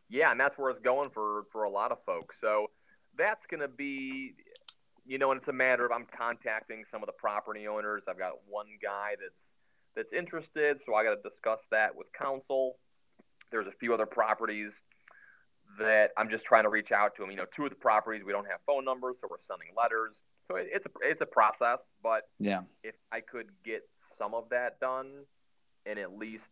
Yeah, 0.08 0.30
and 0.30 0.40
that's 0.40 0.56
where 0.56 0.70
it's 0.70 0.80
going 0.80 1.10
for 1.10 1.44
for 1.52 1.64
a 1.64 1.70
lot 1.70 1.92
of 1.92 1.98
folks. 2.04 2.40
So 2.40 2.70
that's 3.16 3.44
going 3.50 3.60
to 3.60 3.74
be 3.74 4.34
you 5.06 5.18
know, 5.18 5.30
and 5.30 5.38
it's 5.38 5.48
a 5.48 5.52
matter 5.52 5.86
of 5.86 5.92
I'm 5.92 6.06
contacting 6.16 6.84
some 6.90 7.02
of 7.02 7.06
the 7.06 7.12
property 7.12 7.68
owners. 7.68 8.02
I've 8.08 8.18
got 8.18 8.32
one 8.48 8.66
guy 8.84 9.14
that's 9.20 9.34
that's 9.94 10.12
interested, 10.12 10.78
so 10.84 10.94
I 10.94 11.04
got 11.04 11.22
to 11.22 11.28
discuss 11.28 11.60
that 11.70 11.96
with 11.96 12.06
council. 12.12 12.76
There's 13.50 13.66
a 13.66 13.72
few 13.78 13.94
other 13.94 14.04
properties 14.04 14.72
that 15.78 16.10
I'm 16.16 16.28
just 16.28 16.44
trying 16.44 16.64
to 16.64 16.68
reach 16.68 16.92
out 16.92 17.14
to 17.16 17.22
them. 17.22 17.30
You 17.30 17.36
know, 17.36 17.46
two 17.54 17.64
of 17.64 17.70
the 17.70 17.76
properties 17.76 18.22
we 18.24 18.32
don't 18.32 18.46
have 18.46 18.60
phone 18.66 18.84
numbers, 18.84 19.16
so 19.20 19.28
we're 19.30 19.36
sending 19.46 19.68
letters. 19.76 20.12
So 20.48 20.56
it's 20.56 20.86
a 20.86 20.90
it's 21.02 21.20
a 21.20 21.26
process, 21.26 21.78
but 22.02 22.22
yeah, 22.38 22.60
if 22.84 22.94
I 23.10 23.20
could 23.20 23.48
get 23.64 23.82
some 24.18 24.34
of 24.34 24.50
that 24.50 24.78
done 24.80 25.24
and 25.84 25.98
at 25.98 26.16
least 26.16 26.44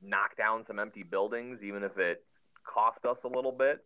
knock 0.00 0.36
down 0.36 0.64
some 0.64 0.78
empty 0.78 1.02
buildings, 1.02 1.62
even 1.62 1.82
if 1.82 1.98
it 1.98 2.24
cost 2.64 3.04
us 3.04 3.18
a 3.24 3.28
little 3.28 3.52
bit, 3.52 3.84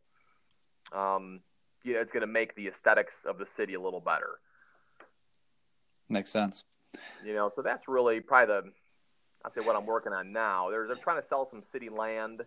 um, 0.93 1.41
yeah, 1.85 1.97
it's 1.99 2.13
going 2.13 2.23
to 2.23 2.27
make 2.27 2.55
the 2.55 2.69
aesthetics 2.69 3.15
of 3.27 3.39
the 3.39 3.47
city 3.57 3.75
a 3.75 3.81
little 3.81 4.01
better. 4.01 4.39
Makes 6.09 6.31
sense. 6.31 6.65
You 7.25 7.35
know, 7.35 7.51
so 7.55 7.63
that's 7.63 7.89
really 7.89 8.21
probably 8.21 8.55
the 8.55 8.73
I'd 9.45 9.55
say 9.55 9.61
what 9.61 9.77
I'm 9.77 9.87
working 9.87 10.13
on 10.13 10.33
now. 10.33 10.71
There's 10.71 10.91
I'm 10.91 11.01
trying 11.03 11.21
to 11.21 11.27
sell 11.27 11.49
some 11.51 11.63
city 11.73 11.89
land, 11.89 12.43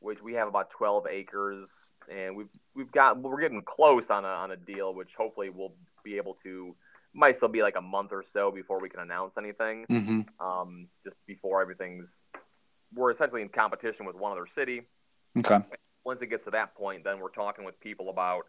which 0.00 0.22
we 0.22 0.34
have 0.34 0.46
about 0.46 0.70
12 0.70 1.06
acres, 1.10 1.68
and 2.12 2.36
we've 2.36 2.48
we've 2.74 2.92
got 2.92 3.20
we're 3.20 3.40
getting 3.40 3.62
close 3.62 4.10
on 4.10 4.24
a 4.24 4.28
on 4.28 4.50
a 4.50 4.56
deal, 4.56 4.94
which 4.94 5.10
hopefully 5.16 5.50
we'll 5.50 5.72
be 6.04 6.16
able 6.16 6.36
to. 6.44 6.74
Might 7.14 7.36
still 7.38 7.48
be 7.48 7.62
like 7.62 7.76
a 7.76 7.80
month 7.80 8.12
or 8.12 8.22
so 8.32 8.50
before 8.50 8.80
we 8.80 8.88
can 8.90 9.00
announce 9.00 9.32
anything. 9.38 9.86
Mm-hmm. 9.90 10.46
Um, 10.46 10.88
just 11.04 11.16
before 11.26 11.62
everything's, 11.62 12.06
we're 12.94 13.12
essentially 13.12 13.42
in 13.42 13.48
competition 13.48 14.04
with 14.06 14.14
one 14.14 14.32
other 14.32 14.46
city. 14.54 14.82
Okay. 15.38 15.58
Once 16.04 16.20
it 16.20 16.26
gets 16.26 16.44
to 16.44 16.50
that 16.50 16.74
point, 16.74 17.04
then 17.04 17.18
we're 17.18 17.30
talking 17.30 17.64
with 17.64 17.80
people 17.80 18.10
about 18.10 18.44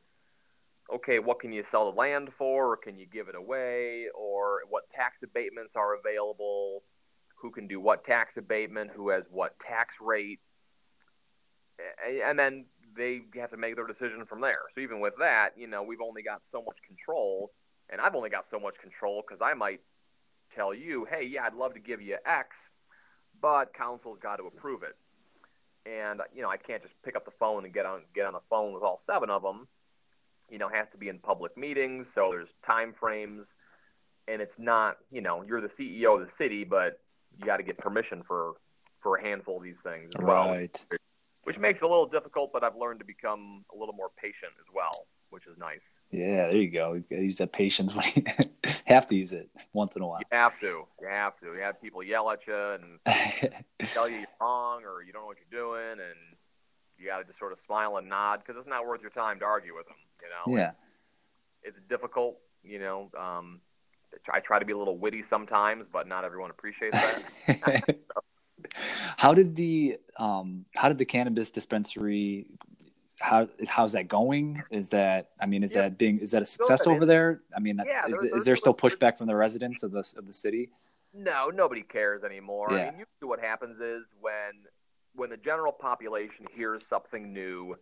okay, 0.92 1.20
what 1.20 1.40
can 1.40 1.52
you 1.52 1.64
sell 1.70 1.92
the 1.92 1.98
land 1.98 2.30
for, 2.38 2.74
or 2.74 2.78
can 2.78 2.98
you 2.98 3.06
give 3.06 3.28
it 3.28 3.36
away, 3.36 3.96
or 4.16 4.62
what 4.70 4.90
tax 4.90 5.18
abatements 5.24 5.74
are 5.76 5.96
available, 5.96 6.84
who 7.36 7.52
can 7.52 7.68
do 7.68 7.80
what 7.80 8.04
tax 8.06 8.38
abatement, 8.38 8.92
who 8.96 9.10
has 9.10 9.24
what 9.30 9.56
tax 9.60 9.96
rate, 10.02 10.40
and 12.26 12.38
then 12.38 12.66
they 12.96 13.22
have 13.36 13.52
to 13.52 13.58
make 13.58 13.76
their 13.76 13.88
decision 13.88 14.26
from 14.28 14.42
there. 14.42 14.64
So 14.76 14.82
even 14.82 15.00
with 15.00 15.14
that, 15.20 15.52
you 15.58 15.68
know, 15.68 15.84
we've 15.84 16.02
only 16.02 16.24
got 16.24 16.42
so 16.52 16.62
much 16.62 16.78
control, 16.86 17.52
and 17.90 18.02
I've 18.02 18.16
only 18.16 18.30
got 18.30 18.46
so 18.50 18.60
much 18.60 18.76
control 18.82 19.24
because 19.26 19.42
I 19.42 19.54
might 19.54 19.82
tell 20.56 20.74
you, 20.74 21.08
hey, 21.10 21.26
yeah, 21.26 21.44
I'd 21.46 21.54
love 21.54 21.74
to 21.74 21.80
give 21.80 22.02
you 22.02 22.18
X, 22.26 22.56
but 23.42 23.74
council's 23.74 24.20
got 24.22 24.38
to 24.38 24.44
approve 24.44 24.84
it. 24.84 24.96
And 25.86 26.22
you 26.36 26.42
know, 26.42 26.50
I 26.50 26.58
can't 26.58 26.84
just 26.84 26.94
pick 27.04 27.16
up 27.16 27.26
the 27.26 27.32
phone 27.40 27.66
and 27.66 27.74
get 27.74 27.86
on 27.86 28.02
get 28.14 28.26
on 28.26 28.34
the 28.34 28.42
phone 28.50 28.74
with 28.74 28.84
all 28.84 29.02
seven 29.08 29.30
of 29.30 29.42
them 29.42 29.68
you 30.50 30.58
know, 30.58 30.70
has 30.70 30.88
to 30.92 30.98
be 30.98 31.10
in 31.10 31.20
public 31.20 31.58
meetings. 31.58 32.08
So 32.14 32.30
there's 32.32 32.50
time 32.66 32.94
frames, 33.00 33.48
and 34.28 34.42
it's 34.42 34.56
not, 34.58 34.98
you 35.12 35.22
know, 35.22 35.44
you're 35.48 35.62
the 35.62 35.70
CEO 35.70 36.20
of 36.20 36.28
the 36.28 36.34
city, 36.38 36.64
but 36.64 37.00
you 37.38 37.46
got 37.46 37.58
to 37.58 37.64
get 37.64 37.78
permission 37.78 38.24
for 38.28 38.54
for 39.02 39.16
a 39.16 39.22
handful 39.22 39.58
of 39.58 39.64
these 39.64 39.78
things 39.82 40.12
as 40.18 40.22
well. 40.22 40.50
Right. 40.50 40.86
Which 41.50 41.58
makes 41.58 41.82
it 41.82 41.86
a 41.86 41.88
little 41.88 42.06
difficult, 42.06 42.54
but 42.54 42.64
I've 42.64 42.76
learned 42.76 43.00
to 43.00 43.06
become 43.06 43.66
a 43.74 43.76
little 43.76 43.96
more 43.96 44.12
patient 44.22 44.52
as 44.60 44.68
well, 44.72 45.08
which 45.32 45.48
is 45.48 45.58
nice. 45.58 45.80
Yeah, 46.12 46.44
there 46.44 46.58
you 46.58 46.70
go. 46.70 46.94
You 46.94 47.04
use 47.10 47.38
that 47.38 47.52
patience 47.52 47.96
when 47.96 48.06
you 48.14 48.24
have 48.86 49.08
to 49.08 49.16
use 49.16 49.34
it 49.34 49.50
once 49.74 49.96
in 49.96 50.04
a 50.04 50.08
while. 50.08 50.20
You 50.20 50.38
have 50.38 50.60
to. 50.60 50.86
You 51.02 51.08
have 51.08 51.40
to. 51.40 51.48
You 51.48 51.62
have 51.62 51.82
people 51.82 52.04
yell 52.04 52.30
at 52.30 52.46
you 52.46 52.56
and 52.56 53.00
tell 53.94 54.08
you 54.08 54.18
you're 54.18 54.28
wrong 54.40 54.84
or 54.84 55.02
you 55.02 55.12
don't 55.12 55.24
know 55.24 55.26
what 55.26 55.38
you're 55.40 55.60
doing, 55.60 55.94
and 55.94 56.38
you 57.00 57.08
got 57.08 57.18
to 57.18 57.24
just 57.24 57.40
sort 57.40 57.52
of 57.52 57.58
smile 57.66 57.98
and 57.98 58.08
nod 58.08 58.44
because 58.46 58.60
it's 58.60 58.70
not 58.70 58.86
worth 58.86 59.02
your 59.02 59.10
time 59.10 59.40
to 59.40 59.46
argue 59.46 59.76
with 59.76 59.88
them. 59.88 59.98
You 60.22 60.28
know, 60.30 60.56
yeah, 60.56 60.72
it's, 61.64 61.78
it's 61.78 61.88
difficult. 61.90 62.38
You 62.64 62.78
know, 62.78 63.10
um, 63.18 63.62
I 64.32 64.40
try 64.40 64.60
to 64.60 64.66
be 64.66 64.74
a 64.74 64.78
little 64.78 65.00
witty 65.00 65.24
sometimes, 65.24 65.88
but 65.92 66.08
not 66.08 66.26
everyone 66.26 66.52
appreciates 66.52 66.96
that. 67.48 67.98
how 69.18 69.34
did 69.34 69.56
the 69.56 69.98
um, 70.18 70.66
how 70.76 70.90
did 70.90 70.98
the 70.98 71.06
cannabis 71.06 71.52
dispensary 71.52 72.48
how 73.20 73.48
how's 73.68 73.94
that 73.94 74.08
going? 74.08 74.64
Is 74.72 74.90
that 74.90 75.30
I 75.40 75.46
mean, 75.46 75.64
is 75.64 75.76
yeah. 75.76 75.84
that 75.84 75.98
being 75.98 76.20
is 76.20 76.32
that 76.32 76.42
a 76.42 76.46
success 76.46 76.88
over 76.88 77.06
there? 77.06 77.42
I 77.56 77.60
mean, 77.60 77.82
yeah, 77.86 78.08
is, 78.08 78.22
there, 78.22 78.36
is 78.36 78.46
there 78.46 78.56
still 78.56 78.74
pushback 78.74 79.18
from 79.18 79.28
the 79.28 79.36
residents 79.36 79.84
of 79.84 79.92
the 79.92 80.00
of 80.18 80.26
the 80.26 80.34
city? 80.34 80.70
No, 81.14 81.50
nobody 81.50 81.82
cares 81.82 82.24
anymore. 82.24 82.68
Yeah. 82.72 82.78
I 82.78 82.86
mean, 82.86 83.00
usually 83.00 83.28
what 83.28 83.40
happens 83.40 83.80
is 83.82 84.04
when 84.22 84.52
when 85.16 85.30
the 85.30 85.38
general 85.38 85.72
population 85.72 86.46
hears 86.56 86.86
something 86.88 87.34
new, 87.34 87.76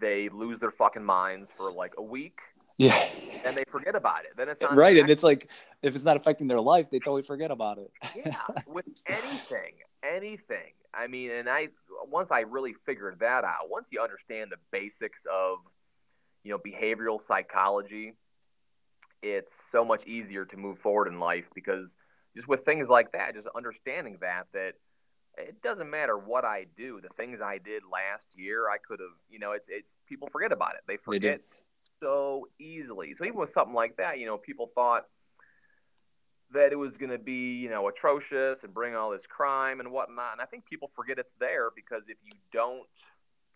they 0.00 0.28
lose 0.28 0.58
their 0.60 0.72
fucking 0.72 1.04
minds 1.04 1.50
for 1.56 1.70
like 1.70 1.92
a 1.98 2.02
week. 2.02 2.38
Yeah. 2.76 3.08
And 3.44 3.56
they 3.56 3.64
forget 3.70 3.94
about 3.94 4.24
it. 4.24 4.36
Then 4.36 4.48
it's 4.48 4.60
not 4.60 4.74
right, 4.74 4.96
and 4.96 5.08
it's 5.08 5.22
like 5.22 5.50
if 5.82 5.94
it's 5.94 6.04
not 6.04 6.16
affecting 6.16 6.48
their 6.48 6.60
life, 6.60 6.90
they 6.90 6.98
totally 6.98 7.22
forget 7.22 7.52
about 7.52 7.78
it. 7.78 7.92
yeah, 8.26 8.34
with 8.66 8.86
anything, 9.06 9.74
anything. 10.04 10.72
I 10.92 11.06
mean, 11.06 11.30
and 11.30 11.48
I 11.48 11.68
once 12.10 12.30
I 12.30 12.40
really 12.40 12.74
figured 12.86 13.18
that 13.20 13.44
out, 13.44 13.68
once 13.68 13.88
you 13.90 14.00
understand 14.00 14.50
the 14.52 14.56
basics 14.70 15.20
of, 15.32 15.58
you 16.42 16.52
know, 16.52 16.58
behavioral 16.58 17.20
psychology, 17.26 18.14
it's 19.22 19.54
so 19.72 19.84
much 19.84 20.06
easier 20.06 20.44
to 20.44 20.56
move 20.56 20.78
forward 20.78 21.08
in 21.08 21.18
life 21.18 21.46
because 21.54 21.90
just 22.36 22.48
with 22.48 22.64
things 22.64 22.88
like 22.88 23.12
that, 23.12 23.34
just 23.34 23.48
understanding 23.56 24.18
that 24.20 24.46
that 24.52 24.74
it 25.36 25.60
doesn't 25.62 25.90
matter 25.90 26.16
what 26.16 26.44
I 26.44 26.66
do. 26.76 27.00
The 27.00 27.08
things 27.08 27.40
I 27.40 27.58
did 27.58 27.82
last 27.90 28.26
year, 28.36 28.68
I 28.68 28.76
could 28.78 29.00
have, 29.00 29.16
you 29.28 29.38
know, 29.38 29.52
it's 29.52 29.68
it's 29.68 29.90
people 30.08 30.28
forget 30.30 30.52
about 30.52 30.74
it. 30.74 30.82
They 30.86 30.96
forget 30.96 31.40
they 31.48 31.54
so 32.00 32.48
easily. 32.60 33.14
So 33.16 33.24
even 33.24 33.38
with 33.38 33.52
something 33.52 33.74
like 33.74 33.96
that, 33.96 34.18
you 34.18 34.26
know, 34.26 34.36
people 34.36 34.70
thought 34.74 35.06
that 36.52 36.72
it 36.72 36.76
was 36.76 36.96
going 36.96 37.10
to 37.10 37.18
be, 37.18 37.54
you 37.56 37.68
know, 37.68 37.88
atrocious 37.88 38.58
and 38.62 38.72
bring 38.72 38.94
all 38.94 39.10
this 39.10 39.26
crime 39.28 39.80
and 39.80 39.90
whatnot. 39.90 40.32
And 40.32 40.40
I 40.40 40.44
think 40.44 40.66
people 40.66 40.90
forget 40.94 41.18
it's 41.18 41.32
there 41.40 41.70
because 41.74 42.02
if 42.08 42.16
you 42.24 42.32
don't 42.52 42.86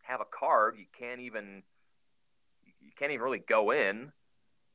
have 0.03 0.21
a 0.21 0.25
card, 0.25 0.77
you 0.79 0.87
can't 0.99 1.21
even 1.21 1.63
you 2.81 2.91
can't 2.99 3.13
even 3.13 3.23
really 3.23 3.43
go 3.47 3.71
in. 3.71 4.13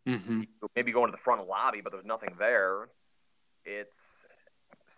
Mm-hmm. 0.07 0.41
Maybe 0.75 0.91
go 0.91 1.05
into 1.05 1.13
the 1.13 1.23
front 1.23 1.47
lobby, 1.47 1.81
but 1.81 1.91
there's 1.91 2.05
nothing 2.05 2.35
there. 2.37 2.89
It's 3.65 3.97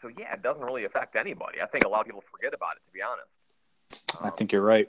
so 0.02 0.10
yeah, 0.18 0.34
it 0.34 0.42
doesn't 0.42 0.64
really 0.64 0.86
affect 0.86 1.16
anybody. 1.16 1.62
I 1.62 1.68
think 1.68 1.86
a 1.86 1.88
lot 1.88 2.02
of 2.02 2.06
people 2.06 2.24
forget 2.32 2.54
about 2.54 2.76
it, 2.76 2.86
to 2.88 2.94
be 2.94 3.02
honest. 3.02 4.20
Um, 4.20 4.28
I 4.28 4.30
think 4.36 4.52
you're 4.52 4.62
right. 4.62 4.88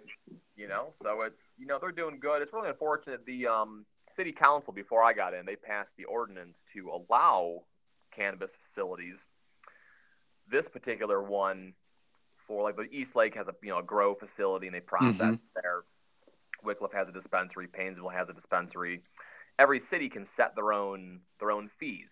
You 0.56 0.68
know, 0.68 0.94
so 1.02 1.22
it's 1.22 1.40
you 1.58 1.66
know 1.66 1.78
they're 1.80 1.92
doing 1.92 2.18
good. 2.18 2.42
It's 2.42 2.52
really 2.52 2.68
unfortunate. 2.68 3.24
The 3.26 3.46
um, 3.46 3.84
city 4.14 4.32
council 4.32 4.72
before 4.72 5.02
I 5.02 5.12
got 5.12 5.34
in, 5.34 5.46
they 5.46 5.56
passed 5.56 5.92
the 5.96 6.04
ordinance 6.04 6.58
to 6.72 6.90
allow 6.90 7.62
cannabis 8.16 8.50
facilities. 8.68 9.16
This 10.50 10.68
particular 10.68 11.22
one, 11.22 11.74
for 12.46 12.62
like 12.62 12.76
the 12.76 12.82
Eastlake 12.84 13.34
has 13.34 13.48
a 13.48 13.54
you 13.62 13.70
know 13.70 13.78
a 13.78 13.82
grow 13.82 14.14
facility 14.14 14.66
and 14.66 14.74
they 14.74 14.80
process 14.80 15.20
mm-hmm. 15.20 15.60
there. 15.62 15.82
Wickliffe 16.64 16.94
has 16.94 17.08
a 17.08 17.12
dispensary. 17.12 17.66
Painesville 17.66 18.08
has 18.08 18.28
a 18.28 18.32
dispensary. 18.32 19.02
Every 19.58 19.80
city 19.80 20.08
can 20.08 20.26
set 20.26 20.54
their 20.54 20.72
own 20.72 21.20
their 21.40 21.50
own 21.50 21.70
fees. 21.78 22.08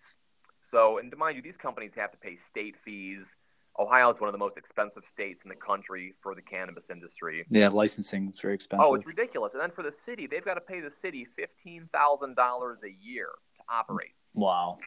So, 0.71 0.97
and 0.97 1.09
to 1.11 1.17
mind 1.17 1.37
you, 1.37 1.41
these 1.41 1.57
companies 1.57 1.91
have 1.95 2.11
to 2.11 2.17
pay 2.17 2.37
state 2.49 2.75
fees. 2.83 3.33
Ohio 3.77 4.13
is 4.13 4.19
one 4.19 4.29
of 4.29 4.33
the 4.33 4.39
most 4.39 4.57
expensive 4.57 5.03
states 5.11 5.41
in 5.43 5.49
the 5.49 5.55
country 5.55 6.13
for 6.23 6.33
the 6.33 6.41
cannabis 6.41 6.85
industry. 6.89 7.45
Yeah, 7.49 7.67
licensing 7.67 8.29
is 8.29 8.39
very 8.39 8.53
expensive. 8.53 8.85
Oh, 8.87 8.95
it's 8.95 9.05
ridiculous. 9.05 9.51
And 9.53 9.61
then 9.61 9.71
for 9.71 9.83
the 9.83 9.91
city, 10.05 10.27
they've 10.27 10.45
got 10.45 10.53
to 10.53 10.61
pay 10.61 10.79
the 10.79 10.91
city 10.91 11.25
fifteen 11.35 11.89
thousand 11.93 12.35
dollars 12.35 12.79
a 12.83 12.95
year 13.05 13.27
to 13.57 13.63
operate. 13.73 14.11
Wow. 14.33 14.77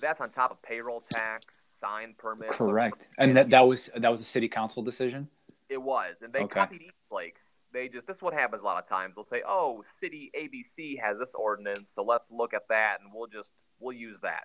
That's 0.00 0.20
on 0.20 0.30
top 0.30 0.50
of 0.50 0.62
payroll 0.62 1.02
tax, 1.10 1.44
sign 1.80 2.14
permit. 2.18 2.48
Correct. 2.50 3.02
And 3.18 3.30
that, 3.32 3.50
that 3.50 3.66
was 3.66 3.90
that 3.96 4.08
was 4.08 4.20
a 4.20 4.24
city 4.24 4.48
council 4.48 4.82
decision. 4.82 5.28
It 5.68 5.82
was, 5.82 6.14
and 6.22 6.32
they 6.32 6.40
okay. 6.40 6.60
copied 6.60 6.82
East 6.82 6.94
Lakes. 7.10 7.40
They 7.72 7.88
just 7.88 8.06
this 8.06 8.16
is 8.16 8.22
what 8.22 8.34
happens 8.34 8.62
a 8.62 8.64
lot 8.64 8.82
of 8.82 8.88
times. 8.88 9.14
They'll 9.14 9.26
say, 9.26 9.42
"Oh, 9.46 9.84
city 10.00 10.30
ABC 10.38 11.00
has 11.00 11.18
this 11.18 11.32
ordinance, 11.34 11.90
so 11.94 12.02
let's 12.02 12.26
look 12.30 12.54
at 12.54 12.62
that, 12.68 12.98
and 13.02 13.10
we'll 13.12 13.26
just 13.26 13.50
we'll 13.80 13.96
use 13.96 14.18
that." 14.22 14.44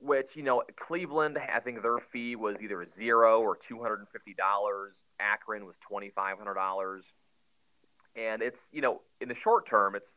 Which 0.00 0.36
you 0.36 0.42
know, 0.42 0.62
Cleveland, 0.76 1.38
I 1.38 1.60
think 1.60 1.82
their 1.82 1.98
fee 1.98 2.36
was 2.36 2.56
either 2.60 2.86
zero 2.94 3.40
or 3.40 3.56
two 3.56 3.80
hundred 3.80 4.00
and 4.00 4.08
fifty 4.08 4.34
dollars. 4.34 4.94
Akron 5.20 5.64
was 5.64 5.76
twenty 5.86 6.10
five 6.10 6.36
hundred 6.36 6.54
dollars, 6.54 7.04
and 8.16 8.42
it's 8.42 8.60
you 8.72 8.82
know, 8.82 9.00
in 9.20 9.28
the 9.28 9.34
short 9.34 9.68
term, 9.68 9.94
it's 9.94 10.10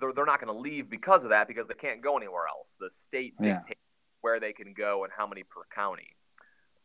they're, 0.00 0.12
they're 0.12 0.26
not 0.26 0.40
going 0.40 0.54
to 0.54 0.60
leave 0.60 0.88
because 0.90 1.24
of 1.24 1.30
that 1.30 1.48
because 1.48 1.66
they 1.68 1.74
can't 1.74 2.02
go 2.02 2.16
anywhere 2.16 2.46
else. 2.48 2.68
The 2.80 2.90
state 3.06 3.34
yeah. 3.40 3.60
dictates 3.60 3.80
where 4.20 4.40
they 4.40 4.52
can 4.52 4.74
go 4.74 5.04
and 5.04 5.12
how 5.16 5.26
many 5.26 5.42
per 5.42 5.62
county. 5.74 6.16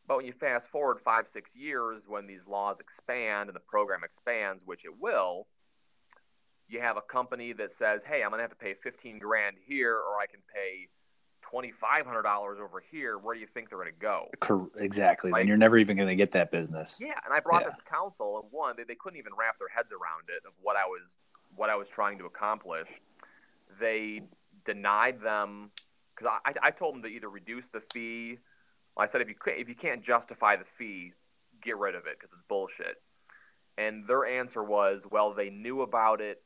But 0.07 0.18
when 0.18 0.26
you 0.26 0.34
fast 0.34 0.68
forward 0.68 0.99
five, 1.03 1.26
six 1.32 1.55
years, 1.55 2.03
when 2.07 2.28
these 2.28 2.45
laws 2.47 2.78
expand 2.80 3.49
and 3.49 3.55
the 3.55 3.61
program 3.61 4.01
expands, 4.03 4.61
which 4.66 4.84
it 4.84 4.99
will, 4.99 5.47
you 6.68 6.82
have 6.82 6.97
a 6.97 7.01
company 7.01 7.53
that 7.53 7.74
says, 7.74 8.01
"Hey, 8.05 8.22
I'm 8.24 8.30
going 8.30 8.39
to 8.39 8.43
have 8.43 8.51
to 8.51 8.57
pay 8.57 8.74
15 8.74 9.20
grand 9.20 9.57
here, 9.66 9.95
or 9.95 10.20
I 10.20 10.26
can 10.28 10.41
pay 10.53 10.89
$2,500 11.53 12.59
over 12.59 12.84
here." 12.91 13.18
Where 13.18 13.34
do 13.34 13.39
you 13.39 13.47
think 13.47 13.70
they're 13.70 13.78
going 13.78 13.93
to 13.93 13.99
go? 13.99 14.30
Exactly. 14.78 15.32
Like, 15.32 15.41
then 15.41 15.47
you're 15.47 15.57
never 15.57 15.78
even 15.78 15.95
going 15.95 16.09
to 16.09 16.16
get 16.16 16.32
that 16.32 16.51
business. 16.51 16.99
Yeah, 17.01 17.20
and 17.24 17.34
I 17.34 17.39
brought 17.39 17.61
yeah. 17.61 17.70
this 17.70 17.78
to 17.78 17.89
council, 17.89 18.39
and 18.41 18.51
one, 18.51 18.76
they, 18.76 18.84
they 18.84 18.95
couldn't 18.95 19.20
even 19.20 19.34
wrap 19.38 19.57
their 19.57 19.70
heads 19.70 19.89
around 19.91 20.28
it 20.28 20.45
of 20.45 20.53
what 20.61 20.76
I 20.76 20.86
was 20.86 21.03
what 21.56 21.70
I 21.70 21.76
was 21.76 21.88
trying 21.88 22.20
to 22.20 22.26
accomplish. 22.26 22.88
They 23.80 24.22
denied 24.66 25.22
them 25.22 25.72
because 26.16 26.32
I, 26.45 26.68
I 26.68 26.72
told 26.72 26.95
them 26.95 27.04
to 27.04 27.08
either 27.08 27.30
reduce 27.30 27.68
the 27.68 27.82
fee. 27.93 28.39
I 28.97 29.08
said 29.08 29.22
if 29.22 29.30
you 29.30 29.36
if 29.47 29.68
you 29.68 29.76
can't 29.76 30.04
justify 30.04 30.56
the 30.56 30.66
fee, 30.78 31.14
get 31.64 31.78
rid 31.78 31.95
of 31.95 32.06
it 32.06 32.18
because 32.20 32.32
it's 32.34 32.43
bullshit. 32.47 33.01
And 33.78 34.08
their 34.08 34.26
answer 34.26 34.64
was, 34.64 35.01
well, 35.10 35.34
they 35.34 35.49
knew 35.49 35.82
about 35.82 36.22
it 36.22 36.43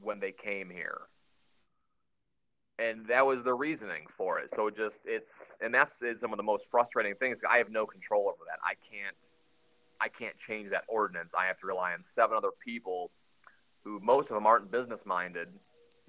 when 0.00 0.18
they 0.18 0.32
came 0.32 0.68
here, 0.68 0.98
and 2.78 3.06
that 3.06 3.24
was 3.24 3.44
the 3.44 3.54
reasoning 3.54 4.06
for 4.16 4.40
it. 4.40 4.50
So 4.56 4.70
just 4.70 4.98
it's 5.04 5.54
and 5.60 5.72
that's 5.72 6.02
is 6.02 6.20
some 6.20 6.32
of 6.32 6.38
the 6.38 6.42
most 6.42 6.64
frustrating 6.70 7.14
things. 7.14 7.40
I 7.48 7.58
have 7.58 7.70
no 7.70 7.86
control 7.86 8.22
over 8.22 8.44
that. 8.48 8.58
I 8.64 8.74
can't 8.90 9.16
I 10.00 10.08
can't 10.08 10.36
change 10.38 10.70
that 10.70 10.84
ordinance. 10.88 11.32
I 11.38 11.46
have 11.46 11.58
to 11.60 11.66
rely 11.66 11.92
on 11.92 12.02
seven 12.02 12.36
other 12.36 12.50
people 12.64 13.12
who 13.84 14.00
most 14.00 14.30
of 14.30 14.34
them 14.34 14.46
aren't 14.46 14.70
business 14.70 15.00
minded. 15.04 15.48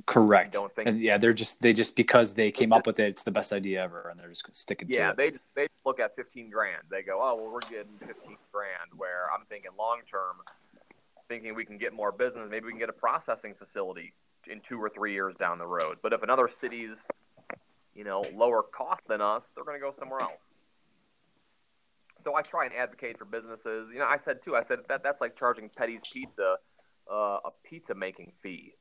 Correct. 0.08 0.54
Don't 0.54 0.74
think. 0.74 0.88
And 0.88 1.00
yeah, 1.00 1.18
they're 1.18 1.34
just 1.34 1.62
they 1.62 1.74
just 1.74 1.96
because 1.96 2.34
they 2.34 2.52
came 2.52 2.74
up 2.74 2.88
with 2.88 3.00
it, 3.00 3.10
it's 3.10 3.24
the 3.24 3.32
best 3.32 3.54
idea 3.54 3.84
ever, 3.84 4.10
and 4.10 4.20
they're 4.20 4.30
just 4.30 4.56
sticking 4.56 4.90
yeah, 4.90 4.96
to 4.96 5.02
it. 5.02 5.06
Yeah, 5.06 5.14
they 5.14 5.32
just, 5.32 5.46
they 5.56 5.68
look 5.86 6.00
at 6.00 6.16
fifteen 6.16 6.50
grand. 6.50 6.84
They 6.90 7.04
go, 7.04 7.20
oh 7.22 7.36
well, 7.36 7.52
we're 7.52 7.60
getting 7.60 7.98
fifteen 8.00 8.38
grand. 8.52 8.98
Where 8.98 9.28
I'm 9.34 9.46
thinking 9.48 9.72
long 9.78 10.00
term, 10.10 10.38
thinking 11.30 11.54
we 11.54 11.66
can 11.66 11.78
get 11.78 11.94
more 11.94 12.12
business. 12.12 12.48
Maybe 12.50 12.66
we 12.66 12.72
can 12.72 12.80
get 12.80 12.90
a 12.90 12.94
processing 12.94 13.54
facility 13.54 14.14
in 14.50 14.60
two 14.68 14.82
or 14.82 14.90
three 14.90 15.14
years 15.14 15.36
down 15.36 15.60
the 15.60 15.68
road. 15.68 15.98
But 16.02 16.14
if 16.14 16.24
another 16.24 16.50
city's, 16.60 16.98
you 17.94 18.04
know, 18.04 18.26
lower 18.36 18.64
cost 18.64 19.02
than 19.08 19.22
us, 19.22 19.44
they're 19.54 19.64
going 19.64 19.80
to 19.80 19.86
go 19.86 19.94
somewhere 20.00 20.22
else. 20.22 20.42
So 22.24 22.36
I 22.36 22.42
try 22.42 22.66
and 22.66 22.74
advocate 22.74 23.20
for 23.20 23.26
businesses. 23.26 23.90
You 23.94 24.00
know, 24.00 24.08
I 24.08 24.18
said 24.18 24.44
too. 24.44 24.56
I 24.56 24.64
said 24.64 24.80
that 24.90 25.04
that's 25.04 25.22
like 25.22 25.36
charging 25.38 25.70
Petty's 25.70 26.02
Pizza 26.12 26.58
uh, 27.10 27.40
a 27.46 27.52
pizza 27.64 27.96
making 27.96 28.34
fee. 28.42 28.74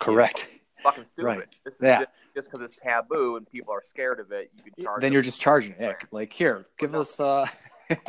Correct. 0.00 0.48
fucking 0.82 1.04
stupid. 1.04 1.24
Right. 1.24 1.56
This 1.64 1.74
is 1.74 1.80
yeah. 1.82 2.04
just 2.34 2.50
because 2.50 2.64
it's 2.64 2.76
taboo 2.76 3.36
and 3.36 3.46
people 3.46 3.72
are 3.72 3.82
scared 3.88 4.20
of 4.20 4.32
it. 4.32 4.50
You 4.56 4.62
can 4.62 4.84
charge. 4.84 5.00
Then 5.00 5.12
you're 5.12 5.22
just 5.22 5.40
charging 5.40 5.74
it. 5.78 5.96
Like 6.10 6.32
here, 6.32 6.64
give 6.78 6.94
us 6.94 7.20
uh, 7.20 7.46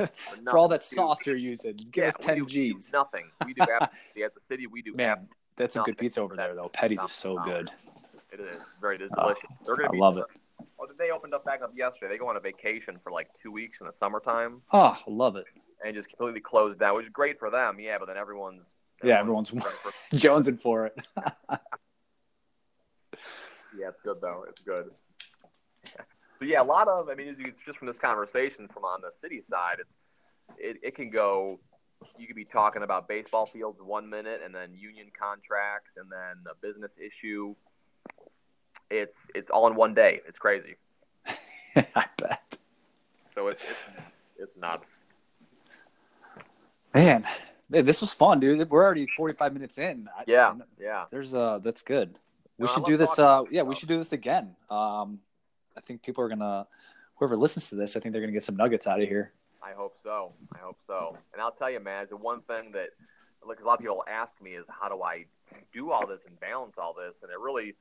for 0.49 0.57
all 0.57 0.67
that 0.69 0.83
sauce 0.83 1.25
you're 1.25 1.35
using. 1.35 1.77
Give 1.91 2.03
yeah, 2.03 2.07
us 2.07 2.15
ten 2.19 2.37
do, 2.37 2.45
G's. 2.45 2.91
nothing. 2.91 3.25
We 3.45 3.53
do 3.53 3.61
as 3.71 4.37
a 4.37 4.41
city. 4.47 4.67
We 4.67 4.81
do. 4.81 4.93
Man, 4.95 5.27
that's 5.55 5.73
some 5.73 5.83
good 5.85 5.97
pizza 5.97 6.21
over 6.21 6.35
there 6.35 6.55
though. 6.55 6.69
Petty's 6.69 7.01
is 7.01 7.11
so 7.11 7.37
good. 7.37 7.69
It 8.31 8.39
is 8.39 8.61
very 8.81 8.95
it 8.95 9.03
is 9.03 9.11
delicious. 9.15 9.43
Oh, 9.51 9.55
They're 9.65 9.75
gonna 9.75 9.89
I 9.89 9.91
be, 9.91 9.97
love 9.99 10.17
it. 10.17 10.25
Oh, 10.79 10.87
they 10.97 11.11
opened 11.11 11.33
up 11.33 11.45
back 11.45 11.61
up 11.61 11.71
yesterday. 11.75 12.13
They 12.13 12.17
go 12.17 12.27
on 12.27 12.35
a 12.35 12.39
vacation 12.39 12.99
for 13.03 13.11
like 13.11 13.27
two 13.41 13.51
weeks 13.51 13.79
in 13.79 13.87
the 13.87 13.93
summertime. 13.93 14.61
Oh, 14.71 14.97
love 15.07 15.35
it. 15.35 15.45
And 15.85 15.95
just 15.95 16.09
completely 16.09 16.39
closed 16.39 16.79
down, 16.79 16.95
which 16.95 17.05
is 17.05 17.11
great 17.11 17.37
for 17.37 17.49
them. 17.49 17.77
Yeah, 17.79 17.97
but 17.99 18.07
then 18.07 18.17
everyone's 18.17 18.63
yeah, 19.03 19.19
everyone's 19.19 19.51
jonesing 20.15 20.61
for 20.61 20.85
it. 20.87 20.95
yeah, 23.77 23.89
it's 23.89 24.01
good 24.03 24.17
though. 24.21 24.45
It's 24.49 24.61
good. 24.61 24.91
But 26.39 26.47
yeah, 26.47 26.61
a 26.61 26.63
lot 26.63 26.87
of 26.87 27.09
I 27.09 27.15
mean, 27.15 27.35
it's 27.39 27.63
just 27.65 27.77
from 27.77 27.87
this 27.87 27.97
conversation 27.97 28.67
from 28.67 28.85
on 28.85 29.01
the 29.01 29.11
city 29.21 29.43
side, 29.49 29.77
it's 29.79 29.93
it, 30.57 30.77
it 30.83 30.95
can 30.95 31.09
go. 31.09 31.59
You 32.17 32.27
could 32.27 32.35
be 32.35 32.43
talking 32.45 32.83
about 32.83 33.07
baseball 33.07 33.45
fields 33.45 33.79
one 33.81 34.09
minute, 34.09 34.41
and 34.43 34.53
then 34.53 34.73
union 34.73 35.07
contracts, 35.17 35.91
and 35.95 36.11
then 36.11 36.43
a 36.51 36.55
business 36.61 36.91
issue. 36.97 37.55
It's 38.89 39.17
it's 39.33 39.49
all 39.49 39.67
in 39.67 39.75
one 39.75 39.93
day. 39.93 40.19
It's 40.27 40.37
crazy. 40.37 40.75
I 41.75 42.05
bet. 42.17 42.57
So 43.33 43.47
it's 43.47 43.63
it's, 43.63 44.01
it's 44.37 44.57
nuts. 44.57 44.87
Man, 46.93 47.25
this 47.81 48.01
was 48.01 48.13
fun, 48.13 48.39
dude. 48.39 48.69
We're 48.69 48.83
already 48.83 49.07
45 49.17 49.53
minutes 49.53 49.77
in. 49.77 50.07
Yeah, 50.27 50.55
yeah. 50.79 51.05
There's 51.09 51.33
uh, 51.33 51.59
that's 51.63 51.81
good. 51.81 52.15
We 52.57 52.65
no, 52.65 52.71
should 52.71 52.85
do 52.85 52.97
this. 52.97 53.17
Uh, 53.17 53.43
yeah, 53.49 53.63
we 53.63 53.75
should 53.75 53.89
do 53.89 53.97
this 53.97 54.13
again. 54.13 54.55
Um, 54.69 55.19
I 55.75 55.81
think 55.81 56.03
people 56.03 56.23
are 56.23 56.29
gonna, 56.29 56.67
whoever 57.15 57.35
listens 57.35 57.69
to 57.69 57.75
this, 57.75 57.95
I 57.95 57.99
think 57.99 58.13
they're 58.13 58.21
gonna 58.21 58.33
get 58.33 58.43
some 58.43 58.55
nuggets 58.55 58.87
out 58.87 59.01
of 59.01 59.07
here. 59.07 59.31
I 59.61 59.71
hope 59.73 59.95
so. 60.03 60.33
I 60.53 60.59
hope 60.59 60.77
so. 60.85 61.17
And 61.33 61.41
I'll 61.41 61.51
tell 61.51 61.71
you, 61.71 61.79
man, 61.79 62.05
the 62.09 62.17
one 62.17 62.41
thing 62.41 62.71
that, 62.73 62.89
like, 63.47 63.61
a 63.61 63.65
lot 63.65 63.73
of 63.73 63.79
people 63.79 64.03
ask 64.07 64.31
me 64.41 64.51
is, 64.51 64.65
how 64.67 64.89
do 64.89 65.01
I 65.01 65.25
do 65.73 65.91
all 65.91 66.05
this 66.05 66.19
and 66.27 66.39
balance 66.39 66.73
all 66.77 66.93
this? 66.93 67.13
And 67.21 67.31
it 67.31 67.39
really, 67.39 67.75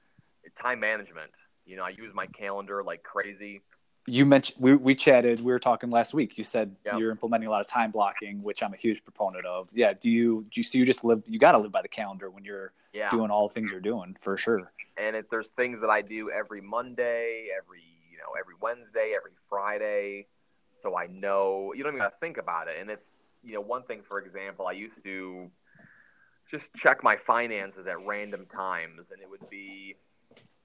time 0.60 0.80
management. 0.80 1.30
You 1.66 1.76
know, 1.76 1.84
I 1.84 1.90
use 1.90 2.14
my 2.14 2.26
calendar 2.26 2.82
like 2.82 3.02
crazy. 3.02 3.62
You 4.06 4.26
mentioned 4.26 4.60
we 4.60 4.74
we 4.74 4.94
chatted. 4.94 5.40
We 5.40 5.52
were 5.52 5.60
talking 5.60 5.90
last 5.90 6.12
week. 6.12 6.36
You 6.36 6.44
said 6.44 6.74
yep. 6.84 6.94
you're 6.98 7.10
implementing 7.10 7.48
a 7.48 7.50
lot 7.50 7.60
of 7.60 7.68
time 7.68 7.90
blocking, 7.90 8.42
which 8.42 8.62
I'm 8.62 8.74
a 8.74 8.76
huge 8.76 9.04
proponent 9.04 9.46
of. 9.46 9.68
Yeah. 9.72 9.92
Do 9.92 10.10
you 10.10 10.46
do 10.50 10.60
you 10.60 10.64
so 10.64 10.78
you 10.78 10.84
just 10.84 11.04
live? 11.04 11.22
You 11.26 11.38
got 11.38 11.52
to 11.52 11.58
live 11.58 11.72
by 11.72 11.82
the 11.82 11.88
calendar 11.88 12.28
when 12.28 12.44
you're 12.44 12.72
yeah. 12.92 13.10
doing 13.10 13.30
all 13.30 13.48
the 13.48 13.54
things 13.54 13.70
you're 13.70 13.80
doing 13.80 14.16
for 14.20 14.36
sure. 14.36 14.72
And 14.96 15.14
if 15.14 15.30
there's 15.30 15.48
things 15.56 15.80
that 15.80 15.90
I 15.90 16.02
do 16.02 16.30
every 16.30 16.60
Monday, 16.60 17.46
every 17.56 17.82
you 18.10 18.18
know 18.18 18.34
every 18.38 18.54
Wednesday, 18.60 19.14
every 19.16 19.32
Friday, 19.48 20.26
so 20.82 20.96
I 20.96 21.06
know 21.06 21.72
you 21.76 21.84
don't 21.84 21.92
even 21.92 22.02
have 22.02 22.12
to 22.12 22.18
think 22.18 22.38
about 22.38 22.68
it. 22.68 22.76
And 22.80 22.90
it's 22.90 23.06
you 23.44 23.54
know 23.54 23.60
one 23.60 23.84
thing, 23.84 24.02
for 24.06 24.18
example, 24.18 24.66
I 24.66 24.72
used 24.72 25.02
to 25.04 25.48
just 26.50 26.74
check 26.74 27.04
my 27.04 27.16
finances 27.16 27.86
at 27.86 28.04
random 28.04 28.46
times, 28.46 29.06
and 29.12 29.22
it 29.22 29.30
would 29.30 29.48
be 29.48 29.94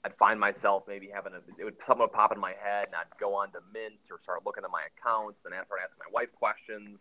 I'd 0.03 0.15
find 0.17 0.39
myself 0.39 0.83
maybe 0.87 1.09
having 1.13 1.33
a 1.33 1.37
it 1.59 1.65
would 1.65 1.75
something 1.85 2.01
would 2.01 2.13
pop 2.13 2.31
in 2.31 2.39
my 2.39 2.53
head, 2.61 2.87
and 2.87 2.95
I'd 2.95 3.19
go 3.19 3.35
on 3.35 3.51
to 3.51 3.59
Mint 3.73 3.99
or 4.09 4.19
start 4.23 4.45
looking 4.45 4.63
at 4.63 4.71
my 4.71 4.83
accounts, 4.95 5.39
and 5.43 5.53
start 5.53 5.81
asking 5.83 5.99
my 5.99 6.11
wife 6.13 6.29
questions. 6.33 6.99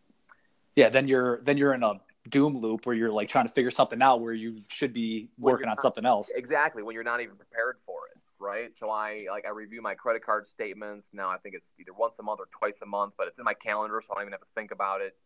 Yeah, 0.74 0.88
then 0.88 1.08
you're 1.08 1.40
then 1.42 1.56
you're 1.56 1.74
in 1.74 1.82
a 1.82 1.94
doom 2.28 2.58
loop 2.58 2.86
where 2.86 2.96
you're 2.96 3.12
like 3.12 3.28
trying 3.28 3.46
to 3.46 3.52
figure 3.52 3.70
something 3.70 4.02
out 4.02 4.20
where 4.20 4.32
you 4.32 4.60
should 4.68 4.92
be 4.92 5.28
working 5.38 5.68
on 5.68 5.78
something 5.78 6.04
else. 6.04 6.30
Exactly, 6.34 6.82
when 6.82 6.94
you're 6.94 7.04
not 7.04 7.20
even 7.20 7.36
prepared 7.36 7.76
for 7.86 7.98
it, 8.14 8.20
right? 8.38 8.70
So 8.80 8.90
I 8.90 9.26
like 9.30 9.46
I 9.46 9.50
review 9.50 9.82
my 9.82 9.94
credit 9.94 10.24
card 10.24 10.46
statements. 10.52 11.06
Now 11.12 11.30
I 11.30 11.38
think 11.38 11.54
it's 11.54 11.64
either 11.80 11.92
once 11.96 12.14
a 12.18 12.22
month 12.22 12.40
or 12.40 12.48
twice 12.58 12.76
a 12.82 12.86
month, 12.86 13.14
but 13.16 13.28
it's 13.28 13.38
in 13.38 13.44
my 13.44 13.54
calendar, 13.54 14.02
so 14.06 14.12
I 14.12 14.16
don't 14.16 14.24
even 14.24 14.32
have 14.32 14.40
to 14.40 14.46
think 14.54 14.70
about 14.70 15.00
it. 15.00 15.16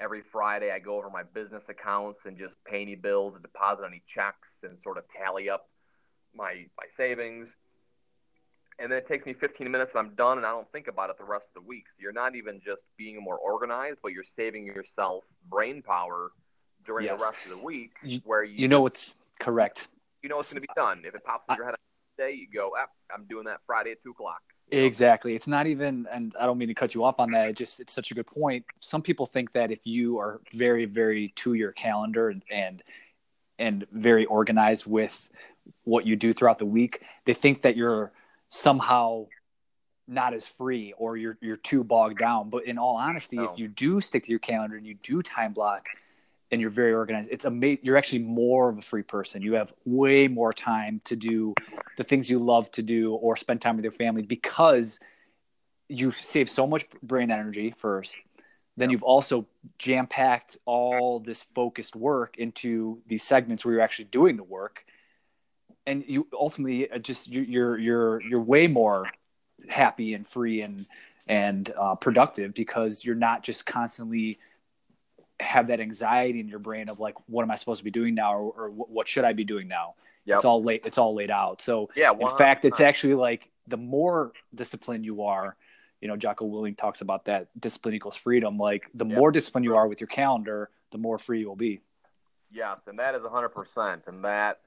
Every 0.00 0.22
Friday, 0.32 0.72
I 0.72 0.80
go 0.80 0.98
over 0.98 1.08
my 1.08 1.22
business 1.22 1.62
accounts 1.68 2.18
and 2.24 2.36
just 2.36 2.54
pay 2.66 2.82
any 2.82 2.96
bills 2.96 3.34
and 3.34 3.42
deposit 3.42 3.84
any 3.86 4.02
checks 4.12 4.48
and 4.64 4.76
sort 4.82 4.98
of 4.98 5.04
tally 5.16 5.48
up 5.48 5.68
my 6.34 6.66
my 6.76 6.86
savings, 6.96 7.48
and 8.78 8.90
then 8.90 8.98
it 8.98 9.06
takes 9.06 9.26
me 9.26 9.32
15 9.32 9.70
minutes 9.70 9.92
and 9.94 10.06
I'm 10.06 10.14
done 10.14 10.38
and 10.38 10.46
I 10.46 10.50
don't 10.50 10.70
think 10.72 10.88
about 10.88 11.10
it 11.10 11.18
the 11.18 11.24
rest 11.24 11.46
of 11.54 11.62
the 11.62 11.68
week. 11.68 11.84
So 11.88 12.02
you're 12.02 12.12
not 12.12 12.34
even 12.34 12.60
just 12.64 12.82
being 12.96 13.22
more 13.22 13.36
organized, 13.36 13.98
but 14.02 14.12
you're 14.12 14.24
saving 14.36 14.66
yourself 14.66 15.24
brain 15.48 15.82
power 15.82 16.32
during 16.84 17.06
yes. 17.06 17.18
the 17.18 17.24
rest 17.24 17.38
of 17.44 17.56
the 17.56 17.64
week 17.64 17.92
you, 18.02 18.20
where 18.24 18.42
you, 18.42 18.54
you 18.56 18.68
know 18.68 18.80
what's 18.80 19.14
correct. 19.38 19.88
You 20.22 20.28
know 20.28 20.38
it's 20.40 20.52
going 20.52 20.62
to 20.62 20.66
be 20.66 20.74
done. 20.74 21.02
If 21.04 21.14
it 21.14 21.24
pops 21.24 21.44
in 21.48 21.56
your 21.56 21.66
head 21.66 21.74
day, 22.16 22.32
you 22.32 22.46
go, 22.52 22.72
ah, 22.78 22.86
I'm 23.12 23.24
doing 23.24 23.44
that 23.44 23.60
Friday 23.66 23.92
at 23.92 24.02
two 24.02 24.10
o'clock. 24.10 24.40
Exactly. 24.70 25.34
It's 25.34 25.46
not 25.46 25.66
even, 25.66 26.06
and 26.10 26.34
I 26.40 26.46
don't 26.46 26.58
mean 26.58 26.68
to 26.68 26.74
cut 26.74 26.94
you 26.94 27.04
off 27.04 27.20
on 27.20 27.30
that. 27.32 27.48
It 27.48 27.56
just, 27.56 27.80
it's 27.80 27.92
such 27.92 28.10
a 28.10 28.14
good 28.14 28.26
point. 28.26 28.64
Some 28.80 29.02
people 29.02 29.26
think 29.26 29.52
that 29.52 29.70
if 29.70 29.86
you 29.86 30.18
are 30.18 30.40
very, 30.52 30.86
very 30.86 31.28
to 31.36 31.54
your 31.54 31.72
calendar 31.72 32.30
and, 32.30 32.42
and, 32.50 32.82
and 33.58 33.86
very 33.92 34.24
organized 34.24 34.86
with 34.86 35.30
what 35.84 36.06
you 36.06 36.16
do 36.16 36.32
throughout 36.32 36.58
the 36.58 36.66
week, 36.66 37.02
they 37.24 37.34
think 37.34 37.62
that 37.62 37.76
you're 37.76 38.12
somehow 38.48 39.26
not 40.06 40.34
as 40.34 40.46
free 40.46 40.92
or 40.96 41.16
you're 41.16 41.38
you're 41.40 41.56
too 41.56 41.84
bogged 41.84 42.18
down. 42.18 42.50
But 42.50 42.66
in 42.66 42.78
all 42.78 42.96
honesty, 42.96 43.36
no. 43.36 43.44
if 43.44 43.58
you 43.58 43.68
do 43.68 44.00
stick 44.00 44.24
to 44.24 44.30
your 44.30 44.38
calendar 44.38 44.76
and 44.76 44.86
you 44.86 44.96
do 45.02 45.22
time 45.22 45.52
block 45.52 45.86
and 46.50 46.60
you're 46.60 46.70
very 46.70 46.92
organized, 46.92 47.30
it's 47.32 47.44
amazing. 47.44 47.80
You're 47.82 47.96
actually 47.96 48.20
more 48.20 48.68
of 48.68 48.78
a 48.78 48.82
free 48.82 49.02
person. 49.02 49.42
You 49.42 49.54
have 49.54 49.72
way 49.84 50.28
more 50.28 50.52
time 50.52 51.00
to 51.04 51.16
do 51.16 51.54
the 51.96 52.04
things 52.04 52.28
you 52.28 52.38
love 52.38 52.70
to 52.72 52.82
do 52.82 53.14
or 53.14 53.36
spend 53.36 53.60
time 53.60 53.76
with 53.76 53.84
your 53.84 53.92
family 53.92 54.22
because 54.22 55.00
you've 55.88 56.16
saved 56.16 56.50
so 56.50 56.66
much 56.66 56.86
brain 57.02 57.30
energy 57.30 57.74
first. 57.76 58.16
Then 58.76 58.90
you've 58.90 59.04
also 59.04 59.46
jam 59.78 60.06
packed 60.06 60.58
all 60.64 61.20
this 61.20 61.44
focused 61.54 61.94
work 61.94 62.36
into 62.38 63.00
these 63.06 63.22
segments 63.22 63.64
where 63.64 63.74
you're 63.74 63.82
actually 63.82 64.06
doing 64.06 64.36
the 64.36 64.42
work 64.44 64.84
and 65.86 66.04
you 66.06 66.26
ultimately 66.32 66.90
uh, 66.90 66.98
just 66.98 67.28
you're 67.28 67.78
you're 67.78 68.20
you're 68.20 68.40
way 68.40 68.66
more 68.66 69.08
happy 69.68 70.14
and 70.14 70.26
free 70.26 70.62
and 70.62 70.86
and 71.26 71.72
uh, 71.78 71.94
productive 71.94 72.54
because 72.54 73.04
you're 73.04 73.14
not 73.14 73.42
just 73.42 73.64
constantly 73.64 74.38
have 75.40 75.68
that 75.68 75.80
anxiety 75.80 76.40
in 76.40 76.48
your 76.48 76.58
brain 76.58 76.88
of 76.88 77.00
like 77.00 77.14
what 77.26 77.42
am 77.42 77.50
I 77.50 77.56
supposed 77.56 77.78
to 77.78 77.84
be 77.84 77.90
doing 77.90 78.14
now 78.14 78.34
or, 78.36 78.66
or 78.66 78.70
what 78.70 79.08
should 79.08 79.24
I 79.24 79.32
be 79.32 79.44
doing 79.44 79.68
now. 79.68 79.94
Yep. 80.26 80.36
It's 80.36 80.44
all 80.44 80.62
laid 80.62 80.86
it's 80.86 80.98
all 80.98 81.14
laid 81.14 81.30
out. 81.30 81.60
So 81.60 81.90
yeah, 81.96 82.12
100%. 82.12 82.30
in 82.30 82.38
fact, 82.38 82.64
it's 82.64 82.80
actually 82.80 83.14
like 83.14 83.50
the 83.66 83.76
more 83.76 84.32
disciplined 84.54 85.04
you 85.04 85.24
are, 85.24 85.56
you 86.00 86.08
know, 86.08 86.16
Jocko 86.16 86.46
Willink 86.46 86.76
talks 86.76 87.00
about 87.00 87.26
that 87.26 87.48
discipline 87.58 87.94
equals 87.94 88.16
freedom. 88.16 88.58
Like 88.58 88.90
the 88.94 89.06
yep. 89.06 89.18
more 89.18 89.32
disciplined 89.32 89.64
you 89.64 89.76
are 89.76 89.88
with 89.88 90.00
your 90.00 90.08
calendar, 90.08 90.70
the 90.92 90.98
more 90.98 91.18
free 91.18 91.40
you 91.40 91.48
will 91.48 91.56
be. 91.56 91.80
Yes, 92.50 92.78
and 92.86 92.98
that 92.98 93.14
is 93.14 93.22
hundred 93.24 93.50
percent, 93.50 94.04
and 94.06 94.24
that 94.24 94.60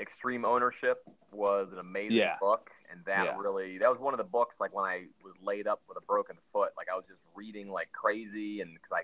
Extreme 0.00 0.44
Ownership 0.44 1.02
was 1.32 1.68
an 1.72 1.78
amazing 1.78 2.18
yeah. 2.18 2.36
book, 2.40 2.70
and 2.90 3.00
that 3.06 3.24
yeah. 3.24 3.36
really 3.38 3.78
that 3.78 3.90
was 3.90 3.98
one 3.98 4.14
of 4.14 4.18
the 4.18 4.24
books 4.24 4.56
like 4.60 4.74
when 4.74 4.84
I 4.84 5.04
was 5.22 5.34
laid 5.42 5.66
up 5.66 5.82
with 5.88 5.96
a 5.98 6.00
broken 6.00 6.36
foot, 6.52 6.70
like 6.76 6.88
I 6.92 6.96
was 6.96 7.04
just 7.08 7.20
reading 7.34 7.70
like 7.70 7.90
crazy, 7.92 8.60
and 8.60 8.74
because 8.74 8.92
I 8.92 9.02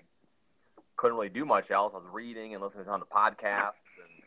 couldn't 0.95 1.15
really 1.15 1.29
do 1.29 1.45
much 1.45 1.71
else, 1.71 1.93
I 1.95 1.97
was 1.97 2.07
reading 2.11 2.53
and 2.53 2.63
listening 2.63 2.85
to 2.85 2.91
podcasts, 2.91 3.83
and 4.01 4.23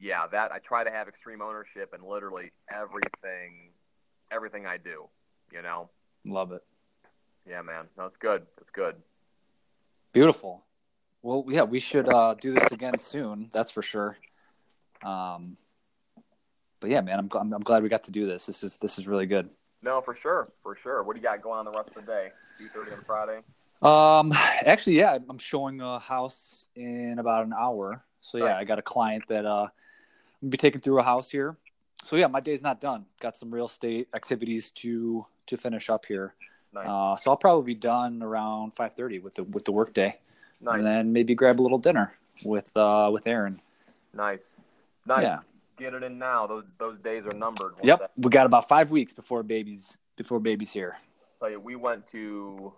yeah, 0.00 0.26
that 0.26 0.52
I 0.52 0.58
try 0.58 0.84
to 0.84 0.90
have 0.90 1.08
extreme 1.08 1.40
ownership 1.40 1.94
in 1.94 2.06
literally 2.06 2.52
everything, 2.70 3.70
everything 4.30 4.66
I 4.66 4.76
do. 4.76 5.08
You 5.52 5.62
know, 5.62 5.90
love 6.24 6.52
it. 6.52 6.62
Yeah, 7.48 7.62
man, 7.62 7.84
no, 7.96 8.06
it's 8.06 8.16
good. 8.16 8.46
It's 8.60 8.70
good. 8.70 8.96
Beautiful. 10.12 10.64
Well, 11.22 11.44
yeah, 11.48 11.62
we 11.62 11.80
should 11.80 12.08
uh, 12.08 12.34
do 12.34 12.52
this 12.52 12.72
again 12.72 12.98
soon. 12.98 13.50
That's 13.52 13.70
for 13.70 13.82
sure. 13.82 14.16
Um, 15.02 15.56
but 16.80 16.90
yeah, 16.90 17.00
man, 17.00 17.18
I'm, 17.18 17.28
I'm, 17.38 17.52
I'm 17.52 17.62
glad 17.62 17.82
we 17.82 17.88
got 17.88 18.04
to 18.04 18.10
do 18.10 18.26
this. 18.26 18.46
This 18.46 18.62
is 18.62 18.76
this 18.78 18.98
is 18.98 19.06
really 19.06 19.26
good. 19.26 19.48
No, 19.82 20.00
for 20.00 20.14
sure, 20.14 20.46
for 20.62 20.74
sure. 20.74 21.02
What 21.02 21.14
do 21.14 21.20
you 21.20 21.22
got 21.22 21.42
going 21.42 21.58
on 21.58 21.64
the 21.64 21.72
rest 21.72 21.90
of 21.90 21.94
the 21.94 22.12
day? 22.12 22.28
Two 22.58 22.68
thirty 22.68 22.92
on 22.92 23.02
Friday. 23.04 23.40
Um, 23.82 24.32
actually, 24.64 24.98
yeah, 24.98 25.18
I'm 25.28 25.38
showing 25.38 25.80
a 25.80 25.98
house 25.98 26.68
in 26.74 27.18
about 27.18 27.46
an 27.46 27.52
hour. 27.52 28.02
So 28.20 28.38
yeah, 28.38 28.56
I 28.56 28.64
got 28.64 28.78
a 28.78 28.82
client 28.82 29.24
that 29.28 29.46
uh, 29.46 29.68
I'm 30.42 30.48
be 30.48 30.56
taking 30.56 30.80
through 30.80 30.98
a 31.00 31.02
house 31.02 31.30
here. 31.30 31.56
So 32.04 32.16
yeah, 32.16 32.26
my 32.26 32.40
day's 32.40 32.62
not 32.62 32.80
done. 32.80 33.06
Got 33.20 33.36
some 33.36 33.52
real 33.52 33.66
estate 33.66 34.08
activities 34.14 34.70
to 34.72 35.26
to 35.46 35.56
finish 35.56 35.88
up 35.88 36.06
here. 36.06 36.34
Nice. 36.72 36.86
Uh, 36.88 37.16
so 37.16 37.30
I'll 37.30 37.36
probably 37.36 37.74
be 37.74 37.78
done 37.78 38.22
around 38.22 38.74
5:30 38.74 39.22
with 39.22 39.34
the 39.34 39.44
with 39.44 39.64
the 39.64 39.72
work 39.72 39.94
day, 39.94 40.18
nice. 40.60 40.76
and 40.76 40.86
then 40.86 41.12
maybe 41.12 41.34
grab 41.34 41.60
a 41.60 41.62
little 41.62 41.78
dinner 41.78 42.14
with 42.44 42.76
uh 42.76 43.10
with 43.12 43.26
Aaron. 43.26 43.60
Nice, 44.12 44.42
nice. 45.06 45.22
Yeah 45.22 45.38
get 45.76 45.94
it 45.94 46.02
in 46.02 46.18
now. 46.18 46.46
Those 46.46 46.64
those 46.78 46.98
days 47.00 47.24
are 47.26 47.32
numbered. 47.32 47.74
Yep, 47.82 48.12
we 48.16 48.30
got 48.30 48.46
about 48.46 48.68
five 48.68 48.90
weeks 48.90 49.12
before 49.12 49.42
babies 49.42 49.98
before 50.16 50.40
babies 50.40 50.72
here. 50.72 50.96
You, 51.42 51.60
we 51.60 51.76
went 51.76 52.10
to. 52.12 52.72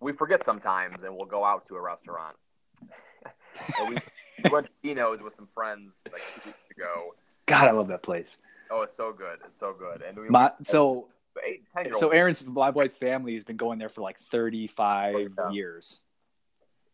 We 0.00 0.12
forget 0.12 0.44
sometimes, 0.44 1.02
and 1.04 1.16
we'll 1.16 1.26
go 1.26 1.44
out 1.44 1.66
to 1.68 1.74
a 1.76 1.80
restaurant. 1.80 2.36
we, 3.88 3.96
we 4.44 4.50
went 4.50 4.66
to 4.66 4.72
Dino's 4.82 5.20
with 5.22 5.34
some 5.34 5.48
friends 5.54 5.92
like 6.10 6.22
two 6.34 6.50
weeks 6.50 6.58
ago. 6.76 7.14
God, 7.46 7.68
I 7.68 7.70
love 7.70 7.88
that 7.88 8.02
place. 8.02 8.38
Oh, 8.70 8.82
it's 8.82 8.96
so 8.96 9.12
good. 9.12 9.38
It's 9.44 9.58
so 9.58 9.74
good. 9.78 10.02
And 10.02 10.18
we 10.18 10.28
my, 10.28 10.52
so 10.64 11.08
eight, 11.46 11.64
so 11.98 12.10
Aaron's 12.10 12.44
my 12.46 12.70
wife's 12.70 12.94
family 12.96 13.34
has 13.34 13.44
been 13.44 13.56
going 13.56 13.78
there 13.78 13.88
for 13.88 14.00
like 14.02 14.18
thirty 14.18 14.66
five 14.66 15.34
yeah. 15.38 15.50
years. 15.50 16.00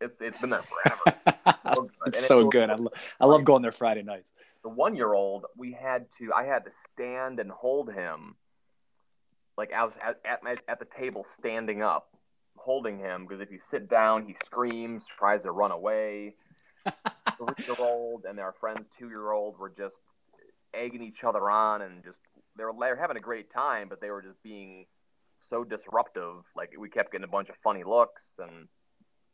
It's 0.03 0.17
it's 0.21 0.41
been 0.41 0.51
there 0.51 0.63
forever. 0.63 1.19
so 1.75 1.91
it's 2.07 2.27
so 2.27 2.49
good. 2.49 2.71
I, 2.71 2.75
lo- 2.75 2.93
I 3.21 3.27
love 3.27 3.45
going 3.45 3.63
there 3.63 3.73
Friday 3.73 4.03
nights. 4.03 4.33
The 4.63 4.69
one 4.69 4.97
year 4.97 5.15
old, 5.15 5.47
we 5.57 5.73
had 5.73 6.07
to. 6.19 6.33
I 6.35 6.45
had 6.45 6.65
to 6.65 6.71
stand 6.93 7.39
and 7.39 7.51
hold 7.51 7.93
him, 7.93 8.35
like 9.57 9.73
I 9.73 9.85
was 9.85 9.95
at 10.03 10.21
at, 10.25 10.43
my, 10.43 10.57
at 10.69 10.79
the 10.79 10.87
table 10.99 11.25
standing 11.39 11.83
up, 11.83 12.09
holding 12.57 12.99
him 12.99 13.27
because 13.27 13.41
if 13.41 13.51
you 13.51 13.61
sit 13.71 13.89
down, 13.89 14.27
he 14.27 14.35
screams, 14.45 15.07
tries 15.07 15.45
to 15.45 15.53
run 15.53 15.71
away. 15.71 16.35
Three 17.39 17.65
year 17.65 17.77
old 17.79 18.25
and 18.29 18.41
our 18.41 18.53
friends 18.53 18.87
two 18.99 19.09
year 19.09 19.31
old 19.31 19.59
were 19.59 19.71
just 19.71 19.95
egging 20.75 21.03
each 21.03 21.23
other 21.23 21.49
on 21.49 21.83
and 21.83 22.03
just 22.03 22.19
they 22.57 22.65
were, 22.65 22.73
they 22.73 22.89
were 22.89 22.97
having 22.97 23.17
a 23.17 23.21
great 23.21 23.53
time, 23.53 23.89
but 23.89 24.01
they 24.01 24.11
were 24.11 24.23
just 24.23 24.43
being 24.43 24.87
so 25.49 25.65
disruptive. 25.65 26.45
Like 26.57 26.73
we 26.79 26.89
kept 26.89 27.13
getting 27.13 27.25
a 27.25 27.29
bunch 27.29 27.49
of 27.49 27.57
funny 27.63 27.85
looks 27.85 28.23
and 28.39 28.69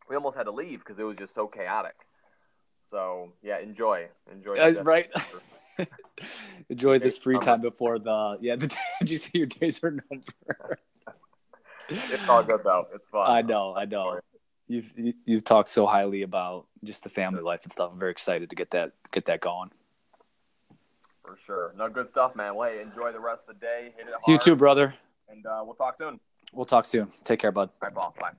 we 0.09 0.17
almost 0.17 0.37
had 0.37 0.45
to 0.45 0.51
leave 0.51 0.81
because 0.81 0.99
it 0.99 1.05
was 1.05 1.17
just 1.17 1.35
so 1.35 1.47
chaotic. 1.47 1.95
So 2.91 3.33
yeah, 3.43 3.59
enjoy, 3.59 4.09
enjoy. 4.33 4.55
Uh, 4.55 4.83
right. 4.83 5.11
enjoy 6.69 6.99
this 6.99 7.19
free 7.19 7.39
time 7.39 7.61
before 7.61 7.99
the 7.99 8.39
yeah. 8.41 8.57
The, 8.57 8.69
did 9.01 9.11
you 9.11 9.19
see 9.19 9.31
your 9.35 9.47
days 9.47 9.83
are 9.85 9.91
numbered? 9.91 10.79
it's 11.89 12.29
all 12.29 12.43
good 12.43 12.65
though. 12.65 12.87
It's 12.95 13.07
fun. 13.09 13.31
I 13.31 13.43
know. 13.43 13.75
I 13.77 13.85
know. 13.85 14.21
You've 14.67 14.93
you've 15.25 15.45
talked 15.45 15.69
so 15.69 15.87
highly 15.87 16.23
about 16.23 16.67
just 16.85 17.03
the 17.05 17.11
family 17.11 17.43
life 17.43 17.61
and 17.63 17.73
stuff. 17.73 17.91
I'm 17.93 17.99
very 17.99 18.11
excited 18.11 18.51
to 18.51 18.57
get 18.57 18.71
that 18.73 18.93
get 19.13 19.27
that 19.27 19.41
going. 19.41 19.71
For 21.23 21.39
sure. 21.47 21.75
No 21.77 21.91
good 21.91 22.09
stuff, 22.09 22.35
man. 22.35 22.55
Wait, 22.55 22.81
enjoy 22.81 23.13
the 23.13 23.21
rest 23.21 23.43
of 23.49 23.55
the 23.55 23.61
day. 23.61 23.93
Hit 23.97 24.07
it 24.07 24.13
hard. 24.13 24.23
You 24.29 24.39
too, 24.39 24.57
brother. 24.57 24.95
And 25.29 25.45
uh, 25.45 25.61
we'll 25.63 25.75
talk 25.75 25.99
soon. 25.99 26.21
We'll 26.55 26.65
talk 26.65 26.87
soon. 26.87 27.09
Take 27.25 27.41
care, 27.41 27.53
bud. 27.53 27.69
All 27.83 27.89
right, 27.89 27.95
Paul. 27.95 28.15
Bye. 28.19 28.31